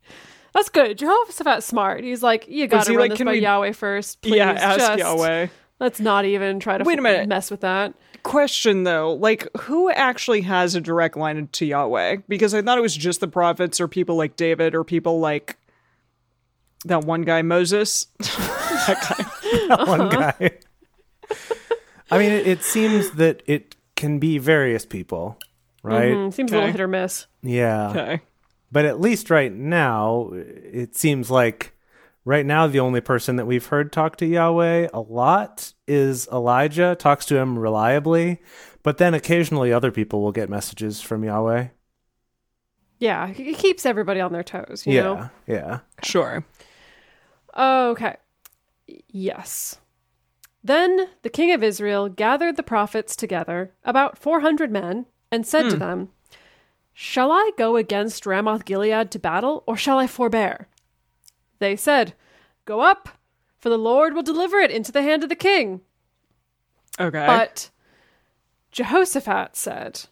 That's 0.54 0.68
good. 0.70 0.96
Jehoshaphat's 0.98 1.66
smart. 1.66 2.04
He's 2.04 2.22
like, 2.22 2.48
You 2.48 2.66
gotta 2.66 2.90
he 2.92 2.96
run 2.96 3.04
like, 3.04 3.10
this 3.10 3.16
can 3.18 3.26
by 3.26 3.32
we- 3.32 3.40
Yahweh 3.40 3.72
first. 3.72 4.22
Please, 4.22 4.36
yeah, 4.36 4.52
ask 4.52 4.78
just- 4.78 4.98
Yahweh. 4.98 5.48
Let's 5.80 6.00
not 6.00 6.24
even 6.24 6.58
try 6.60 6.78
to 6.78 6.84
Wait 6.84 6.94
a 6.94 6.98
f- 6.98 7.02
minute. 7.02 7.28
mess 7.28 7.50
with 7.50 7.60
that. 7.62 7.92
Question 8.24 8.84
though, 8.84 9.12
like 9.12 9.46
who 9.60 9.90
actually 9.90 10.40
has 10.40 10.74
a 10.74 10.80
direct 10.80 11.16
line 11.16 11.46
to 11.52 11.66
Yahweh? 11.66 12.16
Because 12.26 12.54
I 12.54 12.62
thought 12.62 12.78
it 12.78 12.80
was 12.80 12.96
just 12.96 13.20
the 13.20 13.28
prophets 13.28 13.80
or 13.80 13.86
people 13.86 14.16
like 14.16 14.34
David 14.34 14.74
or 14.74 14.82
people 14.82 15.20
like 15.20 15.58
that 16.86 17.04
one 17.04 17.22
guy 17.22 17.42
Moses. 17.42 18.06
that 18.18 18.96
guy. 19.08 19.68
that 19.68 19.86
One 19.86 20.08
guy. 20.08 20.50
I 22.10 22.18
mean, 22.18 22.32
it, 22.32 22.46
it 22.46 22.62
seems 22.62 23.10
that 23.12 23.42
it 23.46 23.76
can 23.94 24.18
be 24.18 24.38
various 24.38 24.86
people, 24.86 25.38
right? 25.82 26.14
Hmm, 26.14 26.30
seems 26.30 26.50
a 26.50 26.56
little 26.56 26.72
hit 26.72 26.80
or 26.80 26.88
miss. 26.88 27.26
Yeah. 27.42 27.90
Okay. 27.90 28.20
But 28.72 28.86
at 28.86 29.00
least 29.00 29.28
right 29.28 29.52
now, 29.52 30.30
it 30.32 30.96
seems 30.96 31.30
like 31.30 31.73
right 32.24 32.46
now 32.46 32.66
the 32.66 32.80
only 32.80 33.00
person 33.00 33.36
that 33.36 33.46
we've 33.46 33.66
heard 33.66 33.92
talk 33.92 34.16
to 34.16 34.26
Yahweh 34.26 34.88
a 34.92 35.00
lot 35.00 35.72
is 35.86 36.28
Elijah, 36.32 36.96
talks 36.98 37.26
to 37.26 37.36
him 37.36 37.58
reliably. 37.58 38.40
But 38.82 38.98
then 38.98 39.14
occasionally 39.14 39.72
other 39.72 39.90
people 39.90 40.22
will 40.22 40.32
get 40.32 40.50
messages 40.50 41.00
from 41.00 41.24
Yahweh. 41.24 41.68
Yeah, 42.98 43.28
he 43.28 43.54
keeps 43.54 43.86
everybody 43.86 44.20
on 44.20 44.32
their 44.32 44.42
toes, 44.42 44.84
you 44.86 44.94
yeah. 44.94 45.02
know? 45.02 45.30
Yeah. 45.46 45.80
Sure. 46.02 46.44
Okay. 47.56 48.16
Yes. 49.08 49.78
Then 50.62 51.08
the 51.22 51.30
king 51.30 51.52
of 51.52 51.62
Israel 51.62 52.08
gathered 52.08 52.56
the 52.56 52.62
prophets 52.62 53.16
together, 53.16 53.72
about 53.84 54.16
400 54.16 54.70
men, 54.70 55.06
and 55.30 55.46
said 55.46 55.64
to 55.64 55.72
hmm. 55.72 55.78
them, 55.78 56.08
Shall 56.92 57.32
I 57.32 57.50
go 57.58 57.76
against 57.76 58.24
Ramoth 58.24 58.64
Gilead 58.64 59.10
to 59.10 59.18
battle, 59.18 59.64
or 59.66 59.76
shall 59.76 59.98
I 59.98 60.06
forbear? 60.06 60.68
They 61.58 61.76
said, 61.76 62.14
Go 62.64 62.80
up, 62.80 63.08
for 63.58 63.68
the 63.68 63.78
Lord 63.78 64.14
will 64.14 64.22
deliver 64.22 64.58
it 64.58 64.70
into 64.70 64.92
the 64.92 65.02
hand 65.02 65.22
of 65.22 65.28
the 65.28 65.34
king. 65.34 65.80
Okay. 67.00 67.26
But 67.26 67.70
Jehoshaphat 68.72 69.56
said, 69.56 70.02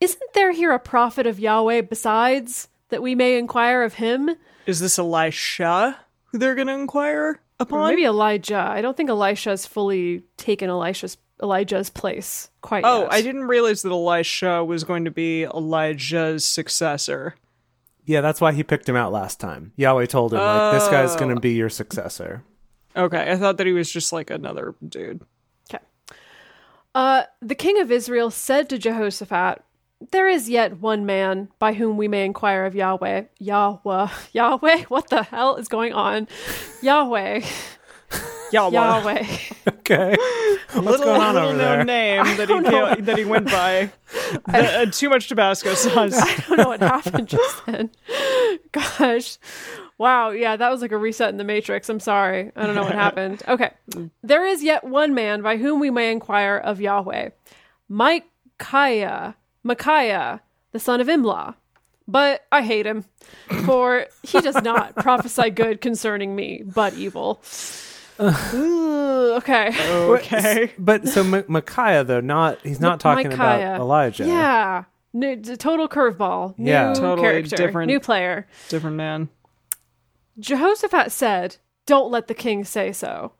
Isn't 0.00 0.32
there 0.34 0.52
here 0.52 0.72
a 0.72 0.78
prophet 0.78 1.26
of 1.26 1.38
Yahweh 1.40 1.82
besides, 1.82 2.68
that 2.88 3.02
we 3.02 3.14
may 3.14 3.38
inquire 3.38 3.82
of 3.82 3.94
him? 3.94 4.30
is 4.66 4.80
this 4.80 4.98
Elisha 4.98 5.98
who 6.26 6.38
they're 6.38 6.54
going 6.54 6.68
to 6.68 6.74
inquire 6.74 7.28
Or 7.30 7.40
upon? 7.58 7.88
maybe 7.90 8.04
Elijah. 8.04 8.56
I 8.58 8.80
don't 8.82 8.96
think 8.96 9.10
Elisha's 9.10 9.66
fully 9.66 10.24
taken 10.36 10.70
Elisha's 10.70 11.16
Elijah's 11.42 11.88
place 11.88 12.50
quite 12.60 12.84
Oh, 12.86 13.02
yet. 13.04 13.12
I 13.14 13.22
didn't 13.22 13.44
realize 13.48 13.80
that 13.82 13.90
Elisha 13.90 14.62
was 14.62 14.84
going 14.84 15.06
to 15.06 15.10
be 15.10 15.44
Elijah's 15.44 16.44
successor. 16.44 17.34
Yeah, 18.10 18.22
that's 18.22 18.40
why 18.40 18.50
he 18.50 18.64
picked 18.64 18.88
him 18.88 18.96
out 18.96 19.12
last 19.12 19.38
time. 19.38 19.72
Yahweh 19.76 20.06
told 20.06 20.32
him, 20.34 20.40
like, 20.40 20.72
this 20.72 20.88
guy's 20.88 21.14
going 21.14 21.32
to 21.32 21.40
be 21.40 21.52
your 21.52 21.68
successor. 21.68 22.42
Okay, 22.96 23.30
I 23.30 23.36
thought 23.36 23.56
that 23.58 23.68
he 23.68 23.72
was 23.72 23.88
just 23.88 24.12
like 24.12 24.30
another 24.30 24.74
dude. 24.84 25.22
Okay. 25.72 25.84
Uh, 26.92 27.22
the 27.40 27.54
king 27.54 27.80
of 27.80 27.92
Israel 27.92 28.32
said 28.32 28.68
to 28.70 28.78
Jehoshaphat, 28.78 29.62
There 30.10 30.28
is 30.28 30.48
yet 30.48 30.80
one 30.80 31.06
man 31.06 31.50
by 31.60 31.74
whom 31.74 31.96
we 31.96 32.08
may 32.08 32.24
inquire 32.24 32.64
of 32.64 32.74
Yahweh. 32.74 33.26
Yahweh. 33.38 34.08
Yahweh? 34.32 34.84
What 34.88 35.08
the 35.08 35.22
hell 35.22 35.54
is 35.54 35.68
going 35.68 35.92
on? 35.92 36.26
Yahweh. 36.82 37.42
Yahweh. 38.52 38.72
Yahweh. 38.72 39.26
Okay. 39.90 40.16
What's 40.72 40.86
little, 40.86 41.04
going 41.06 41.20
on 41.20 41.34
little 41.34 41.48
over 41.48 41.58
known 41.58 41.58
there? 41.58 41.84
name 41.84 42.24
that 42.36 42.48
he 42.48 42.54
came, 42.62 43.04
that 43.04 43.18
he 43.18 43.24
went 43.24 43.46
by. 43.46 43.90
The- 44.46 44.82
uh, 44.82 44.86
too 44.86 45.08
much 45.08 45.28
Tabasco 45.28 45.74
sauce. 45.74 46.14
I 46.14 46.44
don't 46.48 46.58
know 46.58 46.68
what 46.68 46.80
happened 46.80 47.26
just 47.26 47.66
then. 47.66 47.90
Gosh. 48.72 49.38
Wow. 49.98 50.30
Yeah, 50.30 50.54
that 50.56 50.70
was 50.70 50.80
like 50.80 50.92
a 50.92 50.96
reset 50.96 51.30
in 51.30 51.38
the 51.38 51.44
matrix. 51.44 51.88
I'm 51.88 51.98
sorry. 51.98 52.52
I 52.54 52.66
don't 52.66 52.76
know 52.76 52.84
what 52.84 52.94
happened. 52.94 53.42
Okay. 53.48 53.72
There 54.22 54.46
is 54.46 54.62
yet 54.62 54.84
one 54.84 55.12
man 55.12 55.42
by 55.42 55.56
whom 55.56 55.80
we 55.80 55.90
may 55.90 56.12
inquire 56.12 56.56
of 56.56 56.80
Yahweh. 56.80 57.30
Micaiah, 57.88 59.34
Micaiah, 59.64 60.40
the 60.70 60.78
son 60.78 61.00
of 61.00 61.08
Imlah. 61.08 61.56
But 62.06 62.46
I 62.50 62.62
hate 62.62 62.86
him, 62.86 63.04
for 63.64 64.06
he 64.22 64.40
does 64.40 64.60
not 64.62 64.96
prophesy 64.96 65.50
good 65.50 65.80
concerning 65.80 66.34
me, 66.34 66.62
but 66.64 66.94
evil. 66.94 67.40
Ooh, 68.54 69.34
okay. 69.36 69.68
Okay. 70.10 70.72
But 70.78 71.08
so 71.08 71.22
M- 71.22 71.44
Micaiah, 71.48 72.04
though, 72.04 72.20
not 72.20 72.58
he's 72.62 72.80
not 72.80 73.00
talking 73.00 73.28
Micaiah. 73.30 73.74
about 73.76 73.80
Elijah. 73.80 74.26
Yeah. 74.26 74.84
New, 75.12 75.36
total 75.42 75.88
curveball. 75.88 76.56
New 76.58 76.70
Yeah. 76.70 76.92
Totally 76.94 77.22
character. 77.28 77.56
different. 77.56 77.88
New 77.88 77.98
player. 78.00 78.46
Different 78.68 78.96
man. 78.96 79.28
Jehoshaphat 80.38 81.10
said, 81.12 81.56
Don't 81.86 82.10
let 82.10 82.28
the 82.28 82.34
king 82.34 82.64
say 82.64 82.92
so. 82.92 83.32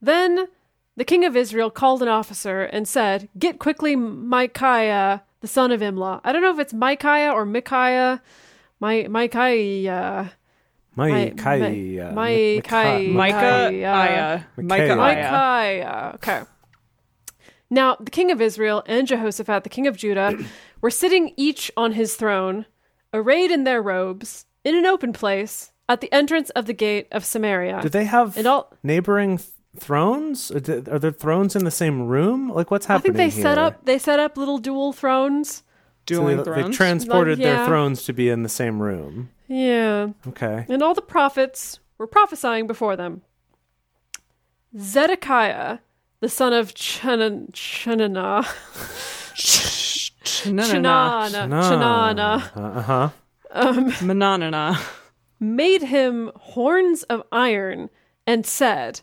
Then 0.00 0.48
the 0.96 1.04
king 1.04 1.24
of 1.24 1.36
Israel 1.36 1.70
called 1.70 2.02
an 2.02 2.08
officer 2.08 2.62
and 2.62 2.86
said, 2.86 3.28
Get 3.38 3.58
quickly 3.58 3.96
Micaiah, 3.96 5.22
the 5.40 5.48
son 5.48 5.72
of 5.72 5.80
Imlah. 5.80 6.20
I 6.24 6.32
don't 6.32 6.42
know 6.42 6.52
if 6.52 6.58
it's 6.58 6.74
Micaiah 6.74 7.32
or 7.32 7.44
Micaiah. 7.44 8.22
My 8.80 9.06
Micaiah. 9.08 10.32
Micaiah. 10.98 12.08
Uh, 12.08 12.12
My- 12.12 12.60
Micaiah. 12.62 13.12
Micaiah. 13.12 13.12
Micah 13.12 13.12
Micaiah. 13.12 13.90
Aya. 13.92 14.40
Micah 14.56 15.30
Aya. 15.32 16.12
Okay. 16.16 16.42
Now, 17.70 17.96
the 18.00 18.10
king 18.10 18.30
of 18.30 18.40
Israel 18.40 18.82
and 18.86 19.06
Jehoshaphat, 19.06 19.62
the 19.62 19.68
king 19.70 19.86
of 19.86 19.96
Judah, 19.96 20.36
were 20.80 20.90
sitting 20.90 21.32
each 21.36 21.70
on 21.76 21.92
his 21.92 22.16
throne, 22.16 22.66
arrayed 23.12 23.50
in 23.50 23.64
their 23.64 23.82
robes, 23.82 24.46
in 24.64 24.74
an 24.74 24.86
open 24.86 25.12
place, 25.12 25.72
at 25.88 26.00
the 26.00 26.12
entrance 26.12 26.50
of 26.50 26.66
the 26.66 26.72
gate 26.74 27.08
of 27.12 27.24
Samaria. 27.24 27.80
Do 27.82 27.88
they 27.88 28.04
have 28.04 28.36
And 28.36 28.46
all- 28.46 28.72
neighboring 28.82 29.38
th- 29.38 29.48
thrones? 29.78 30.50
Are 30.50 30.60
th- 30.60 30.88
are 30.88 30.98
there 30.98 31.12
thrones 31.12 31.54
in 31.56 31.64
the 31.64 31.70
same 31.70 32.06
room? 32.06 32.48
Like 32.50 32.70
what's 32.70 32.86
happening? 32.86 33.14
I 33.14 33.18
think 33.18 33.32
they 33.32 33.34
here? 33.36 33.42
set 33.42 33.58
up 33.58 33.84
they 33.84 33.98
set 33.98 34.18
up 34.18 34.36
little 34.36 34.58
dual 34.58 34.92
thrones. 34.92 35.48
So 36.08 36.14
Dueling 36.14 36.38
they, 36.38 36.42
they 36.44 36.50
thrones. 36.62 36.76
transported 36.76 37.38
Like, 37.38 37.44
yeah. 37.46 37.56
their 37.58 37.66
thrones 37.66 38.02
to 38.04 38.12
be 38.14 38.28
in 38.30 38.42
the 38.42 38.48
same 38.48 38.80
room. 38.82 39.28
Yeah. 39.48 40.08
Okay. 40.28 40.66
And 40.68 40.82
all 40.82 40.94
the 40.94 41.02
prophets 41.02 41.80
were 41.96 42.06
prophesying 42.06 42.66
before 42.66 42.96
them. 42.96 43.22
Zedekiah, 44.78 45.78
the 46.20 46.28
son 46.28 46.52
of 46.52 46.74
Chenan- 46.74 47.50
Chenana, 47.52 48.44
Chenana. 49.34 51.30
Chenana, 51.32 51.48
Chenana, 51.48 52.50
Uh 52.54 52.82
huh. 52.82 53.08
Mananana. 54.04 54.78
made 55.40 55.82
him 55.82 56.30
horns 56.36 57.02
of 57.04 57.22
iron 57.32 57.88
and 58.26 58.44
said, 58.44 59.00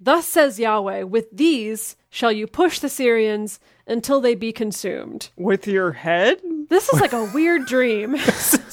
Thus 0.00 0.26
says 0.26 0.58
Yahweh, 0.58 1.02
with 1.02 1.26
these 1.32 1.96
shall 2.16 2.32
you 2.32 2.46
push 2.46 2.78
the 2.78 2.88
Syrians 2.88 3.60
until 3.86 4.22
they 4.22 4.34
be 4.34 4.50
consumed. 4.50 5.28
With 5.36 5.66
your 5.66 5.92
head? 5.92 6.40
This 6.70 6.88
is 6.88 6.98
like 6.98 7.12
a 7.12 7.30
weird 7.34 7.66
dream. 7.66 8.16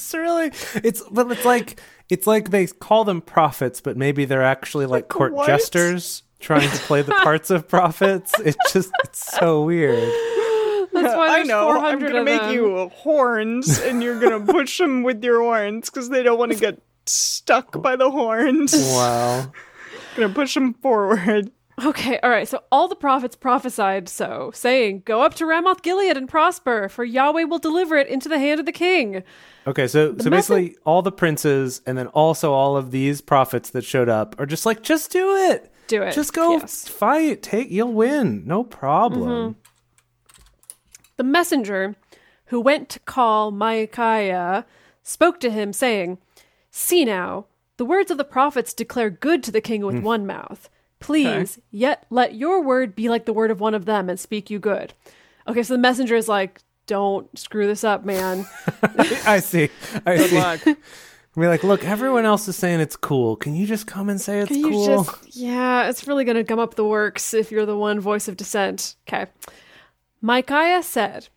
It's 0.04 0.20
really 0.20 0.52
it's 0.76 1.02
but 1.10 1.32
it's 1.32 1.44
like 1.44 1.82
it's 2.08 2.28
like 2.28 2.52
they 2.52 2.68
call 2.68 3.04
them 3.04 3.20
prophets, 3.20 3.82
but 3.82 3.98
maybe 3.98 4.26
they're 4.26 4.44
actually 4.44 4.86
like 4.86 5.08
court 5.08 5.34
what? 5.34 5.48
jesters 5.48 6.22
trying 6.40 6.70
to 6.70 6.78
play 6.78 7.02
the 7.02 7.14
parts 7.14 7.50
of 7.50 7.68
prophets. 7.68 8.32
It's 8.40 8.58
just 8.74 8.92
it's 9.04 9.32
so 9.38 9.64
weird. 9.64 9.98
That's 10.94 11.16
why 11.18 11.30
I 11.30 11.36
there's 11.38 11.48
know. 11.48 11.82
I'm 11.82 12.00
gonna 12.00 12.24
make 12.24 12.42
them. 12.44 12.54
you 12.54 12.90
horns, 12.94 13.80
and 13.80 14.04
you're 14.04 14.20
gonna 14.20 14.46
push 14.46 14.78
them 14.78 15.02
with 15.02 15.24
your 15.24 15.42
horns 15.42 15.90
because 15.90 16.10
they 16.10 16.22
don't 16.22 16.38
want 16.38 16.52
to 16.52 16.60
get 16.60 16.80
stuck 17.08 17.82
by 17.82 17.96
the 17.96 18.12
horns. 18.12 18.74
Wow. 18.76 19.52
gonna 20.16 20.34
push 20.34 20.54
them 20.54 20.76
forward. 20.76 21.52
Okay, 21.84 22.20
all 22.22 22.30
right. 22.30 22.48
So 22.48 22.62
all 22.72 22.88
the 22.88 22.96
prophets 22.96 23.36
prophesied 23.36 24.08
so, 24.08 24.52
saying, 24.54 25.04
Go 25.06 25.22
up 25.22 25.34
to 25.36 25.46
Ramoth 25.46 25.82
Gilead 25.82 26.18
and 26.18 26.30
prosper, 26.30 26.88
for 26.88 27.04
Yahweh 27.04 27.44
will 27.44 27.58
deliver 27.60 27.98
it 27.98 28.08
into 28.08 28.30
the 28.30 28.38
hand 28.38 28.60
of 28.60 28.66
the 28.66 28.72
king. 28.72 29.24
Okay, 29.66 29.88
so 29.88 30.10
so 30.18 30.30
message- 30.30 30.32
basically 30.32 30.76
all 30.86 31.02
the 31.02 31.12
princes 31.12 31.82
and 31.88 31.98
then 31.98 32.08
also 32.08 32.54
all 32.54 32.78
of 32.78 32.92
these 32.92 33.22
prophets 33.22 33.72
that 33.72 33.84
showed 33.84 34.10
up 34.10 34.40
are 34.40 34.46
just 34.46 34.66
like, 34.66 34.84
just 34.84 35.12
do 35.12 35.36
it. 35.36 35.72
Do 35.88 36.04
it. 36.04 36.14
Just 36.14 36.34
go 36.34 36.58
Yes. 36.58 36.86
Mm-hmm. 36.86 36.94
fight. 36.98 37.42
Take 37.44 37.72
you'll 37.72 37.92
win. 37.94 38.44
No 38.46 38.64
problem. 38.64 39.56
The 41.18 41.24
messenger 41.24 41.96
who 42.48 42.60
went 42.60 42.90
to 42.90 43.00
call 43.00 43.52
Micaiah 43.52 44.66
spoke 45.02 45.40
to 45.40 45.50
him, 45.50 45.74
saying, 45.74 46.20
See 46.72 47.04
now, 47.04 47.46
The 47.78 47.86
words 47.86 48.12
of 48.12 48.18
the 48.18 48.24
prophets 48.24 48.74
declare 48.74 49.10
good 49.10 49.42
to 49.44 49.52
the 49.52 49.62
king 49.62 49.84
with 49.86 50.00
one 50.04 50.26
mouth. 50.28 50.70
Please, 51.04 51.60
yet 51.72 52.06
let 52.10 52.36
your 52.36 52.62
word 52.62 52.96
be 52.96 53.10
like 53.10 53.26
the 53.26 53.34
word 53.34 53.52
of 53.52 53.60
one 53.60 53.74
of 53.76 53.86
them 53.86 54.10
and 54.10 54.20
speak 54.20 54.50
you 54.50 54.60
good. 54.60 54.94
Okay, 55.48 55.64
so 55.64 55.74
the 55.74 55.78
messenger 55.80 56.16
is 56.16 56.28
like, 56.28 56.62
don't 56.88 57.38
screw 57.38 57.68
this 57.68 57.84
up, 57.84 58.06
man. 58.06 58.46
I 59.26 59.40
see. 59.40 59.70
I 60.06 60.18
Good 60.18 60.30
see. 60.30 60.40
luck. 60.40 60.60
Be 61.36 61.48
like, 61.48 61.64
look, 61.64 61.84
everyone 61.84 62.26
else 62.26 62.48
is 62.48 62.56
saying 62.56 62.80
it's 62.80 62.96
cool. 62.96 63.36
Can 63.36 63.56
you 63.56 63.66
just 63.66 63.88
come 63.88 64.08
and 64.08 64.22
say 64.22 64.40
it's 64.42 64.50
Can 64.50 64.58
you 64.60 64.70
cool? 64.70 65.04
just, 65.04 65.36
yeah, 65.36 65.90
it's 65.90 66.08
really 66.08 66.26
going 66.26 66.36
to 66.38 66.44
gum 66.44 66.60
up 66.60 66.76
the 66.76 66.86
works 66.86 67.34
if 67.34 67.52
you're 67.52 67.66
the 67.66 67.76
one 67.76 68.00
voice 68.00 68.28
of 68.28 68.38
dissent. 68.38 68.96
Okay. 69.08 69.26
Micaiah 70.22 70.84
said, 70.84 71.30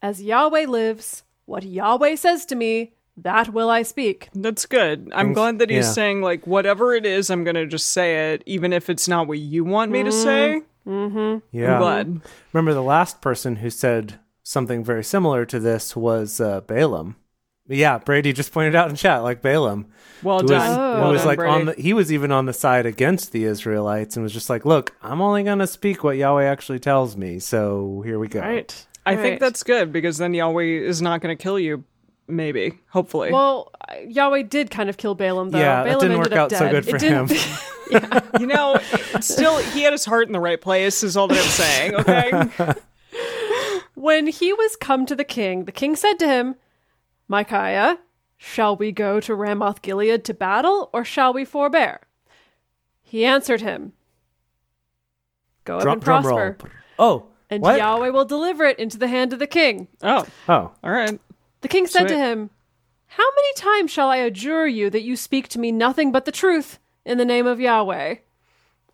As 0.00 0.22
Yahweh 0.22 0.66
lives, 0.66 1.24
what 1.46 1.64
Yahweh 1.64 2.14
says 2.14 2.46
to 2.46 2.54
me, 2.54 2.92
that 3.22 3.52
will 3.52 3.70
I 3.70 3.82
speak. 3.82 4.28
That's 4.34 4.66
good. 4.66 5.10
I'm 5.14 5.28
Things- 5.28 5.34
glad 5.36 5.58
that 5.60 5.70
he's 5.70 5.86
yeah. 5.86 5.92
saying 5.92 6.22
like 6.22 6.46
whatever 6.46 6.94
it 6.94 7.04
is, 7.06 7.30
I'm 7.30 7.44
gonna 7.44 7.66
just 7.66 7.90
say 7.90 8.32
it, 8.32 8.42
even 8.46 8.72
if 8.72 8.88
it's 8.90 9.08
not 9.08 9.26
what 9.26 9.38
you 9.38 9.64
want 9.64 9.90
me 9.90 10.02
to 10.02 10.12
say. 10.12 10.62
Mm-hmm. 10.86 11.38
Yeah. 11.56 11.74
I'm 11.74 11.80
glad. 11.80 12.20
Remember 12.52 12.72
the 12.74 12.82
last 12.82 13.20
person 13.20 13.56
who 13.56 13.70
said 13.70 14.18
something 14.42 14.82
very 14.82 15.04
similar 15.04 15.44
to 15.46 15.60
this 15.60 15.94
was 15.94 16.40
uh, 16.40 16.60
Balaam. 16.62 17.16
Yeah, 17.68 17.98
Brady 17.98 18.32
just 18.32 18.50
pointed 18.52 18.74
out 18.74 18.90
in 18.90 18.96
chat 18.96 19.22
like 19.22 19.42
Balaam. 19.42 19.86
Well 20.24 20.38
who 20.38 20.44
was, 20.44 20.50
done. 20.50 20.74
who 20.96 21.00
well 21.02 21.12
was 21.12 21.20
done, 21.20 21.28
like 21.28 21.38
Brady. 21.38 21.52
on 21.52 21.66
the 21.66 21.72
he 21.74 21.92
was 21.92 22.12
even 22.12 22.32
on 22.32 22.46
the 22.46 22.52
side 22.52 22.84
against 22.86 23.30
the 23.32 23.44
Israelites 23.44 24.16
and 24.16 24.24
was 24.24 24.32
just 24.32 24.50
like, 24.50 24.64
"Look, 24.64 24.96
I'm 25.02 25.20
only 25.20 25.44
going 25.44 25.60
to 25.60 25.66
speak 25.68 26.02
what 26.02 26.16
Yahweh 26.16 26.44
actually 26.44 26.80
tells 26.80 27.16
me." 27.16 27.38
So, 27.38 28.02
here 28.04 28.18
we 28.18 28.26
go. 28.26 28.40
Right. 28.40 28.86
I 29.06 29.14
Right. 29.14 29.22
think 29.22 29.40
that's 29.40 29.62
good 29.62 29.92
because 29.92 30.18
then 30.18 30.34
Yahweh 30.34 30.64
is 30.64 31.00
not 31.00 31.20
going 31.20 31.36
to 31.36 31.40
kill 31.40 31.58
you. 31.58 31.84
Maybe, 32.30 32.78
hopefully. 32.88 33.32
Well, 33.32 33.72
Yahweh 34.06 34.42
did 34.42 34.70
kind 34.70 34.88
of 34.88 34.96
kill 34.96 35.14
Balaam, 35.14 35.50
though. 35.50 35.58
Yeah, 35.58 35.82
that 35.82 35.84
Balaam 35.84 36.00
didn't 36.00 36.16
ended 36.16 36.32
work 36.32 36.38
up 36.38 36.52
out 36.52 36.58
so 36.58 36.64
dead. 36.64 36.70
good 36.72 36.84
for 36.90 36.96
It 36.96 37.00
didn't- 37.00 37.30
him. 37.30 38.22
you 38.40 38.46
know, 38.46 38.78
still 39.20 39.58
he 39.58 39.82
had 39.82 39.92
his 39.92 40.04
heart 40.04 40.26
in 40.28 40.32
the 40.32 40.40
right 40.40 40.60
place. 40.60 41.02
Is 41.02 41.16
all 41.16 41.26
that 41.28 41.38
I'm 41.38 41.44
saying. 41.44 41.94
Okay. 41.96 42.80
when 43.94 44.28
he 44.28 44.52
was 44.52 44.76
come 44.76 45.06
to 45.06 45.16
the 45.16 45.24
king, 45.24 45.64
the 45.64 45.72
king 45.72 45.96
said 45.96 46.14
to 46.20 46.26
him, 46.28 46.54
Micaiah, 47.26 47.98
shall 48.36 48.76
we 48.76 48.92
go 48.92 49.18
to 49.20 49.34
Ramoth 49.34 49.82
Gilead 49.82 50.24
to 50.26 50.34
battle, 50.34 50.88
or 50.92 51.04
shall 51.04 51.32
we 51.32 51.44
forbear? 51.44 52.00
He 53.02 53.24
answered 53.24 53.60
him, 53.60 53.92
Go 55.64 55.76
up 55.78 55.82
Drum, 55.82 55.94
and 55.94 56.02
prosper, 56.02 56.56
Oh, 56.98 57.26
and 57.50 57.62
what? 57.62 57.78
Yahweh 57.78 58.10
will 58.10 58.24
deliver 58.24 58.64
it 58.64 58.78
into 58.78 58.98
the 58.98 59.08
hand 59.08 59.32
of 59.32 59.38
the 59.40 59.46
king. 59.48 59.88
oh, 60.02 60.24
oh, 60.48 60.70
all 60.82 60.90
right. 60.90 61.20
The 61.62 61.68
king 61.68 61.86
said 61.86 62.02
to 62.04 62.08
Sweet. 62.08 62.16
him, 62.16 62.50
How 63.06 63.26
many 63.36 63.52
times 63.54 63.90
shall 63.90 64.08
I 64.10 64.16
adjure 64.16 64.66
you 64.66 64.90
that 64.90 65.02
you 65.02 65.16
speak 65.16 65.48
to 65.48 65.58
me 65.58 65.72
nothing 65.72 66.12
but 66.12 66.24
the 66.24 66.32
truth 66.32 66.78
in 67.04 67.18
the 67.18 67.24
name 67.24 67.46
of 67.46 67.60
Yahweh? 67.60 68.16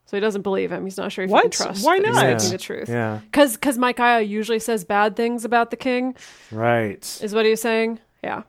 So 0.06 0.16
he 0.16 0.20
doesn't 0.20 0.42
believe 0.42 0.70
him. 0.70 0.84
He's 0.84 0.96
not 0.96 1.10
sure 1.10 1.24
if 1.24 1.30
he 1.30 1.32
What? 1.32 1.42
can 1.42 1.50
trust 1.50 1.84
Why 1.84 1.98
that 1.98 2.06
he's 2.06 2.14
not? 2.16 2.40
speaking 2.40 2.52
the 2.52 2.58
truth. 2.62 2.88
yeah, 2.88 3.18
Because 3.24 3.54
because 3.54 3.76
Micaiah 3.76 4.20
usually 4.22 4.60
says 4.60 4.84
bad 4.84 5.16
things 5.16 5.44
about 5.44 5.70
the 5.72 5.76
king, 5.76 6.14
right. 6.52 7.18
is 7.22 7.34
what 7.34 7.44
he's 7.44 7.60
saying. 7.60 7.98
Yeah. 8.22 8.42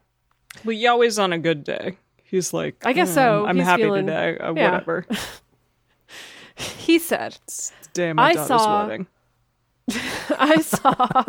Well, 0.63 0.73
Yahweh's 0.73 1.17
on 1.19 1.33
a 1.33 1.39
good 1.39 1.63
day. 1.63 1.97
He's 2.23 2.53
like, 2.53 2.75
I 2.85 2.93
guess 2.93 3.09
"Hmm, 3.09 3.15
so. 3.15 3.45
I'm 3.47 3.55
He's 3.57 3.65
happy 3.65 3.83
feeling- 3.83 4.05
today. 4.07 4.37
Uh, 4.37 4.53
yeah. 4.53 4.71
Whatever. 4.71 5.05
He 6.55 6.97
said, 6.97 7.37
It's 7.43 7.71
the 7.83 7.89
day 7.93 8.09
of 8.09 8.15
my 8.15 8.29
I 8.29 8.33
saw- 8.33 8.87
wedding. 8.87 9.07
I 10.39 10.61
saw 10.61 11.23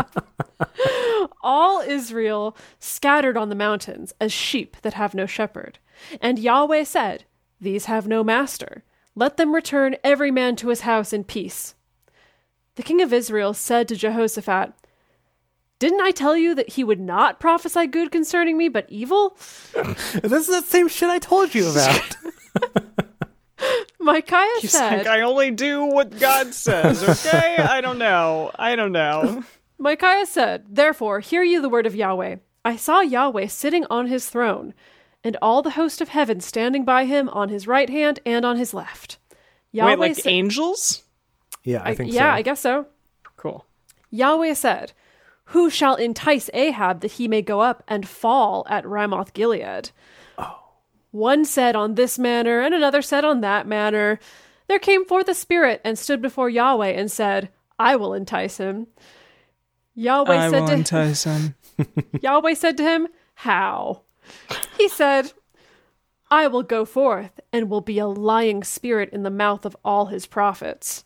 all 1.43 1.81
Israel 1.81 2.57
scattered 2.79 3.37
on 3.37 3.49
the 3.49 3.55
mountains 3.55 4.13
as 4.21 4.33
sheep 4.33 4.77
that 4.83 4.95
have 4.95 5.15
no 5.15 5.27
shepherd. 5.27 5.79
And 6.21 6.39
Yahweh 6.39 6.85
said, 6.85 7.25
These 7.61 7.87
have 7.87 8.07
no 8.07 8.23
master. 8.23 8.85
Let 9.15 9.37
them 9.37 9.55
return 9.55 9.97
every 10.05 10.31
man 10.31 10.57
to 10.57 10.69
his 10.69 10.83
house 10.83 11.13
in 11.13 11.25
peace. 11.25 11.75
The 12.77 12.83
king 12.83 13.03
of 13.03 13.13
Israel 13.13 13.55
said 13.55 13.89
to 13.89 13.97
Jehoshaphat, 13.97 14.73
Didn't 15.81 16.01
I 16.01 16.13
tell 16.13 16.37
you 16.37 16.55
that 16.55 16.75
he 16.75 16.85
would 16.85 17.01
not 17.01 17.41
prophesy 17.41 17.87
good 17.87 18.13
concerning 18.13 18.57
me, 18.57 18.69
but 18.69 18.87
evil? 18.89 19.37
This 19.75 20.33
is 20.33 20.47
the 20.49 20.63
same 20.63 20.89
shit 20.89 21.09
I 21.09 21.19
told 21.19 21.55
you 21.55 21.71
about. 21.71 22.17
Micaiah 24.01 24.47
He's 24.61 24.73
said, 24.73 24.99
like, 24.99 25.07
I 25.07 25.23
only 25.23 25.51
do 25.51 25.85
what 25.85 26.19
God 26.19 26.55
says. 26.55 27.27
Okay, 27.27 27.57
I 27.59 27.81
don't 27.81 27.99
know. 27.99 28.51
I 28.59 28.77
don't 28.77 28.93
know. 28.93 29.45
Micaiah 29.79 30.27
said, 30.27 30.65
Therefore, 30.69 31.21
hear 31.21 31.43
ye 31.43 31.59
the 31.59 31.69
word 31.69 31.87
of 31.87 31.95
Yahweh. 31.95 32.37
I 32.65 32.77
saw 32.77 33.01
Yahweh 33.01 33.47
sitting 33.47 33.87
on 33.89 34.09
his 34.09 34.29
throne, 34.29 34.75
and 35.23 35.37
all 35.41 35.63
the 35.63 35.71
host 35.71 36.01
of 36.01 36.09
heaven 36.09 36.41
standing 36.41 36.85
by 36.85 37.05
him 37.05 37.29
on 37.29 37.49
his 37.49 37.67
right 37.67 37.89
hand 37.89 38.21
and 38.27 38.45
on 38.45 38.57
his 38.57 38.75
left. 38.75 39.19
Yahweh 39.73 39.91
Wait, 39.93 39.99
like 39.99 40.17
sa- 40.17 40.29
angels? 40.29 41.05
yeah, 41.63 41.83
I 41.85 41.95
think 41.95 42.13
yeah, 42.13 42.33
so. 42.33 42.37
I 42.37 42.43
guess 42.43 42.61
so. 42.61 42.87
Cool. 43.37 43.65
Yahweh 44.11 44.55
said, 44.55 44.93
Who 45.47 45.71
shall 45.71 45.95
entice 45.95 46.51
Ahab 46.53 47.01
that 47.01 47.13
he 47.13 47.29
may 47.29 47.43
go 47.43 47.61
up 47.61 47.83
and 47.87 48.09
fall 48.09 48.67
at 48.69 48.87
Ramoth 48.87 49.33
Gilead? 49.33 49.91
Oh. 50.39 50.59
One 51.13 51.45
said 51.45 51.77
on 51.77 51.95
this 51.95 52.19
manner, 52.19 52.61
and 52.61 52.75
another 52.75 53.03
said 53.03 53.25
on 53.25 53.41
that 53.43 53.67
manner. 53.67 54.19
There 54.67 54.79
came 54.79 55.07
forth 55.07 55.29
a 55.29 55.35
spirit 55.35 55.81
and 55.83 55.99
stood 55.99 56.21
before 56.21 56.51
Yahweh 56.51 56.91
and 56.91 57.11
said, 57.11 57.49
I 57.79 57.97
will 57.97 58.13
entice 58.13 58.59
him. 58.59 58.89
Yahweh 59.99 60.37
I 60.37 60.49
said 60.49 60.61
will 60.61 60.69
to 60.69 60.75
entice 60.75 61.25
him. 61.25 61.57
Yahweh 62.23 62.55
said 62.55 62.77
to 62.77 62.85
him, 62.85 63.09
How? 63.35 64.03
He 64.77 64.89
said, 64.89 65.33
I 66.31 66.47
will 66.47 66.63
go 66.63 66.85
forth 66.85 67.41
and 67.53 67.69
will 67.69 67.81
be 67.81 67.99
a 67.99 68.07
lying 68.07 68.63
spirit 68.63 69.11
in 69.13 69.25
the 69.25 69.31
mouth 69.31 69.65
of 69.65 69.77
all 69.85 70.07
his 70.07 70.25
prophets. 70.25 71.05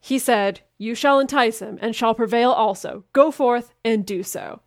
He 0.00 0.18
said, 0.18 0.62
You 0.78 0.94
shall 0.94 1.20
entice 1.20 1.60
him 1.60 1.78
and 1.82 1.94
shall 1.94 2.14
prevail 2.14 2.52
also. 2.52 3.04
Go 3.12 3.30
forth 3.30 3.74
and 3.84 4.06
do 4.06 4.22
so. 4.22 4.60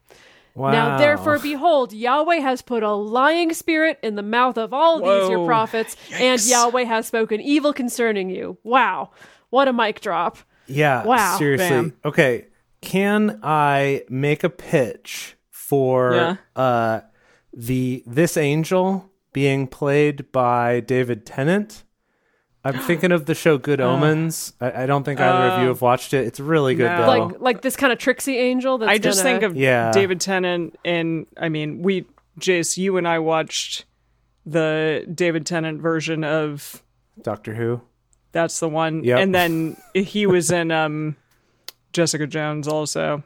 Wow. 0.53 0.71
Now, 0.71 0.97
therefore, 0.99 1.39
behold, 1.41 1.91
Yahweh 1.91 2.41
has 2.41 2.61
put 2.61 2.83
a 2.83 2.91
lying 2.91 3.53
spirit 3.53 3.97
in 4.03 4.13
the 4.13 4.21
mouth 4.21 4.59
of 4.59 4.73
all 4.73 4.99
these 4.99 5.29
your 5.29 5.39
Whoa. 5.39 5.47
prophets, 5.47 5.97
and 6.11 6.39
Yahweh 6.45 6.83
has 6.83 7.07
spoken 7.07 7.41
evil 7.41 7.73
concerning 7.73 8.29
you. 8.29 8.59
Wow. 8.63 9.09
What 9.49 9.67
a 9.67 9.73
mic 9.73 10.01
drop. 10.01 10.37
Yeah. 10.67 11.03
Wow. 11.03 11.37
Seriously. 11.39 11.67
Bam. 11.67 11.93
Okay. 12.05 12.45
Can 12.81 13.39
I 13.43 14.03
make 14.09 14.43
a 14.43 14.49
pitch 14.49 15.35
for 15.49 16.13
Yeah. 16.15 16.35
uh 16.55 17.01
the 17.53 18.03
this 18.05 18.37
angel 18.37 19.11
being 19.33 19.67
played 19.67 20.31
by 20.31 20.79
David 20.79 21.25
Tennant? 21.25 21.83
I'm 22.63 22.77
thinking 22.79 23.11
of 23.11 23.25
the 23.25 23.35
show 23.35 23.57
Good 23.57 23.79
Omens. 23.81 24.53
I, 24.61 24.83
I 24.83 24.85
don't 24.85 25.03
think 25.03 25.19
either 25.19 25.47
of 25.53 25.59
you 25.61 25.65
Oh. 25.65 25.69
have 25.69 25.81
watched 25.81 26.13
it. 26.13 26.25
It's 26.27 26.39
really 26.39 26.75
good 26.75 26.85
No. 26.89 26.97
though. 27.01 27.07
Like 27.27 27.41
like 27.41 27.61
this 27.61 27.75
kind 27.75 27.91
of 27.93 27.99
tricksy 27.99 28.37
angel 28.37 28.77
that's 28.77 28.89
I 28.89 28.97
just 28.97 29.23
gonna- 29.23 29.29
think 29.39 29.43
of 29.43 29.57
Yeah. 29.57 29.91
David 29.91 30.19
Tennant, 30.21 30.77
and 30.85 31.25
I 31.37 31.49
mean, 31.49 31.81
we, 31.81 32.05
Jace, 32.39 32.77
you 32.77 32.97
and 32.97 33.07
I 33.07 33.19
watched 33.19 33.85
the 34.45 35.05
David 35.13 35.45
Tennant 35.45 35.81
version 35.81 36.23
of 36.23 36.81
Doctor 37.21 37.53
Who. 37.55 37.81
that's 38.31 38.59
the 38.59 38.69
one, 38.69 39.03
Yep. 39.03 39.19
and 39.19 39.35
then 39.35 39.77
he 39.93 40.25
was 40.25 40.49
in 40.51 40.71
um 40.71 41.15
Jessica 41.93 42.27
Jones 42.27 42.67
also. 42.67 43.23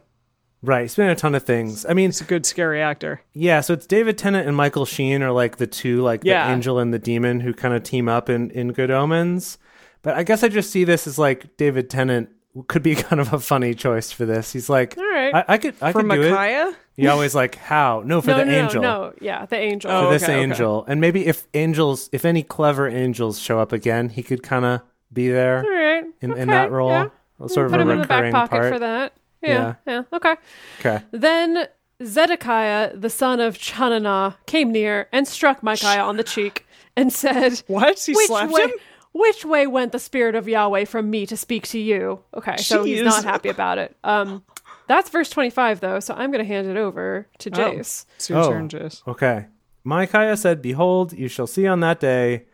Right. 0.62 0.84
He's 0.84 0.96
been 0.96 1.06
in 1.08 1.12
a 1.12 1.16
ton 1.16 1.36
of 1.36 1.44
things. 1.44 1.86
I 1.86 1.94
mean, 1.94 2.10
He's 2.10 2.22
a 2.22 2.26
good 2.26 2.46
scary 2.46 2.82
actor. 2.82 3.22
Yeah, 3.34 3.60
so 3.60 3.74
it's 3.74 3.86
David 3.86 4.18
Tennant 4.18 4.48
and 4.48 4.56
Michael 4.56 4.86
Sheen 4.86 5.22
are 5.22 5.32
like 5.32 5.58
the 5.58 5.68
two, 5.68 6.02
like 6.02 6.22
Yeah. 6.24 6.48
the 6.48 6.54
angel 6.54 6.80
and 6.80 6.94
the 6.94 7.00
demon 7.00 7.42
who 7.42 7.54
kind 7.54 7.74
of 7.74 7.84
team 7.84 8.08
up 8.08 8.30
in, 8.30 8.50
in 8.52 8.72
Good 8.72 8.90
Omens. 8.90 9.58
But 10.04 10.16
I 10.16 10.24
guess 10.24 10.42
I 10.44 10.48
just 10.48 10.72
see 10.72 10.86
this 10.86 11.06
as 11.06 11.20
like 11.20 11.58
David 11.58 11.90
Tennant 11.90 12.30
could 12.68 12.82
be 12.84 12.96
kind 13.10 13.20
of 13.20 13.34
a 13.34 13.40
funny 13.40 13.74
choice 13.74 14.12
for 14.14 14.26
this. 14.26 14.54
He's 14.54 14.70
like, 14.70 14.98
All 14.98 15.04
right. 15.04 15.36
I, 15.36 15.46
I 15.50 15.58
could, 15.58 15.76
I 15.82 15.92
For 15.92 16.02
could 16.02 16.12
do 16.12 16.22
it. 16.22 16.32
Micaiah? 16.32 16.74
He 16.96 17.08
always 17.08 17.34
like, 17.36 17.56
how? 17.56 18.04
No, 18.06 18.22
for 18.22 18.28
no, 18.30 18.38
the 18.38 18.46
no, 18.46 18.52
angel. 18.52 18.82
No, 18.84 19.14
yeah, 19.20 19.46
the 19.48 19.58
angel. 19.58 19.92
Oh, 19.92 20.06
For 20.06 20.14
this 20.14 20.24
okay, 20.24 20.34
okay. 20.34 20.44
angel, 20.44 20.86
and 20.88 21.02
maybe 21.02 21.26
if 21.26 21.46
angels, 21.56 22.08
if 22.14 22.24
any 22.24 22.44
clever 22.44 22.88
angels 22.88 23.40
show 23.40 23.60
up 23.60 23.72
again, 23.74 24.10
he 24.10 24.22
could 24.24 24.44
kind 24.44 24.64
of 24.64 24.82
be 25.12 25.28
there 25.28 25.64
All 25.66 25.70
right. 25.72 26.04
in, 26.22 26.32
okay, 26.34 26.42
in 26.42 26.48
that 26.50 26.72
role, 26.72 26.90
Yeah. 26.92 27.10
Sort 27.48 27.66
of 27.68 27.72
Put 27.72 27.80
a 27.80 27.84
him 27.84 27.90
in 27.92 28.02
the 28.02 28.08
back 28.08 28.32
pocket 28.32 28.50
part. 28.52 28.74
for 28.74 28.80
that. 28.80 29.14
Yeah, 29.42 29.76
yeah. 29.86 30.04
Okay. 30.14 30.36
Okay, 30.80 31.04
Then 31.12 31.68
Zedekiah, 32.04 32.96
the 32.96 33.10
son 33.10 33.40
of 33.40 33.58
Chananah, 33.58 34.36
came 34.46 34.72
near 34.72 35.08
and 35.12 35.28
struck 35.28 35.62
Micaiah 35.64 36.02
on 36.04 36.18
the 36.18 36.24
cheek 36.24 36.66
and 36.96 37.12
said, 37.12 37.62
What? 37.68 38.00
He 38.00 38.14
Which 38.14 38.28
slapped 38.28 38.52
way, 38.54 38.64
him? 38.64 38.72
which 39.14 39.44
way 39.46 39.68
went 39.68 39.92
the 39.92 40.00
spirit 40.00 40.36
of 40.36 40.48
Yahweh 40.48 40.86
from 40.86 41.10
me 41.10 41.26
to 41.26 41.36
speak 41.38 41.68
to 41.70 41.80
you? 41.80 42.20
Okay, 42.36 42.58
so 42.58 42.84
he's 42.84 43.02
not 43.04 43.24
happy 43.24 43.50
about 43.50 43.78
it. 43.78 43.96
Um, 44.04 44.44
that's 44.88 45.10
verse 45.10 45.30
25, 45.30 45.80
though, 45.80 46.00
so 46.00 46.14
I'm 46.14 46.32
going 46.32 46.44
to 46.44 46.48
hand 46.48 46.68
it 46.68 46.78
over 46.78 47.28
to 47.40 47.52
Jace. 47.52 48.06
It's 48.16 48.30
your 48.30 48.40
Oh. 48.40 48.50
turn, 48.50 48.70
Jace. 48.70 49.02
Okay. 49.08 49.48
Micaiah 49.86 50.38
said, 50.38 50.62
Behold, 50.62 51.14
you 51.14 51.28
shall 51.28 51.48
see 51.48 51.68
on 51.68 51.80
that 51.82 52.00
day 52.00 52.46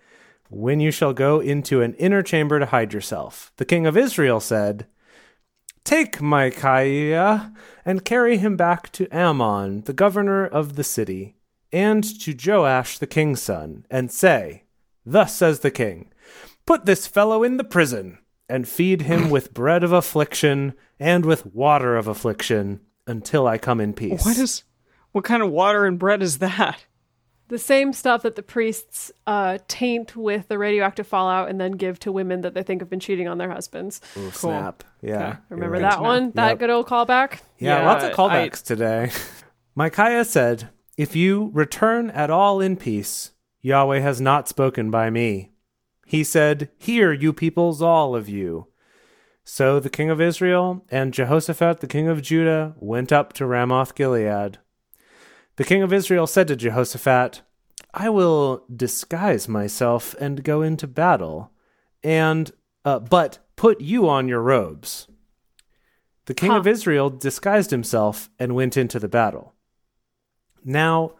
when 0.50 0.80
you 0.80 0.92
shall 0.92 1.14
go 1.14 1.40
into 1.40 1.82
an 1.82 1.94
inner 1.96 2.22
chamber 2.22 2.60
to 2.60 2.66
hide 2.66 2.94
yourself. 2.94 3.52
The 3.58 3.66
king 3.66 3.86
of 3.86 3.96
Israel 3.96 4.40
said, 4.40 4.88
Take 5.84 6.22
Micaiah 6.22 7.54
and 7.86 8.06
carry 8.06 8.38
him 8.38 8.58
back 8.58 8.92
to 8.94 9.12
Amon, 9.16 9.82
the 9.82 9.94
governor 9.94 10.46
of 10.46 10.76
the 10.76 10.84
city, 10.84 11.36
and 11.72 12.04
to 12.22 12.36
Joash 12.36 12.98
the 12.98 13.08
king's 13.08 13.42
son, 13.42 13.86
and 13.90 14.12
say, 14.12 14.64
Thus 15.06 15.36
says 15.36 15.62
the 15.62 15.72
king 15.72 16.12
Put 16.66 16.86
this 16.86 17.08
fellow 17.08 17.44
in 17.44 17.58
the 17.58 17.64
prison, 17.64 18.20
and 18.48 18.68
feed 18.68 19.04
him 19.04 19.30
with 19.30 19.54
bread 19.54 19.84
of 19.84 19.92
affliction 19.92 20.74
and 21.00 21.26
with 21.26 21.46
water 21.46 21.96
of 21.96 22.08
affliction 22.08 22.82
until 23.08 23.48
I 23.48 23.58
come 23.58 23.80
in 23.80 23.94
peace. 23.94 24.26
What 24.26 24.38
is 24.38 24.64
what 25.12 25.24
kind 25.24 25.42
of 25.42 25.50
water 25.50 25.86
and 25.86 25.98
bread 25.98 26.22
is 26.22 26.40
that? 26.40 26.86
The 27.50 27.60
same 27.60 27.94
stuff 27.94 28.22
that 28.22 28.36
the 28.36 28.44
priests 28.44 29.12
uh, 29.28 29.58
taint 29.68 30.16
with 30.16 30.48
the 30.48 30.58
radioactive 30.58 31.08
fallout 31.08 31.50
and 31.50 31.60
then 31.60 31.74
give 31.74 32.00
to 32.00 32.12
women 32.12 32.42
that 32.42 32.54
they 32.54 32.64
think 32.64 32.82
have 32.82 32.90
been 32.90 33.00
cheating 33.00 33.28
on 33.28 33.40
their 33.40 33.50
husbands. 33.52 34.02
Ooh, 34.18 34.32
snap. 34.32 34.84
Yeah. 35.02 35.38
Remember 35.50 35.74
right. 35.74 35.82
that 35.82 36.02
one? 36.02 36.32
That 36.36 36.60
good 36.60 36.70
old 36.70 36.88
callback? 36.88 37.40
Yeah, 37.58 37.80
Yeah, 37.80 37.88
lots 37.88 38.04
of 38.04 38.12
I- 38.12 38.14
callbacks 38.14 38.64
today. 38.64 39.12
Micaiah 39.76 40.26
said, 40.26 40.70
If 40.96 41.16
you 41.16 41.50
return 41.54 42.10
at 42.12 42.30
all 42.30 42.62
in 42.62 42.78
peace, 42.78 43.32
Yahweh 43.62 44.00
has 44.00 44.22
not 44.22 44.48
spoken 44.48 44.92
by 44.92 45.10
me. 45.10 45.52
He 46.06 46.24
said, 46.24 46.70
Hear, 46.78 47.12
you 47.12 47.34
peoples, 47.34 47.82
all 47.82 48.16
of 48.16 48.30
you. 48.30 48.68
So 49.44 49.80
the 49.80 49.90
king 49.90 50.12
of 50.12 50.22
Israel 50.22 50.86
and 50.92 51.14
Jehoshaphat 51.14 51.80
the 51.80 51.88
king 51.88 52.08
of 52.08 52.22
Judah 52.22 52.76
went 52.78 53.12
up 53.12 53.34
to 53.34 53.48
Ramoth 53.48 53.96
Gilead. 53.96 54.60
The 55.60 55.66
king 55.66 55.84
of 55.84 55.92
Israel 55.92 56.26
said 56.26 56.48
to 56.48 56.56
Jehoshaphat, 56.56 57.42
I 57.94 58.08
will 58.08 58.64
disguise 58.74 59.50
myself 59.50 60.16
and 60.18 60.42
go 60.42 60.62
into 60.62 60.88
battle, 60.88 61.52
and 62.02 62.50
uh, 62.86 63.00
but 63.00 63.40
put 63.58 63.82
you 63.82 64.08
on 64.08 64.30
your 64.30 64.42
robes. 64.42 65.10
The 66.28 66.34
king 66.34 66.52
Huh. 66.52 66.60
of 66.60 66.66
Israel 66.66 67.10
disguised 67.10 67.72
himself 67.72 68.30
and 68.40 68.56
went 68.56 68.78
into 68.78 69.00
the 69.00 69.10
battle. 69.10 69.54
Now, 70.64 71.16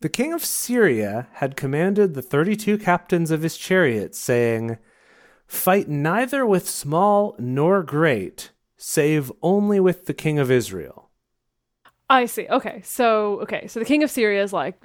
the 0.00 0.10
king 0.10 0.34
of 0.34 0.44
Syria 0.44 1.28
had 1.36 1.56
commanded 1.56 2.12
the 2.12 2.20
thirty 2.20 2.56
two 2.56 2.76
captains 2.76 3.30
of 3.30 3.40
his 3.40 3.56
chariots, 3.56 4.18
saying, 4.18 4.76
Fight 5.46 5.88
neither 5.88 6.44
with 6.44 6.68
small 6.68 7.34
nor 7.38 7.82
great, 7.82 8.50
save 8.76 9.32
only 9.40 9.80
with 9.80 10.04
the 10.04 10.12
king 10.12 10.38
of 10.38 10.50
Israel. 10.50 11.07
I 12.10 12.26
see. 12.26 12.46
Okay. 12.48 12.80
So, 12.84 13.40
okay. 13.42 13.66
So 13.66 13.80
the 13.80 13.86
king 13.86 14.02
of 14.02 14.10
Syria 14.10 14.42
is 14.42 14.52
like, 14.52 14.82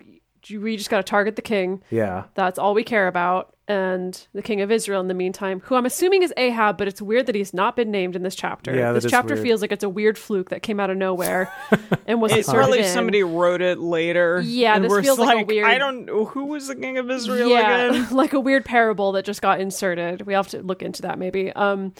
we 0.49 0.75
just 0.75 0.89
got 0.89 0.97
to 0.97 1.03
target 1.03 1.35
the 1.35 1.41
king. 1.41 1.81
Yeah. 1.89 2.25
That's 2.35 2.59
all 2.59 2.73
we 2.73 2.83
care 2.83 3.07
about. 3.07 3.55
And 3.65 4.27
the 4.33 4.41
king 4.41 4.59
of 4.59 4.73
Israel, 4.73 4.99
in 4.99 5.07
the 5.07 5.13
meantime, 5.13 5.61
who 5.61 5.75
I'm 5.75 5.85
assuming 5.85 6.21
is 6.21 6.33
Ahab, 6.35 6.77
but 6.77 6.89
it's 6.89 7.01
weird 7.01 7.27
that 7.27 7.35
he's 7.35 7.53
not 7.53 7.77
been 7.77 7.91
named 7.91 8.17
in 8.17 8.21
this 8.21 8.35
chapter. 8.35 8.75
Yeah, 8.75 8.91
this 8.91 9.05
chapter 9.09 9.35
weird. 9.35 9.45
feels 9.47 9.61
like 9.61 9.71
it's 9.71 9.85
a 9.85 9.89
weird 9.89 10.17
fluke 10.17 10.49
that 10.49 10.63
came 10.63 10.81
out 10.81 10.89
of 10.89 10.97
nowhere 10.97 11.49
and 12.05 12.21
was 12.21 12.33
It's 12.33 12.39
inserted 12.39 12.59
probably 12.59 12.79
in. 12.79 12.93
somebody 12.93 13.23
wrote 13.23 13.61
it 13.61 13.79
later. 13.79 14.41
Yeah, 14.43 14.79
this 14.79 14.91
feels 14.99 15.17
like 15.17 15.43
a 15.43 15.45
weird- 15.45 15.65
I 15.65 15.77
don't 15.77 16.03
know 16.03 16.25
who 16.25 16.47
was 16.47 16.67
the 16.67 16.75
king 16.75 16.97
of 16.97 17.09
Israel 17.09 17.47
yeah, 17.47 17.85
again. 17.91 18.09
like 18.11 18.33
a 18.33 18.39
weird 18.41 18.65
parable 18.65 19.13
that 19.13 19.23
just 19.23 19.41
got 19.41 19.61
inserted. 19.61 20.23
We 20.23 20.33
have 20.33 20.49
to 20.49 20.61
look 20.61 20.81
into 20.81 21.03
that 21.03 21.17
maybe. 21.17 21.53
Um, 21.53 21.93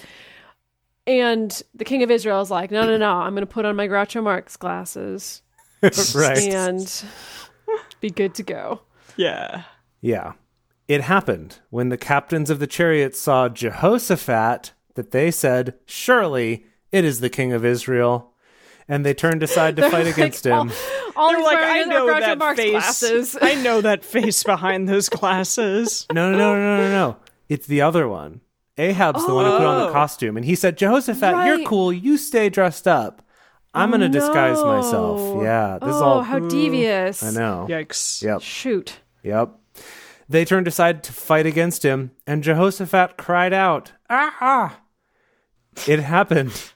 and 1.08 1.62
the 1.74 1.86
king 1.86 2.04
of 2.04 2.12
Israel 2.12 2.42
is 2.42 2.50
like, 2.52 2.72
no, 2.72 2.86
no, 2.86 2.98
no, 2.98 3.10
I'm 3.12 3.34
going 3.34 3.46
to 3.46 3.52
put 3.54 3.66
on 3.66 3.76
my 3.76 3.88
Groucho 3.88 4.24
Marx 4.24 4.56
glasses 4.58 5.42
right. 6.16 6.38
and 6.40 7.04
be 8.00 8.10
good 8.10 8.36
to 8.36 8.44
go. 8.44 8.82
Yeah. 9.18 9.64
Yeah. 10.02 10.34
It 10.88 11.02
happened 11.02 11.60
when 11.70 11.90
the 11.90 11.98
captains 11.98 12.50
of 12.50 12.60
the 12.60 12.68
chariots 12.68 13.20
saw 13.20 13.50
Jehoshaphat 13.50 14.74
that 14.96 15.12
they 15.12 15.32
said, 15.32 15.76
Surely 15.86 16.66
it 16.92 17.04
is 17.06 17.20
the 17.20 17.30
king 17.30 17.54
of 17.54 17.66
Israel. 17.66 18.34
And 18.88 19.06
they 19.06 19.14
turned 19.14 19.42
aside 19.44 19.78
to 19.78 19.90
fight 19.90 20.06
Like, 20.06 20.16
against 20.18 20.46
him. 20.46 20.72
All 21.16 21.32
They're 21.32 21.42
like, 21.42 21.58
I 21.60 21.84
know 21.84 22.06
Groucho 22.08 22.20
that 22.20 22.38
Marx 22.38 22.60
face. 22.60 22.72
glasses. 22.72 23.38
I 23.42 23.56
know 23.56 23.80
that 23.82 24.04
face 24.04 24.44
behind 24.44 24.90
those 24.90 25.08
glasses. 25.10 26.06
No, 26.14 26.32
no, 26.32 26.38
no, 26.38 26.56
no, 26.56 26.78
no, 26.78 26.90
no. 26.90 27.18
It's 27.48 27.66
the 27.66 27.82
other 27.82 28.08
one. 28.10 28.42
Ahab's 28.78 29.26
the 29.26 29.34
one 29.34 29.46
who 29.46 29.52
put 29.58 29.68
on 29.68 29.82
the 29.82 29.88
Oh. 29.90 29.92
costume. 29.94 30.36
And 30.38 30.46
he 30.46 30.56
said, 30.56 30.78
Jehoshaphat, 30.78 31.46
you're 31.46 31.64
cool. 31.68 31.94
You 31.94 32.18
stay 32.18 32.50
dressed 32.50 32.88
up. 32.88 33.22
I'm 33.76 33.90
going 33.90 34.02
to 34.02 34.10
disguise 34.10 34.62
myself. 34.64 35.42
Yeah. 35.44 35.80
This 35.82 35.96
is 35.96 36.02
oh, 36.02 36.06
all. 36.06 36.22
how 36.24 36.40
devious. 36.40 37.24
I 37.24 37.32
know. 37.32 37.66
Yikes. 37.70 38.22
Yep. 38.24 38.42
Shoot. 38.42 39.00
Yep. 39.24 39.52
They 40.30 40.46
turned 40.46 40.68
aside 40.68 41.04
to 41.04 41.12
fight 41.14 41.46
against 41.46 41.84
him, 41.84 42.12
and 42.26 42.44
Jehoshaphat 42.44 43.18
cried 43.18 43.52
out, 43.54 43.92
Ah! 44.10 44.80
It 45.88 46.00
happened 46.00 46.72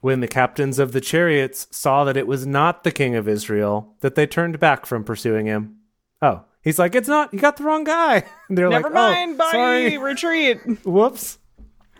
when 0.00 0.20
the 0.20 0.28
captains 0.28 0.78
of 0.78 0.92
the 0.92 1.00
chariots 1.00 1.66
saw 1.70 2.04
that 2.04 2.16
it 2.16 2.26
was 2.26 2.46
not 2.46 2.84
the 2.84 2.90
king 2.92 3.14
of 3.14 3.28
Israel 3.28 3.94
that 4.00 4.14
they 4.14 4.26
turned 4.26 4.58
back 4.60 4.84
from 4.86 5.04
pursuing 5.04 5.46
him. 5.46 5.76
Oh, 6.20 6.44
he's 6.62 6.78
like, 6.78 6.94
It's 6.94 7.08
not, 7.08 7.32
you 7.32 7.40
got 7.40 7.56
the 7.56 7.64
wrong 7.64 7.84
guy. 7.84 8.24
And 8.48 8.58
they're 8.58 8.68
Never 8.68 8.84
like, 8.90 8.94
mind. 8.94 9.34
oh, 9.34 9.38
Bye. 9.38 9.50
Sorry. 9.52 9.98
Retreat. 9.98 10.58
Whoops. 10.84 11.38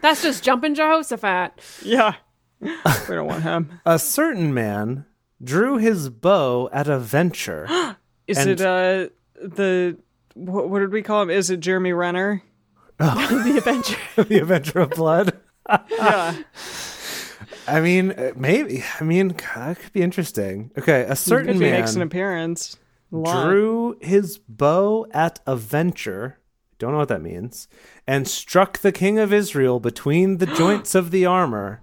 That's 0.03 0.23
just 0.23 0.45
jumping 0.45 0.75
Jehoshaphat. 0.75 1.53
Yeah. 1.83 2.15
we 2.61 2.69
don't 3.09 3.27
want 3.27 3.43
him. 3.43 3.81
A 3.87 3.99
certain 3.99 4.53
man 4.53 5.07
drew 5.43 5.79
his 5.79 6.09
bow 6.11 6.69
at 6.73 6.89
a 6.89 6.99
venture. 6.99 7.67
Is 8.27 8.39
And- 8.39 8.51
it 8.51 8.61
uh 8.61 9.09
the 9.41 9.97
what, 10.35 10.69
what 10.71 10.79
did 10.81 10.93
we 10.93 11.03
call 11.03 11.23
him? 11.23 11.31
Is 11.31 11.51
it 11.51 11.61
Jeremy 11.61 11.93
Renner? 11.93 12.43
the 12.99 13.55
Avenger. 13.59 13.97
the 14.29 14.39
Avenger 14.41 14.81
of 14.81 14.91
Blood. 14.91 15.39
Yeah. 15.91 16.37
I 17.67 17.81
mean, 17.81 18.13
uh, 18.13 18.33
maybe. 18.37 18.85
I 19.01 19.05
mean, 19.05 19.29
that 19.55 19.79
could 19.81 19.93
be 19.93 20.03
interesting. 20.03 20.71
Okay, 20.79 21.03
a 21.09 21.17
certain 21.17 21.59
man. 21.59 21.73
makes 21.81 21.95
an 21.95 22.03
appearance. 22.03 22.77
A 23.13 23.45
drew 23.45 23.99
his 24.01 24.39
bow 24.39 25.07
at 25.13 25.41
a 25.47 25.55
venture, 25.57 26.39
don't 26.83 26.93
know 26.93 26.99
what 26.99 27.09
that 27.09 27.23
means, 27.23 27.69
and 28.07 28.29
struck 28.29 28.79
the 28.79 28.93
king 28.93 29.19
of 29.19 29.33
Israel 29.33 29.81
between 29.81 30.37
the 30.39 30.47
joints 30.61 30.95
of 30.95 31.11
the 31.11 31.25
armor. 31.25 31.81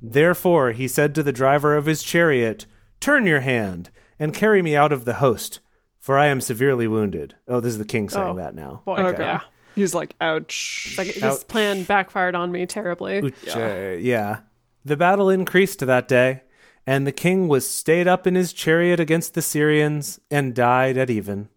Therefore 0.00 0.72
he 0.72 0.86
said 0.86 1.14
to 1.14 1.22
the 1.22 1.32
driver 1.32 1.76
of 1.76 1.86
his 1.86 2.02
chariot, 2.02 2.66
Turn 3.00 3.26
your 3.26 3.40
hand 3.40 3.90
and 4.18 4.34
carry 4.34 4.62
me 4.62 4.76
out 4.76 4.92
of 4.92 5.04
the 5.04 5.14
host, 5.14 5.60
for 5.98 6.18
I 6.18 6.26
am 6.26 6.40
severely 6.40 6.86
wounded. 6.86 7.34
Oh, 7.48 7.60
this 7.60 7.72
is 7.72 7.78
the 7.78 7.84
king 7.84 8.08
saying 8.08 8.28
Oh, 8.28 8.36
that 8.36 8.54
now. 8.54 8.82
Boy, 8.84 8.96
Okay. 8.98 9.22
yeah. 9.22 9.40
He's 9.74 9.94
like, 9.94 10.14
ouch. 10.20 10.94
Like, 10.96 11.14
this 11.14 11.42
plan 11.42 11.82
backfired 11.82 12.34
on 12.36 12.52
me 12.52 12.64
terribly. 12.66 13.20
Which, 13.22 13.56
uh, 13.56 13.96
yeah. 13.98 14.40
The 14.84 14.96
battle 14.96 15.28
increased 15.30 15.80
that 15.80 16.06
day, 16.06 16.42
and 16.86 17.06
the 17.06 17.12
king 17.12 17.48
was 17.48 17.68
stayed 17.68 18.06
up 18.06 18.26
in 18.26 18.36
his 18.36 18.52
chariot 18.52 19.00
against 19.00 19.34
the 19.34 19.42
Syrians 19.42 20.20
and 20.30 20.54
died 20.54 20.96
at 20.96 21.10
even. 21.10 21.48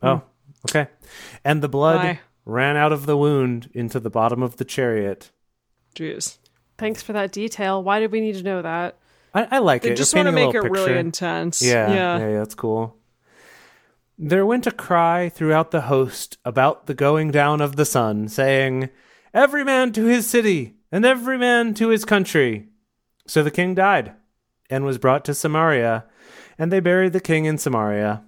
Oh, 0.00 0.22
okay. 0.68 0.88
And 1.44 1.62
the 1.62 1.68
blood 1.68 2.18
ran 2.44 2.76
out 2.76 2.92
of 2.92 3.06
the 3.06 3.16
wound 3.16 3.70
into 3.74 4.00
the 4.00 4.10
bottom 4.10 4.42
of 4.42 4.56
the 4.56 4.64
chariot. 4.64 5.30
Jeez. 5.94 6.38
Thanks 6.78 7.02
for 7.02 7.12
that 7.12 7.32
detail. 7.32 7.82
Why 7.82 8.00
did 8.00 8.10
we 8.12 8.20
need 8.20 8.36
to 8.36 8.42
know 8.42 8.62
that? 8.62 8.96
I, 9.34 9.46
I 9.50 9.58
like 9.58 9.82
They 9.82 9.92
it. 9.92 9.96
just 9.96 10.14
want 10.14 10.26
to 10.26 10.32
make 10.32 10.54
it 10.54 10.62
little 10.62 10.70
really 10.70 10.98
intense. 10.98 11.62
Yeah, 11.62 11.88
Yeah. 11.92 12.18
yeah, 12.18 12.28
yeah, 12.30 12.38
that's 12.38 12.54
cool. 12.54 12.96
There 14.18 14.44
went 14.44 14.66
a 14.66 14.70
cry 14.70 15.28
throughout 15.28 15.70
the 15.70 15.82
host 15.82 16.36
about 16.44 16.86
the 16.86 16.94
going 16.94 17.30
down 17.30 17.60
of 17.60 17.76
the 17.76 17.84
sun, 17.86 18.28
saying, 18.28 18.90
Every 19.32 19.64
man 19.64 19.92
to 19.92 20.04
his 20.06 20.28
city, 20.28 20.74
and 20.92 21.04
every 21.06 21.38
man 21.38 21.72
to 21.74 21.88
his 21.88 22.04
country. 22.04 22.68
So 23.26 23.42
the 23.42 23.50
king 23.50 23.74
died, 23.74 24.12
and 24.68 24.84
was 24.84 24.98
brought 24.98 25.24
to 25.26 25.34
Samaria, 25.34 26.04
and 26.58 26.70
they 26.70 26.80
buried 26.80 27.12
the 27.12 27.20
king 27.20 27.44
in 27.46 27.56
Samaria. 27.56 28.24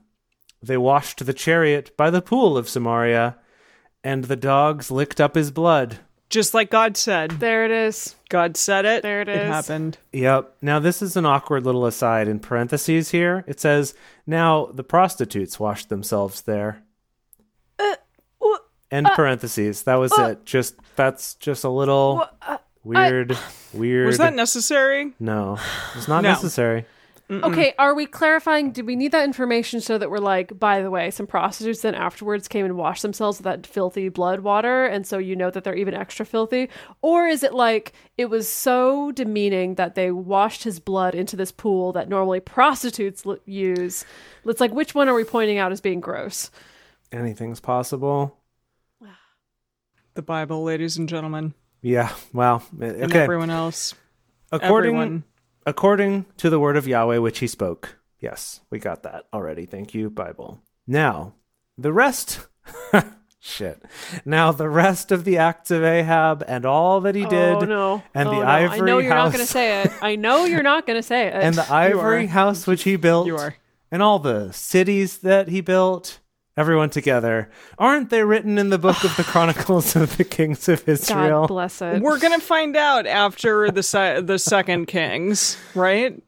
They 0.63 0.77
washed 0.77 1.25
the 1.25 1.33
chariot 1.35 1.97
by 1.97 2.11
the 2.11 2.23
pool 2.23 2.57
of 2.57 2.69
Samaria, 2.69 3.37
and 4.05 4.25
the 4.25 4.37
dogs 4.37 4.91
licked 4.91 5.21
up 5.21 5.35
his 5.35 5.51
blood. 5.51 5.99
Just 6.31 6.55
like 6.55 6.71
God 6.71 6.97
said. 6.97 7.33
There 7.33 7.65
it 7.67 7.71
is. 7.71 8.15
God 8.31 8.57
said 8.57 8.85
it. 8.87 9.03
There 9.03 9.21
it 9.21 9.29
is. 9.29 9.37
it 9.37 9.41
It 9.41 9.45
is. 9.49 9.51
happened. 9.51 9.99
Yep. 10.13 10.57
Now, 10.63 10.79
this 10.79 11.03
is 11.03 11.17
an 11.17 11.27
awkward 11.27 11.65
little 11.67 11.85
aside 11.85 12.27
in 12.27 12.39
parentheses 12.41 13.11
here. 13.11 13.45
It 13.47 13.61
says, 13.61 13.95
Now 14.27 14.67
the 14.73 14.83
prostitutes 14.85 15.61
washed 15.61 15.91
themselves 15.91 16.41
there. 16.43 16.83
Uh, 17.79 17.97
End 18.91 19.07
uh, 19.07 19.15
parentheses. 19.15 19.83
That 19.83 19.97
was 19.97 20.13
it. 20.19 20.45
Just, 20.47 20.77
that's 20.97 21.35
just 21.35 21.65
a 21.65 21.69
little 21.71 22.27
uh, 22.43 22.59
weird, 22.85 23.37
weird. 23.75 24.07
Was 24.07 24.19
that 24.19 24.35
necessary? 24.35 25.13
no, 25.21 25.59
it's 25.97 26.09
not 26.09 26.23
No. 26.23 26.31
necessary. 26.31 26.87
Okay, 27.45 27.75
are 27.79 27.95
we 27.95 28.07
clarifying? 28.07 28.73
Do 28.73 28.85
we 28.85 28.97
need 28.97 29.13
that 29.13 29.25
information 29.25 29.81
so 29.81 29.97
that 29.99 30.11
we're 30.11 30.19
like, 30.19 30.59
by 30.59 30.83
the 30.83 30.91
way, 30.91 31.11
some 31.11 31.27
prostitutes 31.27 31.81
then 31.83 31.95
afterwards 31.95 32.49
came 32.49 32.65
and 32.65 32.77
washed 32.77 33.03
themselves 33.03 33.39
with 33.39 33.45
that 33.45 33.67
filthy 33.67 34.09
blood 34.09 34.41
water, 34.41 34.85
and 34.85 35.07
so 35.07 35.19
you 35.19 35.35
know 35.37 35.51
that 35.51 35.65
they're 35.65 35.75
even 35.77 35.95
extra 35.95 36.27
filthy? 36.27 36.69
Or 37.01 37.27
is 37.27 37.43
it 37.43 37.55
like 37.55 37.93
it 38.19 38.27
was 38.31 38.49
so 38.49 39.13
demeaning 39.13 39.77
that 39.77 39.95
they 39.95 40.11
washed 40.11 40.65
his 40.65 40.81
blood 40.81 41.15
into 41.15 41.37
this 41.37 41.53
pool 41.53 41.93
that 41.93 42.09
normally 42.09 42.41
prostitutes 42.41 43.25
l- 43.27 43.39
use? 43.47 44.05
It's 44.45 44.61
like, 44.61 44.73
which 44.73 44.95
one 44.95 45.09
are 45.09 45.15
we 45.15 45.25
pointing 45.25 45.59
out 45.59 45.73
as 45.73 45.81
being 45.81 46.01
gross? 46.01 46.51
Anything's 47.13 47.61
possible. 47.61 48.37
The 50.15 50.23
Bible, 50.23 50.63
ladies 50.63 50.99
and 50.99 51.09
gentlemen. 51.09 51.55
Yeah. 51.81 52.13
Well, 52.33 52.63
And 52.81 53.05
okay. 53.05 53.21
everyone 53.21 53.49
else. 53.51 53.95
According, 54.51 54.91
everyone. 54.97 55.25
According 55.67 56.27
to 56.39 56.51
the 56.51 56.61
word 56.61 56.77
of 56.77 56.87
Yahweh 56.87 57.19
which 57.19 57.39
he 57.41 57.47
spoke. 57.47 57.97
Yes, 58.21 58.61
we 58.71 58.79
got 58.79 59.03
that 59.03 59.25
already. 59.33 59.67
Thank 59.67 59.95
you, 59.95 60.09
Bible. 60.09 60.61
Now, 60.87 61.35
the 61.77 61.93
rest 61.93 62.47
Shit. 63.45 63.83
Now 64.25 64.53
the 64.53 64.69
rest 64.69 65.11
of 65.11 65.25
the 65.25 65.39
acts 65.39 65.73
of 65.73 65.83
Ahab 65.83 66.45
and 66.47 66.65
all 66.65 67.01
that 67.01 67.17
he 67.17 67.27
oh, 67.27 67.29
did, 67.29 67.55
oh 67.57 67.61
no! 67.65 68.03
and 68.15 68.29
oh, 68.29 68.31
the 68.31 68.39
no. 68.39 68.47
ivory 68.47 68.69
house. 68.69 68.81
I 68.81 68.85
know 68.85 68.99
you're 68.99 69.13
house, 69.13 69.27
not 69.27 69.33
going 69.33 69.45
to 69.45 69.53
say 69.53 69.83
it. 69.83 69.93
I 70.01 70.15
know 70.15 70.45
you're 70.45 70.63
not 70.63 70.87
going 70.87 70.99
to 70.99 71.03
say 71.03 71.27
it. 71.27 71.35
and 71.35 71.57
the 71.57 71.73
ivory 71.73 72.27
house 72.27 72.69
which 72.69 72.85
he 72.85 72.95
built, 72.95 73.27
You 73.27 73.37
are. 73.39 73.57
and 73.91 74.01
all 74.01 74.21
the 74.21 74.53
cities 74.53 75.19
that 75.19 75.49
he 75.49 75.61
built, 75.61 76.21
everyone 76.57 76.91
together, 76.91 77.51
aren't 77.79 78.11
they 78.11 78.23
written 78.25 78.59
in 78.59 78.71
the 78.71 78.79
book 78.79 79.03
of 79.05 79.17
the 79.17 79.25
Chronicles 79.27 79.97
of 79.97 80.17
the 80.17 80.25
Kings 80.25 80.69
of 80.69 80.87
Israel? 80.89 81.43
God 81.43 81.49
bless 81.49 81.83
it. 81.83 82.03
We're 82.03 82.19
gonna 82.19 82.41
find 82.41 82.77
out 82.77 83.07
after 83.07 83.71
the 83.71 83.83
se- 83.83 84.23
the 84.23 84.39
second 84.39 84.87
Kings, 84.87 85.57
right? 85.75 86.23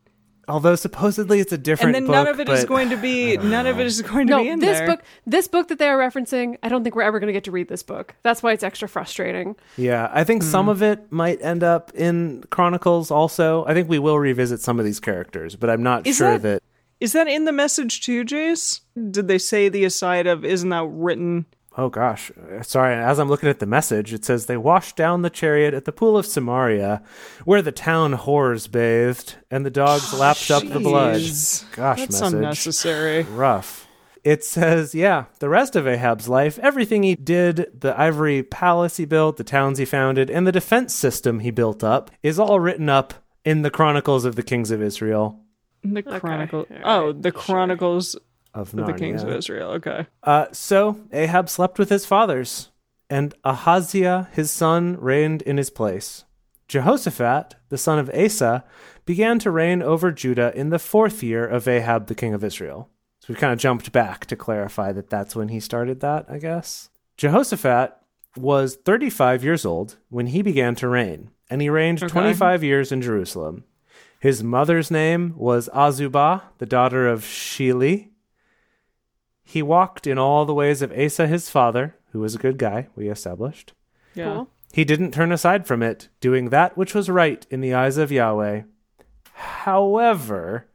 Although 0.47 0.75
supposedly 0.77 1.41
it's 1.41 1.55
a 1.55 1.59
different 1.59 1.97
And 1.97 2.05
then 2.05 2.07
book, 2.07 2.27
none 2.27 2.29
of 2.29 2.39
it 2.39 2.51
is 2.51 2.61
but- 2.65 2.69
going 2.69 2.91
to 2.91 2.99
be 2.99 3.39
none 3.39 3.67
of 3.67 3.81
it 3.81 3.87
is 3.87 4.03
going 4.03 4.27
to 4.27 4.31
no, 4.33 4.43
be 4.43 4.51
in 4.51 4.59
this 4.59 4.77
there. 4.79 4.87
book, 4.89 5.03
this 5.27 5.49
book 5.49 5.69
that 5.69 5.79
they 5.79 5.89
are 5.89 5.97
referencing, 5.99 6.59
I 6.63 6.69
don't 6.69 6.85
think 6.85 6.95
we're 6.95 7.01
ever 7.03 7.19
going 7.19 7.29
to 7.29 7.33
get 7.33 7.45
to 7.45 7.51
read 7.51 7.69
this 7.69 7.83
book. 7.83 8.15
That's 8.23 8.43
why 8.43 8.53
it's 8.53 8.63
extra 8.63 8.87
frustrating. 8.87 9.57
Yeah, 9.79 10.11
I 10.13 10.23
think 10.23 10.43
Hmm. 10.43 10.49
some 10.51 10.69
of 10.69 10.83
it 10.83 11.11
might 11.11 11.41
end 11.41 11.63
up 11.65 11.93
in 11.95 12.45
Chronicles 12.51 13.11
also. 13.11 13.65
I 13.65 13.73
think 13.73 13.89
we 13.89 13.99
will 13.99 14.19
revisit 14.19 14.61
some 14.61 14.79
of 14.79 14.85
these 14.85 15.01
characters, 15.01 15.57
but 15.57 15.71
I'm 15.71 15.83
not 15.83 16.07
Is 16.07 16.17
sure 16.19 16.33
that- 16.37 16.43
that 16.43 16.63
Is 17.05 17.13
that 17.13 17.29
in 17.29 17.45
the 17.45 17.53
message 17.53 18.01
too, 18.01 18.25
Jace? 18.25 18.81
Did 19.11 19.29
they 19.29 19.37
say 19.37 19.69
the 19.69 19.85
aside 19.85 20.27
of 20.27 20.43
isn't 20.43 20.71
that 20.71 20.87
written? 20.87 21.45
Oh 21.77 21.91
gosh, 21.91 22.33
sorry. 22.63 22.95
As 22.95 23.19
I'm 23.19 23.29
looking 23.29 23.51
at 23.51 23.59
the 23.59 23.67
message, 23.67 24.15
it 24.15 24.25
says 24.25 24.47
they 24.47 24.57
washed 24.57 24.97
down 24.97 25.21
the 25.21 25.29
chariot 25.29 25.75
at 25.75 25.85
the 25.85 25.93
pool 25.93 26.17
of 26.17 26.25
Samaria, 26.25 27.03
where 27.45 27.61
the 27.61 27.73
town 27.73 28.15
whores 28.15 28.73
bathed, 28.73 29.35
and 29.51 29.67
the 29.67 29.71
dogs 29.71 30.15
oh, 30.15 30.17
lapped 30.17 30.51
up 30.51 30.67
the 30.67 30.81
blood. 30.81 31.21
Gosh, 31.21 32.01
That's 32.01 32.23
message 32.23 32.33
unnecessary. 32.33 33.25
rough. 33.25 33.87
It 34.23 34.43
says, 34.43 34.95
yeah, 34.95 35.27
the 35.41 35.51
rest 35.51 35.77
of 35.77 35.87
Ahab's 35.87 36.27
life, 36.27 36.59
everything 36.61 37.03
he 37.03 37.17
did, 37.17 37.71
the 37.79 38.01
ivory 38.01 38.43
palace 38.43 38.97
he 38.97 39.05
built, 39.05 39.37
the 39.37 39.45
towns 39.45 39.77
he 39.77 39.85
founded, 39.85 40.31
and 40.31 40.47
the 40.47 40.53
defense 40.53 40.95
system 40.95 41.41
he 41.41 41.51
built 41.51 41.85
up, 41.85 42.11
is 42.23 42.39
all 42.39 42.61
written 42.61 42.89
up 42.89 43.13
in 43.45 43.61
the 43.61 43.71
Chronicles 43.71 44.25
of 44.25 44.37
the 44.37 44.43
Kings 44.43 44.71
of 44.71 44.81
Israel 44.81 45.44
The 45.85 46.03
Chronicle. 46.03 46.67
all 46.83 47.01
oh, 47.01 47.07
right, 47.07 47.23
the 47.23 47.33
Chronicles 47.33 48.15
of 48.55 48.73
of 48.75 48.87
the 48.87 48.93
Kings 48.95 49.23
of 49.23 49.31
Israel. 49.31 49.73
Okay. 49.73 50.07
Uh, 50.23 50.47
so 50.53 51.01
Ahab 51.13 51.49
slept 51.49 51.79
with 51.79 51.91
his 51.91 52.07
fathers, 52.07 52.71
and 53.11 53.35
Ahaziah 53.45 54.29
his 54.33 54.51
son 54.51 54.97
reigned 55.01 55.43
in 55.43 55.57
his 55.57 55.71
place. 55.71 56.25
Jehoshaphat, 56.69 57.57
the 57.69 57.79
son 57.79 57.99
of 57.99 58.11
Asa, 58.15 58.65
began 59.05 59.39
to 59.41 59.51
reign 59.51 59.83
over 59.83 60.11
Judah 60.11 60.53
in 60.57 60.71
the 60.71 60.79
fourth 60.79 61.23
year 61.23 61.47
of 61.47 61.69
Ahab 61.69 62.07
the 62.07 62.15
king 62.15 62.33
of 62.33 62.43
Israel. 62.43 62.89
So 63.21 63.33
we 63.33 63.39
kind 63.39 63.53
of 63.53 63.59
jumped 63.59 63.93
back 63.93 64.27
to 64.27 64.37
clarify 64.37 64.93
that 64.93 65.11
that's 65.11 65.37
when 65.37 65.49
he 65.49 65.61
started 65.61 66.01
that, 66.01 66.27
I 66.29 66.39
guess. 66.39 66.91
Jehoshaphat 67.17 67.97
was 68.37 68.77
35 68.77 69.45
years 69.45 69.65
old 69.65 69.97
when 70.09 70.29
he 70.29 70.43
began 70.43 70.75
to 70.77 70.89
reign, 70.89 71.31
and 71.49 71.63
he 71.63 71.71
reigned 71.71 72.03
Okay. 72.03 72.13
25 72.13 72.65
years 72.65 72.93
in 72.93 73.01
Jerusalem. 73.03 73.65
His 74.25 74.43
mother's 74.43 74.91
name 74.91 75.35
was 75.37 75.69
Azubah, 75.75 76.45
the 76.57 76.65
daughter 76.65 77.07
of 77.07 77.25
Shili. 77.25 78.09
He 79.43 79.61
walked 79.61 80.07
in 80.07 80.17
all 80.17 80.47
the 80.47 80.55
ways 80.55 80.81
of 80.81 80.91
Asa 80.99 81.27
his 81.27 81.51
father, 81.51 81.97
who 82.13 82.21
was 82.21 82.35
a 82.35 82.39
good 82.39 82.57
guy, 82.57 82.89
we 82.97 83.11
established. 83.11 83.75
Yeah. 84.15 84.33
Cool. 84.33 84.51
He 84.73 84.83
didn't 84.83 85.11
turn 85.11 85.31
aside 85.31 85.67
from 85.67 85.83
it, 85.83 86.09
doing 86.21 86.49
that 86.49 86.75
which 86.75 86.95
was 86.95 87.11
right 87.11 87.47
in 87.51 87.61
the 87.61 87.75
eyes 87.75 87.99
of 87.99 88.11
Yahweh. 88.11 88.63
However, 89.35 90.69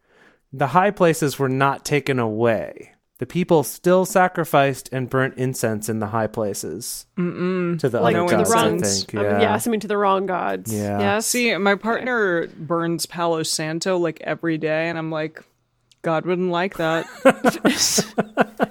the 0.54 0.68
high 0.68 0.91
places 0.91 1.39
were 1.39 1.50
not 1.50 1.84
taken 1.84 2.20
away. 2.20 2.93
The 3.20 3.26
people 3.26 3.63
still 3.63 4.05
sacrificed 4.05 4.89
and 4.91 5.09
burnt 5.09 5.36
incense 5.38 5.88
in 5.89 5.99
the 5.99 6.07
high 6.07 6.28
places 6.28 7.05
Mm-mm. 7.17 7.78
to 7.80 7.89
the 7.89 8.01
Like 8.01 8.15
other 8.15 8.38
to 8.38 8.43
the 8.43 8.49
wrong- 8.49 8.84
I 8.84 8.88
think. 8.88 9.15
I 9.15 9.22
Yeah. 9.24 9.32
mean, 9.34 9.41
yes, 9.41 9.67
I 9.67 9.72
mean 9.72 9.80
to 9.82 9.88
the 9.88 9.97
wrong 9.97 10.26
gods. 10.26 10.74
Yeah. 10.74 10.99
Yes. 10.99 11.26
See, 11.28 11.55
my 11.57 11.76
partner 11.76 12.47
burns 12.57 13.05
Palo 13.05 13.43
Santo 13.43 13.97
like 13.97 14.20
every 14.22 14.57
day, 14.57 14.89
and 14.89 14.97
I'm 14.97 15.11
like, 15.11 15.43
God 16.01 16.26
wouldn't 16.26 16.49
like 16.49 16.78
that. 16.78 17.05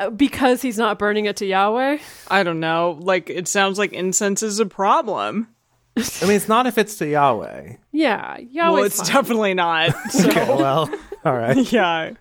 Because 0.16 0.62
he's 0.62 0.78
not 0.78 0.98
burning 0.98 1.26
it 1.26 1.36
to 1.38 1.46
Yahweh. 1.46 1.98
I 2.28 2.42
don't 2.42 2.60
know. 2.60 2.98
Like, 3.02 3.28
it 3.28 3.48
sounds 3.48 3.78
like 3.78 3.92
incense 3.92 4.42
is 4.42 4.58
a 4.58 4.64
problem. 4.66 5.48
I 5.96 6.00
mean, 6.22 6.32
it's 6.36 6.48
not 6.48 6.66
if 6.66 6.78
it's 6.78 6.96
to 6.98 7.06
Yahweh. 7.06 7.74
Yeah, 7.92 8.38
Yahweh. 8.38 8.72
well, 8.74 8.84
it's 8.84 9.06
definitely 9.06 9.52
not. 9.54 9.94
So, 10.10 10.28
Okay, 10.30 10.46
well, 10.48 10.88
all 11.24 11.36
right. 11.36 11.70
yeah. 11.70 12.12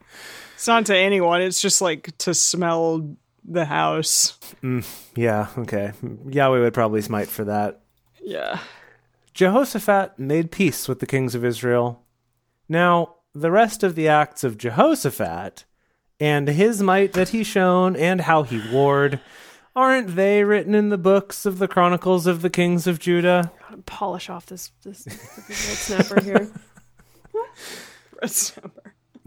It's 0.59 0.67
not 0.67 0.85
to 0.87 0.97
anyone. 0.97 1.41
It's 1.41 1.61
just 1.61 1.81
like 1.81 2.17
to 2.17 2.33
smell 2.33 3.15
the 3.45 3.63
house. 3.63 4.37
Mm, 4.61 4.85
Yeah, 5.15 5.47
okay. 5.59 5.93
Yahweh 6.27 6.59
would 6.59 6.73
probably 6.73 7.01
smite 7.01 7.29
for 7.29 7.45
that. 7.45 7.79
Yeah. 8.21 8.59
Jehoshaphat 9.33 10.19
made 10.19 10.51
peace 10.51 10.89
with 10.89 10.99
the 10.99 11.05
kings 11.05 11.33
of 11.33 11.45
Israel. 11.45 12.03
Now, 12.67 13.15
the 13.33 13.51
rest 13.51 13.83
of 13.83 13.95
the 13.95 14.09
acts 14.09 14.43
of 14.43 14.57
Jehoshaphat 14.57 15.63
and 16.19 16.49
his 16.49 16.83
might 16.83 17.13
that 17.13 17.29
he 17.29 17.45
shown 17.45 17.95
and 17.95 18.19
how 18.19 18.43
he 18.43 18.61
warred, 18.69 19.21
aren't 19.77 20.17
they 20.17 20.43
written 20.43 20.75
in 20.75 20.89
the 20.89 20.97
books 20.97 21.45
of 21.45 21.59
the 21.59 21.69
chronicles 21.69 22.27
of 22.27 22.41
the 22.41 22.49
kings 22.49 22.85
of 22.85 22.99
Judah? 22.99 23.53
polish 23.85 24.29
off 24.29 24.45
this 24.47 24.71
this, 24.83 25.05
this 25.05 25.87
red 25.89 26.03
snapper 26.03 26.21
here. 26.21 26.51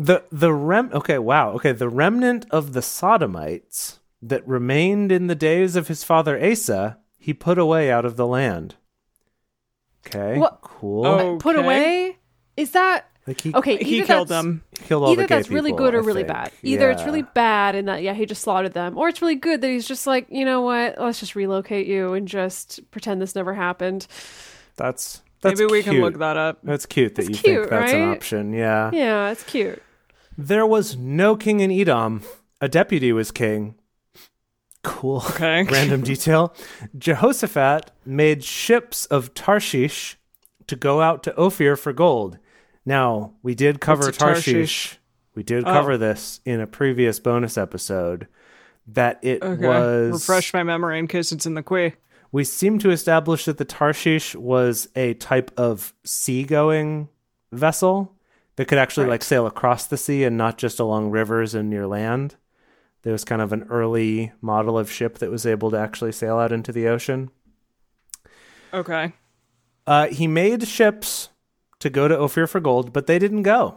The 0.04 0.24
the 0.32 0.52
rem 0.52 0.90
okay, 0.92 1.18
wow. 1.18 1.52
Okay, 1.52 1.72
the 1.72 1.88
remnant 1.88 2.46
of 2.50 2.72
the 2.72 2.82
Sodomites 2.82 4.00
that 4.20 4.46
remained 4.46 5.12
in 5.12 5.26
the 5.26 5.34
days 5.34 5.76
of 5.76 5.88
his 5.88 6.02
father 6.04 6.42
Asa, 6.42 6.98
he 7.18 7.32
put 7.34 7.58
away 7.58 7.90
out 7.90 8.04
of 8.04 8.16
the 8.16 8.26
land. 8.26 8.76
Okay. 10.06 10.38
What- 10.38 10.60
Cool. 10.62 11.06
Oh. 11.06 11.36
Put 11.38 11.56
away? 11.56 12.18
Is 12.56 12.72
that 12.72 13.06
like 13.26 13.40
he, 13.40 13.54
okay? 13.54 13.76
He 13.82 14.02
killed 14.02 14.26
them. 14.28 14.64
he 14.76 14.84
killed 14.84 15.04
all 15.04 15.12
Either 15.12 15.22
the 15.22 15.28
gay 15.28 15.34
that's 15.36 15.48
really 15.50 15.70
people, 15.70 15.86
good 15.86 15.94
or 15.94 16.02
I 16.02 16.04
really 16.04 16.22
think. 16.24 16.34
bad. 16.34 16.52
Either 16.62 16.90
it's 16.90 17.04
really 17.04 17.22
bad 17.22 17.76
in 17.76 17.84
that 17.84 18.02
yeah 18.02 18.14
he 18.14 18.26
just 18.26 18.42
slaughtered 18.42 18.72
them, 18.72 18.98
or 18.98 19.08
it's 19.08 19.22
really 19.22 19.36
good 19.36 19.60
that 19.60 19.68
he's 19.68 19.86
just 19.86 20.06
like 20.08 20.26
you 20.28 20.44
know 20.44 20.62
what, 20.62 20.98
let's 21.00 21.20
just 21.20 21.36
relocate 21.36 21.86
you 21.86 22.14
and 22.14 22.26
just 22.26 22.80
pretend 22.90 23.22
this 23.22 23.36
never 23.36 23.54
happened. 23.54 24.08
That's 24.76 25.22
that's 25.40 25.60
Maybe 25.60 25.70
we 25.70 25.82
cute. 25.82 25.94
can 25.94 26.02
look 26.02 26.18
that 26.18 26.36
up. 26.36 26.58
That's 26.64 26.86
cute 26.86 27.14
that 27.14 27.22
That's 27.26 27.28
you 27.38 27.42
cute, 27.42 27.58
think 27.60 27.70
that's 27.70 27.92
an 27.92 28.08
option. 28.08 28.52
Yeah. 28.52 28.90
Yeah, 28.92 29.30
it's 29.30 29.44
cute. 29.44 29.80
There 30.42 30.66
was 30.66 30.96
no 30.96 31.36
king 31.36 31.60
in 31.60 31.70
Edom. 31.70 32.22
A 32.60 32.68
deputy 32.68 33.12
was 33.12 33.30
king. 33.30 33.76
Cool. 34.82 35.18
Okay. 35.30 35.62
Random 35.70 36.00
detail. 36.00 36.52
Jehoshaphat 36.98 37.92
made 38.04 38.42
ships 38.42 39.06
of 39.06 39.34
Tarshish 39.34 40.16
to 40.66 40.74
go 40.74 41.00
out 41.00 41.22
to 41.22 41.36
Ophir 41.36 41.76
for 41.76 41.92
gold. 41.92 42.38
Now, 42.84 43.34
we 43.44 43.54
did 43.54 43.80
cover 43.80 44.10
Tarshish. 44.10 44.18
Tarshish? 44.52 44.98
We 45.36 45.44
did 45.44 45.62
Oh. 45.64 45.72
cover 45.72 45.96
this 45.96 46.40
in 46.44 46.60
a 46.60 46.66
previous 46.66 47.20
bonus 47.20 47.56
episode. 47.56 48.26
That 48.88 49.20
it 49.22 49.44
Okay. 49.44 49.64
was 49.64 50.12
Refresh 50.28 50.52
my 50.52 50.64
memory 50.64 50.98
in 50.98 51.06
case 51.06 51.30
it's 51.30 51.46
in 51.46 51.54
the 51.54 51.62
qui. 51.62 51.92
we 52.32 52.42
seem 52.42 52.80
to 52.80 52.90
establish 52.90 53.44
that 53.44 53.58
the 53.58 53.64
Tarshish 53.64 54.34
was 54.34 54.88
a 54.96 55.14
type 55.14 55.52
of 55.56 55.94
seagoing 56.02 57.08
vessel 57.52 58.12
that 58.56 58.66
could 58.68 58.78
actually 58.78 59.06
like 59.06 59.22
sail 59.22 59.46
across 59.46 59.86
the 59.86 59.96
sea 59.96 60.24
and 60.24 60.36
not 60.36 60.58
just 60.58 60.78
along 60.78 61.10
rivers 61.10 61.54
and 61.54 61.70
near 61.70 61.86
land. 61.86 62.36
There 63.02 63.12
was 63.12 63.24
kind 63.24 63.42
of 63.42 63.52
an 63.52 63.64
early 63.68 64.32
model 64.40 64.78
of 64.78 64.90
ship 64.90 65.18
that 65.18 65.30
was 65.30 65.46
able 65.46 65.70
to 65.72 65.76
actually 65.78 66.12
sail 66.12 66.38
out 66.38 66.52
into 66.52 66.70
the 66.72 66.86
ocean. 66.88 67.30
Okay. 68.72 69.12
Uh, 69.86 70.06
he 70.08 70.26
made 70.26 70.66
ships 70.68 71.30
to 71.80 71.90
go 71.90 72.06
to 72.06 72.16
Ophir 72.16 72.46
for 72.46 72.60
gold, 72.60 72.92
but 72.92 73.06
they 73.06 73.18
didn't 73.18 73.42
go. 73.42 73.76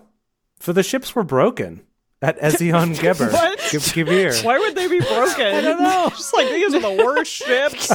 For 0.59 0.73
the 0.73 0.83
ships 0.83 1.15
were 1.15 1.23
broken 1.23 1.81
at 2.21 2.39
Ezion 2.39 2.99
Geber. 3.01 3.31
What? 3.31 3.59
Ge- 3.59 4.43
Why 4.45 4.59
would 4.59 4.75
they 4.75 4.87
be 4.87 4.99
broken? 4.99 5.45
I 5.47 5.61
don't 5.61 5.81
know. 5.81 6.09
Just 6.15 6.33
like 6.33 6.49
these 6.49 6.73
are 6.75 6.79
the 6.79 7.03
worst 7.03 7.31
ships. 7.31 7.91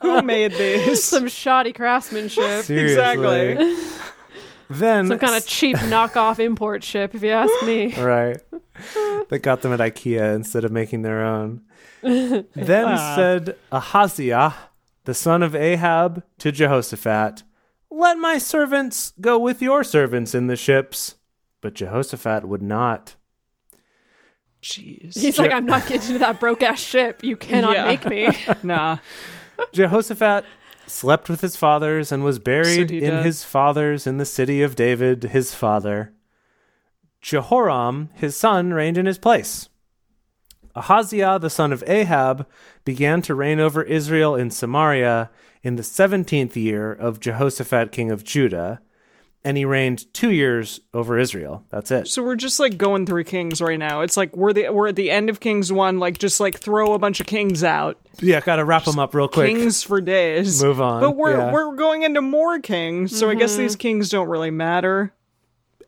Who 0.00 0.22
made 0.22 0.52
these? 0.52 1.04
Some 1.04 1.28
shoddy 1.28 1.72
craftsmanship, 1.72 2.64
Seriously. 2.64 2.92
Exactly. 2.92 3.76
Then 4.70 5.08
some 5.08 5.18
kind 5.18 5.34
of 5.36 5.44
cheap 5.46 5.76
knockoff 5.92 6.38
import 6.38 6.84
ship, 6.84 7.14
if 7.14 7.22
you 7.22 7.30
ask 7.30 7.52
me. 7.66 7.92
right. 8.00 8.38
They 9.28 9.38
got 9.38 9.62
them 9.62 9.72
at 9.72 9.80
IKEA 9.80 10.34
instead 10.34 10.64
of 10.64 10.70
making 10.72 11.02
their 11.02 11.22
own. 11.24 11.62
then 12.02 12.46
Ah. 12.56 13.12
said 13.16 13.56
Ahaziah, 13.72 14.54
the 15.04 15.12
son 15.14 15.42
of 15.42 15.54
Ahab, 15.54 16.22
to 16.38 16.50
Jehoshaphat, 16.52 17.42
Let 17.90 18.16
my 18.18 18.38
servants 18.38 19.12
go 19.20 19.38
with 19.38 19.60
your 19.60 19.82
servants 19.84 20.34
in 20.34 20.46
the 20.46 20.56
ships. 20.56 21.16
But 21.60 21.74
Jehoshaphat 21.74 22.44
would 22.46 22.62
not. 22.62 23.16
Jeez. 24.62 25.18
He's 25.18 25.38
like, 25.38 25.52
I'm 25.52 25.66
not 25.66 25.86
getting 25.86 26.06
into 26.06 26.18
that 26.20 26.38
broke 26.38 26.62
ass 26.62 26.80
ship. 26.80 27.24
You 27.24 27.36
cannot 27.36 27.74
Yeah. 27.74 27.84
make 27.86 28.06
me. 28.06 28.28
Nah. 28.62 28.98
Jehoshaphat 29.72 30.44
slept 30.90 31.28
with 31.28 31.40
his 31.40 31.56
fathers 31.56 32.12
and 32.12 32.24
was 32.24 32.38
buried 32.38 32.90
he 32.90 32.98
in 32.98 33.14
did. 33.16 33.24
his 33.24 33.44
fathers 33.44 34.06
in 34.06 34.18
the 34.18 34.24
city 34.24 34.62
of 34.62 34.76
David, 34.76 35.24
his 35.24 35.54
father. 35.54 36.12
Jehoram, 37.20 38.10
his 38.14 38.36
son, 38.36 38.72
reigned 38.72 38.98
in 38.98 39.06
his 39.06 39.18
place. 39.18 39.68
Ahaziah, 40.74 41.38
the 41.38 41.50
son 41.50 41.72
of 41.72 41.84
Ahab, 41.86 42.46
began 42.84 43.22
to 43.22 43.34
reign 43.34 43.60
over 43.60 43.82
Israel 43.82 44.34
in 44.34 44.50
Samaria 44.50 45.30
in 45.62 45.76
the 45.76 45.82
17th 45.82 46.56
year 46.56 46.92
of 46.92 47.20
Jehoshaphat, 47.20 47.92
king 47.92 48.10
of 48.10 48.24
Judah, 48.24 48.80
and 49.44 49.56
he 49.56 49.64
reigned 49.64 50.12
two 50.12 50.30
years 50.30 50.80
over 50.92 51.18
Israel. 51.18 51.64
That's 51.70 51.90
it. 51.90 52.08
So 52.08 52.22
we're 52.22 52.36
just 52.36 52.60
like 52.60 52.76
going 52.76 53.06
through 53.06 53.24
kings 53.24 53.60
right 53.60 53.78
now. 53.78 54.02
It's 54.02 54.16
like 54.16 54.36
we're 54.36 54.52
the 54.52 54.70
we're 54.70 54.88
at 54.88 54.96
the 54.96 55.10
end 55.10 55.30
of 55.30 55.40
Kings 55.40 55.72
one. 55.72 55.98
Like 55.98 56.18
just 56.18 56.40
like 56.40 56.58
throw 56.58 56.92
a 56.94 56.98
bunch 56.98 57.20
of 57.20 57.26
kings 57.26 57.64
out, 57.64 57.98
Yeah, 58.20 58.40
gotta 58.40 58.64
wrap 58.64 58.84
them 58.84 58.98
up 58.98 59.14
real 59.14 59.28
quick. 59.28 59.48
kings 59.48 59.82
for 59.82 60.00
days. 60.00 60.62
Move 60.62 60.80
on, 60.80 61.00
But 61.00 61.12
we're 61.12 61.36
yeah. 61.36 61.52
we're 61.52 61.74
going 61.74 62.02
into 62.02 62.20
more 62.20 62.58
kings. 62.58 63.16
So 63.16 63.30
I 63.30 63.34
guess 63.34 63.52
mm-hmm. 63.52 63.62
these 63.62 63.76
kings 63.76 64.10
don't 64.10 64.28
really 64.28 64.50
matter. 64.50 65.14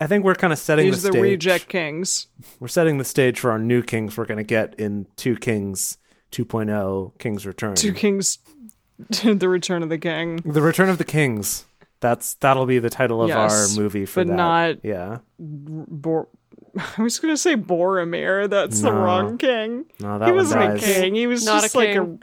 I 0.01 0.07
think 0.09 0.25
we're 0.25 0.35
kind 0.35 0.53
of 0.53 0.59
setting 0.59 0.87
These 0.87 1.03
the 1.03 1.11
are 1.11 1.13
the 1.13 1.19
stage. 1.19 1.31
reject 1.31 1.69
kings. 1.69 2.27
We're 2.59 2.69
setting 2.69 2.99
the 2.99 3.05
stage 3.05 3.39
for 3.39 3.53
our 3.53 3.59
new 3.59 3.83
kings 3.83 4.17
we're 4.17 4.25
going 4.25 4.39
to 4.39 4.43
get 4.45 4.75
in 4.75 5.07
Two 5.17 5.37
Kings 5.37 5.99
2.0 6.33 7.19
King's 7.19 7.47
Return. 7.47 7.77
Two 7.77 7.93
kings. 7.93 8.39
the 9.23 9.49
return 9.49 9.83
of 9.83 9.89
the 9.89 9.99
king. 9.99 10.37
the 10.45 10.63
Return 10.63 10.89
of 10.89 10.99
the 10.99 11.05
Kings. 11.05 11.67
That's 12.03 12.35
that'll 12.35 12.67
be 12.67 12.79
the 12.79 12.91
title 12.91 13.23
of 13.23 13.29
Yes, 13.31 13.75
our 13.77 13.81
movie 13.83 14.05
for 14.05 14.21
but 14.21 14.27
that. 14.29 14.37
not- 14.37 14.85
yeah. 14.85 15.19
Bor- 15.39 16.29
I 16.99 17.03
was 17.03 17.19
gonna 17.19 17.37
say 17.39 17.57
Boromir. 17.57 18.51
That's 18.51 18.83
the 18.83 18.93
wrong 18.93 19.39
king. 19.39 19.87
No, 20.01 20.19
that 20.19 20.27
he 20.27 20.33
wasn't 20.33 20.63
a 20.75 20.79
king. 20.79 21.15
He 21.15 21.27
was 21.27 21.45
Not 21.45 21.61
a 21.61 21.63
just 21.63 21.75
like 21.75 21.91
a 21.91 21.93
king. 21.95 22.23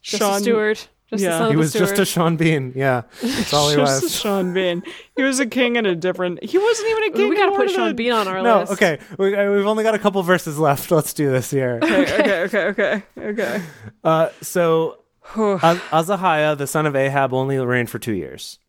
Just 0.00 0.18
Sean 0.22 0.36
a 0.36 0.40
steward. 0.40 0.80
Just 1.10 1.24
yeah. 1.24 1.50
He 1.50 1.56
was 1.56 1.74
a 1.74 1.78
just 1.80 1.98
a. 1.98 2.04
Sean 2.04 2.36
Bean. 2.36 2.72
Yeah, 2.76 3.02
that's 3.20 3.52
all 3.52 3.68
he 3.68 3.74
just 3.74 4.02
a 4.02 4.04
was. 4.06 4.14
Sean 4.20 4.54
Bean. 4.54 4.84
He 5.16 5.22
was 5.24 5.40
a 5.40 5.46
king 5.46 5.74
in 5.74 5.84
a 5.86 5.96
different. 5.96 6.40
He 6.44 6.56
wasn't 6.56 6.88
even 6.88 7.02
a 7.02 7.10
king. 7.16 7.28
we 7.30 7.36
gotta 7.36 7.56
put 7.56 7.68
Sean 7.68 7.88
the- 7.88 7.94
Bean 7.94 8.12
on 8.12 8.28
our 8.28 8.40
No, 8.42 8.60
list. 8.60 8.72
okay. 8.74 9.00
We, 9.18 9.34
uh, 9.34 9.50
we've 9.50 9.66
only 9.66 9.82
got 9.82 9.96
a 9.96 9.98
couple 9.98 10.22
verses 10.22 10.56
left. 10.56 10.88
Let's 10.92 11.12
do 11.12 11.28
this 11.28 11.50
here. 11.50 11.80
Okay, 11.82 12.02
okay, 12.14 12.42
okay, 12.42 12.64
okay, 12.68 13.02
okay. 13.18 13.62
Uh, 14.04 14.28
so 14.40 15.00
Az- 15.36 15.80
Azahiah, 15.90 16.56
the 16.56 16.68
son 16.68 16.86
of 16.86 16.94
Ahab, 16.94 17.34
only 17.34 17.58
reigned 17.58 17.90
for 17.90 17.98
two 17.98 18.14
years. 18.14 18.59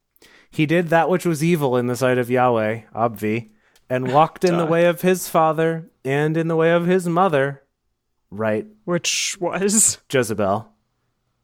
He 0.52 0.66
did 0.66 0.90
that 0.90 1.10
which 1.10 1.26
was 1.26 1.44
evil 1.44 1.78
in 1.78 1.88
the 1.88 1.96
sight 1.96 2.18
of 2.18 2.30
Yahweh, 2.30 2.82
Abvi, 2.94 3.52
and 3.90 4.14
walked 4.14 4.44
in 4.44 4.58
the 4.58 4.66
way 4.66 4.86
of 4.86 5.02
his 5.02 5.28
father 5.28 5.90
and 6.04 6.36
in 6.36 6.48
the 6.48 6.56
way 6.56 6.72
of 6.72 6.86
his 6.86 7.08
mother, 7.08 7.64
right, 8.30 8.68
Which 8.84 9.38
was 9.40 9.98
Jezebel, 10.12 10.72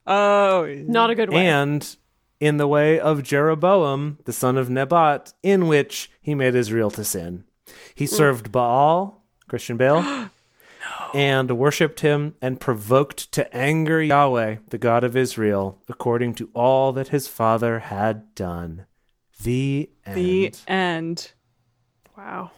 oh 0.06 0.84
Not 0.88 1.10
a 1.10 1.16
good 1.16 1.32
way. 1.32 1.48
and 1.48 1.96
in 2.40 2.58
the 2.58 2.68
way 2.68 3.00
of 3.00 3.24
Jeroboam, 3.24 4.20
the 4.26 4.34
son 4.34 4.58
of 4.58 4.70
Nebat, 4.70 5.34
in 5.42 5.68
which 5.68 6.12
he 6.22 6.36
made 6.36 6.54
Israel 6.54 6.92
to 6.92 7.04
sin. 7.04 7.46
He 7.96 8.06
mm. 8.06 8.10
served 8.10 8.52
Baal, 8.52 9.24
Christian 9.48 9.78
Bale, 9.78 10.30
and 11.14 11.58
worshipped 11.58 12.02
him 12.02 12.36
and 12.42 12.60
provoked 12.60 13.32
to 13.32 13.56
anger 13.56 14.02
Yahweh, 14.02 14.58
the 14.70 14.78
God 14.78 15.04
of 15.04 15.16
Israel, 15.16 15.82
according 15.88 16.36
to 16.36 16.50
all 16.54 16.92
that 16.94 17.10
his 17.10 17.28
father 17.28 17.80
had 17.80 18.36
done. 18.36 18.86
The 19.44 19.90
end. 20.06 20.16
the 20.18 20.54
end. 20.68 21.32
wow. 22.18 22.52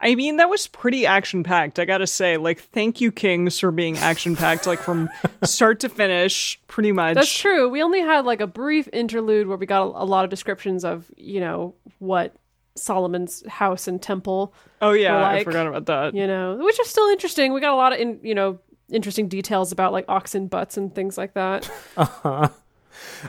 I 0.00 0.14
mean, 0.14 0.36
that 0.36 0.48
was 0.48 0.68
pretty 0.68 1.06
action 1.06 1.42
packed. 1.42 1.78
I 1.80 1.84
gotta 1.84 2.06
say, 2.06 2.36
like, 2.36 2.60
thank 2.60 3.00
you, 3.00 3.10
Kings, 3.10 3.58
for 3.58 3.72
being 3.72 3.98
action 3.98 4.36
packed, 4.36 4.64
like 4.66 4.78
from 4.78 5.10
start 5.42 5.80
to 5.80 5.88
finish, 5.88 6.60
pretty 6.68 6.92
much. 6.92 7.16
That's 7.16 7.36
true. 7.36 7.68
We 7.68 7.82
only 7.82 8.00
had 8.00 8.24
like 8.24 8.40
a 8.40 8.46
brief 8.46 8.88
interlude 8.92 9.48
where 9.48 9.56
we 9.56 9.66
got 9.66 9.82
a, 9.82 10.02
a 10.02 10.06
lot 10.06 10.22
of 10.24 10.30
descriptions 10.30 10.84
of, 10.84 11.10
you 11.16 11.40
know, 11.40 11.74
what 11.98 12.36
Solomon's 12.76 13.44
house 13.48 13.88
and 13.88 14.00
temple, 14.00 14.54
Oh 14.80 14.92
yeah, 14.92 15.18
Or, 15.18 15.24
I 15.24 15.42
forgot 15.42 15.66
about 15.66 15.86
that. 15.86 16.14
you 16.14 16.28
know, 16.28 16.56
which 16.60 16.78
is 16.78 16.86
still 16.88 17.08
interesting. 17.08 17.52
We 17.52 17.60
got 17.60 17.72
a 17.74 17.76
lot 17.76 17.92
of, 17.92 17.98
in, 17.98 18.20
you 18.22 18.36
know, 18.36 18.60
interesting 18.92 19.26
details 19.26 19.72
about 19.72 19.92
like 19.92 20.04
oxen 20.06 20.46
butts 20.46 20.76
and 20.76 20.94
things 20.94 21.18
like 21.18 21.34
that. 21.34 21.68
Uh-huh. 21.96 22.48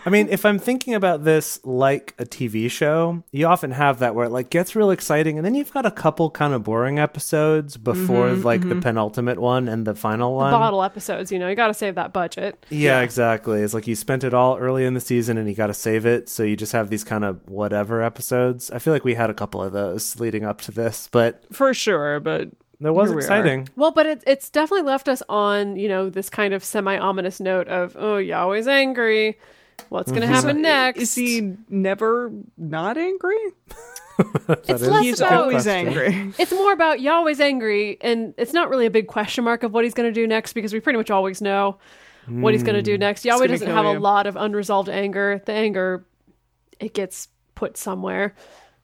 I 0.06 0.10
mean, 0.10 0.28
if 0.30 0.46
I'm 0.46 0.60
thinking 0.60 0.94
about 0.94 1.24
this 1.24 1.60
like 1.64 2.14
a 2.18 2.26
TV 2.26 2.70
show, 2.70 3.24
you 3.32 3.48
often 3.48 3.72
have 3.72 4.00
that 4.00 4.16
where 4.16 4.26
it 4.26 4.30
like 4.30 4.50
gets 4.50 4.76
real 4.76 4.92
exciting, 4.92 5.38
and 5.38 5.46
then 5.46 5.56
you've 5.56 5.74
got 5.74 5.86
a 5.86 5.92
couple 5.92 6.30
kind 6.30 6.54
of 6.54 6.64
boring 6.64 7.00
episodes 7.00 7.78
before 7.78 8.30
mm-hmm, 8.30 8.44
like 8.44 8.62
the 8.62 8.68
mm-hmm. 8.68 8.80
penultimate 8.80 9.40
one 9.40 9.68
and 9.68 9.86
the 9.86 9.96
final 9.96 10.36
one. 10.36 10.52
Bottle 10.52 10.84
episodes, 10.84 11.32
you 11.32 11.40
know, 11.40 11.48
you 11.48 11.56
got 11.56 11.68
to 11.68 11.74
save 11.74 11.96
that 11.96 12.14
budget. 12.14 12.66
Yeah, 12.70 13.02
exactly. 13.02 13.62
It's 13.62 13.74
like 13.74 13.88
you 13.88 13.96
spent 13.96 14.24
it 14.24 14.34
all 14.34 14.58
early 14.58 14.86
in 14.86 14.94
the 14.94 15.02
season 15.02 15.38
and 15.38 15.48
you 15.48 15.56
got 15.56 15.68
to 15.68 15.74
save 15.74 16.06
it, 16.06 16.30
so 16.30 16.44
you 16.44 16.56
just 16.56 16.72
have 16.72 16.90
these 16.90 17.04
kind 17.04 17.24
of 17.24 17.48
whatever 17.50 18.02
episodes. 18.02 18.72
I 18.72 18.80
feel 18.80 18.94
like 18.94 19.06
we 19.06 19.16
had 19.16 19.30
a 19.30 19.34
couple 19.34 19.62
of 19.64 19.74
those 19.74 20.20
leading 20.20 20.46
up 20.46 20.62
to 20.62 20.72
this, 20.72 21.10
but 21.12 21.44
For 21.54 21.74
sure, 21.74 22.20
but 22.20 22.50
that 22.82 22.94
was 22.94 23.10
Here 23.10 23.18
we 23.18 23.24
exciting. 23.24 23.70
Well, 23.76 23.92
but 23.92 24.06
it, 24.06 24.24
it's 24.26 24.50
definitely 24.50 24.86
left 24.86 25.10
us 25.10 25.22
on, 25.28 25.76
you 25.76 25.90
know, 25.90 26.10
this 26.10 26.30
kind 26.30 26.54
of 26.54 26.64
semi 26.64 26.98
ominous 26.98 27.40
note 27.40 27.68
of, 27.68 27.96
oh, 28.00 28.18
Yahweh's 28.18 28.68
angry. 28.68 29.38
What's 29.90 30.12
going 30.12 30.22
to 30.22 30.28
happen 30.28 30.62
next? 30.62 31.00
is 31.00 31.16
he 31.16 31.54
never 31.70 32.32
not 32.58 32.98
angry? 32.98 33.38
It's 34.50 34.70
is 34.70 34.88
less 34.90 35.04
He's 35.04 35.22
about. 35.22 35.44
always 35.44 35.66
angry. 35.66 36.34
It's 36.40 36.52
more 36.52 36.74
about 36.74 37.00
Yahweh's 37.00 37.40
angry, 37.40 37.98
and 38.02 38.34
it's 38.38 38.52
not 38.52 38.70
really 38.70 38.86
a 38.86 38.90
big 38.90 39.08
question 39.08 39.46
mark 39.46 39.64
of 39.64 39.72
what 39.72 39.86
he's 39.86 39.94
going 39.94 40.10
to 40.10 40.14
do 40.14 40.28
next 40.28 40.52
because 40.52 40.74
we 40.74 40.82
pretty 40.82 40.98
much 40.98 41.10
always 41.10 41.42
know 41.42 41.78
what 42.28 42.54
he's 42.54 42.62
going 42.64 42.76
to 42.76 42.82
do 42.82 42.98
next. 42.98 43.24
Yahweh 43.24 43.48
doesn't 43.48 43.66
kill 43.66 43.76
have 43.76 43.86
a 43.86 43.98
lot 43.98 44.28
of 44.28 44.36
unresolved 44.36 44.90
anger. 44.90 45.42
The 45.46 45.54
anger, 45.54 46.06
it 46.82 46.94
gets 46.94 47.30
put 47.56 47.78
somewhere. 47.78 48.36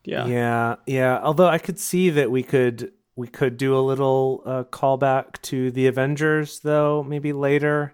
Yeah. 0.06 0.26
Yeah, 0.26 0.76
yeah. 0.86 1.20
Although 1.22 1.48
I 1.48 1.58
could 1.58 1.80
see 1.80 2.10
that 2.12 2.32
we 2.32 2.42
could 2.42 2.94
we 3.16 3.28
could 3.28 3.58
do 3.58 3.78
a 3.78 3.80
little 3.80 4.42
uh, 4.46 4.64
callback 4.64 5.42
to 5.44 5.70
the 5.72 5.88
Avengers, 5.88 6.60
though 6.60 7.04
maybe 7.04 7.34
later, 7.34 7.94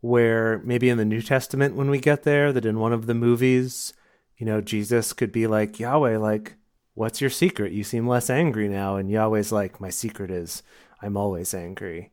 where 0.00 0.58
maybe 0.64 0.88
in 0.88 0.98
the 0.98 1.04
New 1.04 1.22
Testament 1.22 1.74
when 1.74 1.90
we 1.90 1.98
get 1.98 2.22
there, 2.22 2.52
that 2.52 2.64
in 2.64 2.78
one 2.78 2.92
of 2.92 3.06
the 3.06 3.14
movies, 3.14 3.92
you 4.36 4.46
know, 4.46 4.60
Jesus 4.60 5.12
could 5.12 5.32
be 5.32 5.46
like 5.46 5.78
Yahweh, 5.78 6.16
like, 6.18 6.54
"What's 6.94 7.20
your 7.20 7.30
secret? 7.30 7.72
You 7.72 7.84
seem 7.84 8.06
less 8.08 8.30
angry 8.30 8.68
now," 8.68 8.96
and 8.96 9.10
Yahweh's 9.10 9.52
like, 9.52 9.80
"My 9.80 9.90
secret 9.90 10.30
is 10.30 10.62
I'm 11.02 11.16
always 11.16 11.52
angry." 11.54 12.10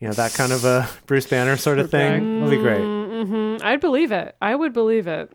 You 0.00 0.08
know, 0.08 0.14
that 0.14 0.34
kind 0.34 0.52
of 0.52 0.64
a 0.64 0.88
Bruce 1.06 1.26
Banner 1.26 1.56
sort 1.56 1.78
of 1.78 1.86
Okay. 1.86 2.18
thing. 2.18 2.40
That'd 2.40 2.50
be 2.58 2.62
great. 2.62 2.84
hmm 2.84 3.56
I'd 3.62 3.80
believe 3.80 4.12
it. 4.12 4.36
I 4.40 4.54
would 4.54 4.72
believe 4.72 5.06
it. 5.06 5.32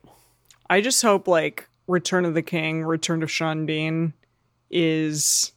I 0.70 0.82
just 0.82 1.02
hope 1.02 1.28
like 1.28 1.68
Return 1.88 2.24
of 2.26 2.34
the 2.36 2.42
King, 2.44 2.84
Return 2.84 3.24
of 3.24 3.32
Sean 3.32 3.66
Bean 3.66 4.14
is 4.70 5.52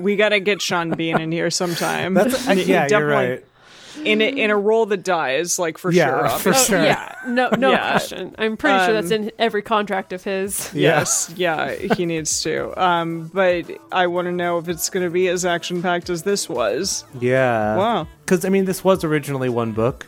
we 0.00 0.16
got 0.16 0.30
to 0.30 0.40
get 0.40 0.60
Sean 0.60 0.90
Bean 0.90 1.18
in 1.20 1.32
here 1.32 1.50
sometime. 1.50 2.14
That's 2.14 2.46
And 2.46 2.58
he 2.58 2.70
yeah, 2.70 2.82
you're 2.82 2.88
definitely- 3.08 3.14
right. 3.30 3.44
In 4.02 4.20
a, 4.20 4.24
in 4.24 4.50
a 4.50 4.56
role 4.56 4.86
that 4.86 5.02
dies, 5.04 5.58
like 5.58 5.78
for 5.78 5.90
Yeah, 5.92 6.06
sure. 6.08 6.18
for 6.38 6.48
obviously. 6.50 6.74
sure. 6.76 6.82
Yeah, 6.84 7.14
no, 7.26 7.48
no 7.50 7.70
Yeah. 7.72 7.90
question. 7.92 8.34
I'm 8.38 8.56
pretty 8.56 8.84
sure 8.84 8.94
that's 8.94 9.12
Um, 9.12 9.24
in 9.24 9.32
every 9.38 9.62
contract 9.62 10.12
of 10.12 10.24
his. 10.24 10.70
Yes, 10.74 11.32
yeah, 11.36 11.72
he 11.72 12.04
needs 12.06 12.42
to. 12.42 12.72
Um, 12.82 13.30
but 13.32 13.66
I 13.92 14.06
want 14.08 14.26
to 14.26 14.32
know 14.32 14.58
if 14.58 14.68
it's 14.68 14.90
going 14.90 15.04
to 15.04 15.10
be 15.10 15.28
as 15.28 15.44
action 15.44 15.82
packed 15.82 16.10
as 16.10 16.22
this 16.24 16.48
was. 16.48 17.04
Yeah. 17.20 17.76
Wow. 17.76 18.08
Because 18.24 18.44
I 18.44 18.48
mean, 18.48 18.64
this 18.64 18.82
was 18.82 19.04
originally 19.04 19.48
one 19.48 19.72
book, 19.72 20.06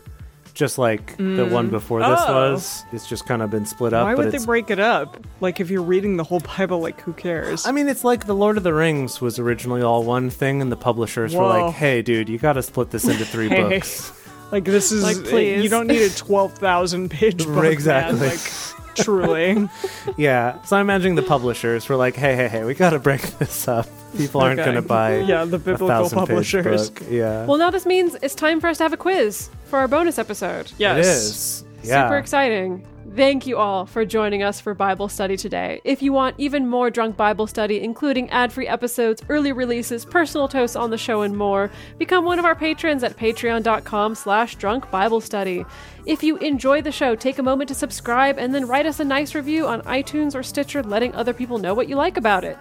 just 0.57 0.79
like 0.79 1.15
the 1.19 1.47
one 1.51 1.69
mm. 1.69 1.71
before 1.71 2.01
this 2.01 2.19
Oh. 2.27 2.53
was. 2.53 2.85
It's 2.91 3.07
just 3.07 3.27
kind 3.27 3.43
of 3.43 3.51
been 3.51 3.67
split 3.67 3.93
up. 3.93 4.07
Why 4.07 4.15
but 4.15 4.25
would 4.25 4.33
they 4.41 4.45
break 4.45 4.71
it 4.71 4.81
up? 4.81 5.19
Like 5.41 5.61
if 5.61 5.69
you're 5.71 5.83
reading 5.83 6.17
the 6.17 6.25
whole 6.25 6.41
Bible, 6.41 6.81
like 6.81 6.99
who 7.03 7.13
cares? 7.13 7.67
I 7.67 7.73
mean, 7.73 7.89
it's 7.89 8.03
like 8.05 8.27
the 8.27 8.35
Lord 8.35 8.57
of 8.57 8.63
the 8.63 8.73
Rings 8.73 9.21
was 9.21 9.39
originally 9.39 9.83
all 9.83 10.03
one 10.03 10.31
thing, 10.31 10.63
and 10.63 10.73
the 10.73 10.77
publishers 10.77 11.35
were 11.35 11.45
like, 11.47 11.75
"Hey, 11.75 12.01
dude, 12.01 12.31
you 12.31 12.39
got 12.39 12.55
to 12.55 12.63
split 12.63 12.91
this 12.91 13.05
into 13.05 13.27
three 13.27 13.49
Hey. 13.51 13.69
books." 13.69 14.13
like 14.51 14.65
this 14.65 14.93
is 14.93 15.03
Like, 15.03 15.19
eh, 15.19 15.31
please. 15.31 15.63
you 15.63 15.69
don't 15.69 15.87
need 15.87 16.03
a 16.03 16.11
twelve 16.11 16.55
thousand 16.55 17.11
page 17.19 17.47
book, 17.47 17.65
Exactly. 17.67 18.19
Man. 18.19 18.31
Like 18.31 18.95
truly, 18.97 19.69
yeah. 20.17 20.63
So 20.63 20.77
I'm 20.77 20.87
imagining 20.87 21.17
the 21.17 21.23
publishers 21.23 21.87
were 21.87 21.97
like, 21.97 22.17
"Hey, 22.17 22.35
hey, 22.35 22.49
hey, 22.49 22.65
we 22.65 22.73
got 22.73 22.91
to 22.91 22.99
break 22.99 23.21
this 23.39 23.69
up. 23.69 23.87
People 24.17 24.41
aren't 24.41 24.59
Okay. 24.61 24.71
going 24.71 24.83
to 24.83 24.89
buy 24.89 25.19
yeah, 25.21 25.45
the 25.45 25.57
a 25.57 25.59
biblical 25.59 25.89
thousand 25.89 26.19
page 26.21 26.29
publishers. 26.29 26.91
book." 26.91 27.03
Yeah. 27.11 27.45
Well, 27.47 27.59
now 27.59 27.71
this 27.71 27.87
means 27.87 28.17
it's 28.23 28.35
time 28.35 28.61
for 28.61 28.69
us 28.69 28.79
to 28.79 28.85
have 28.85 28.93
a 28.93 28.97
quiz 28.97 29.51
for 29.67 29.79
our 29.79 29.89
bonus 29.89 30.19
episode. 30.19 30.73
Yes, 30.79 30.97
it 30.97 31.01
is. 31.09 31.65
Yeah. 31.83 32.07
Super 32.07 32.19
exciting. 32.19 32.85
Thank 33.17 33.47
you 33.47 33.57
all 33.57 33.87
for 33.87 34.05
joining 34.05 34.43
us 34.43 34.61
for 34.61 34.75
Bible 34.75 35.09
study 35.09 35.39
today. 35.39 35.81
If 35.85 36.03
you 36.03 36.13
want 36.13 36.35
even 36.37 36.69
more 36.69 36.91
drunk 36.91 37.17
Bible 37.17 37.47
study, 37.47 37.83
including 37.83 38.29
ad 38.29 38.53
free 38.53 38.69
episodes, 38.69 39.23
early 39.31 39.53
releases, 39.53 40.05
personal 40.05 40.49
toasts 40.49 40.77
on 40.77 40.91
the 40.91 40.99
show, 40.99 41.23
and 41.23 41.35
more, 41.35 41.71
become 41.97 42.27
one 42.27 42.39
of 42.39 42.45
our 42.45 42.55
patrons 42.55 43.03
at 43.03 43.17
patreon.com 43.17 44.17
slash 44.17 44.57
drunk 44.57 44.91
Bible 44.91 45.23
study. 45.23 45.65
If 46.05 46.23
you 46.23 46.37
enjoy 46.37 46.83
the 46.83 46.93
show, 46.93 47.15
take 47.15 47.39
a 47.39 47.43
moment 47.43 47.69
to 47.69 47.75
subscribe 47.75 48.39
and 48.39 48.55
then 48.55 48.69
write 48.69 48.85
us 48.85 49.01
a 49.01 49.05
nice 49.05 49.35
review 49.35 49.67
on 49.67 49.81
iTunes 49.85 50.35
or 50.35 50.43
Stitcher, 50.43 50.83
letting 50.83 51.15
other 51.15 51.33
people 51.33 51.57
know 51.57 51.73
what 51.73 51.89
you 51.89 51.97
like 51.97 52.19
about 52.19 52.45
it. 52.45 52.59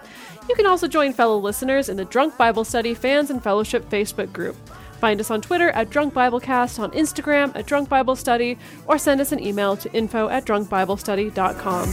You 0.48 0.54
can 0.54 0.64
also 0.64 0.88
join 0.88 1.12
fellow 1.12 1.36
listeners 1.36 1.90
in 1.90 1.98
the 1.98 2.06
Drunk 2.06 2.34
Bible 2.38 2.64
Study 2.64 2.94
Fans 2.94 3.28
and 3.28 3.42
Fellowship 3.42 3.90
Facebook 3.90 4.32
group. 4.32 4.56
Find 5.00 5.20
us 5.20 5.30
on 5.30 5.40
Twitter 5.42 5.70
at 5.70 5.90
Drunk 5.90 6.14
Biblecast, 6.14 6.78
on 6.78 6.90
Instagram 6.92 7.54
at 7.54 7.66
Drunk 7.66 7.88
Bible 7.88 8.16
Study, 8.16 8.58
or 8.86 8.98
send 8.98 9.20
us 9.20 9.32
an 9.32 9.40
email 9.42 9.76
to 9.76 9.92
info 9.92 10.28
at 10.28 10.44
drunkbiblestudy.com. 10.44 11.88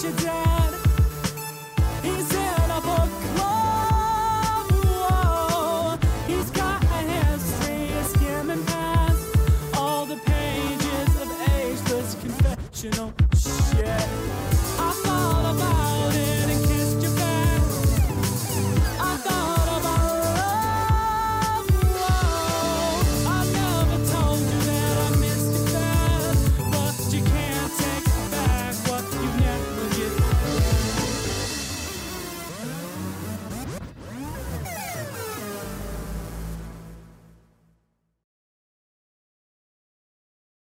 I 0.00 0.37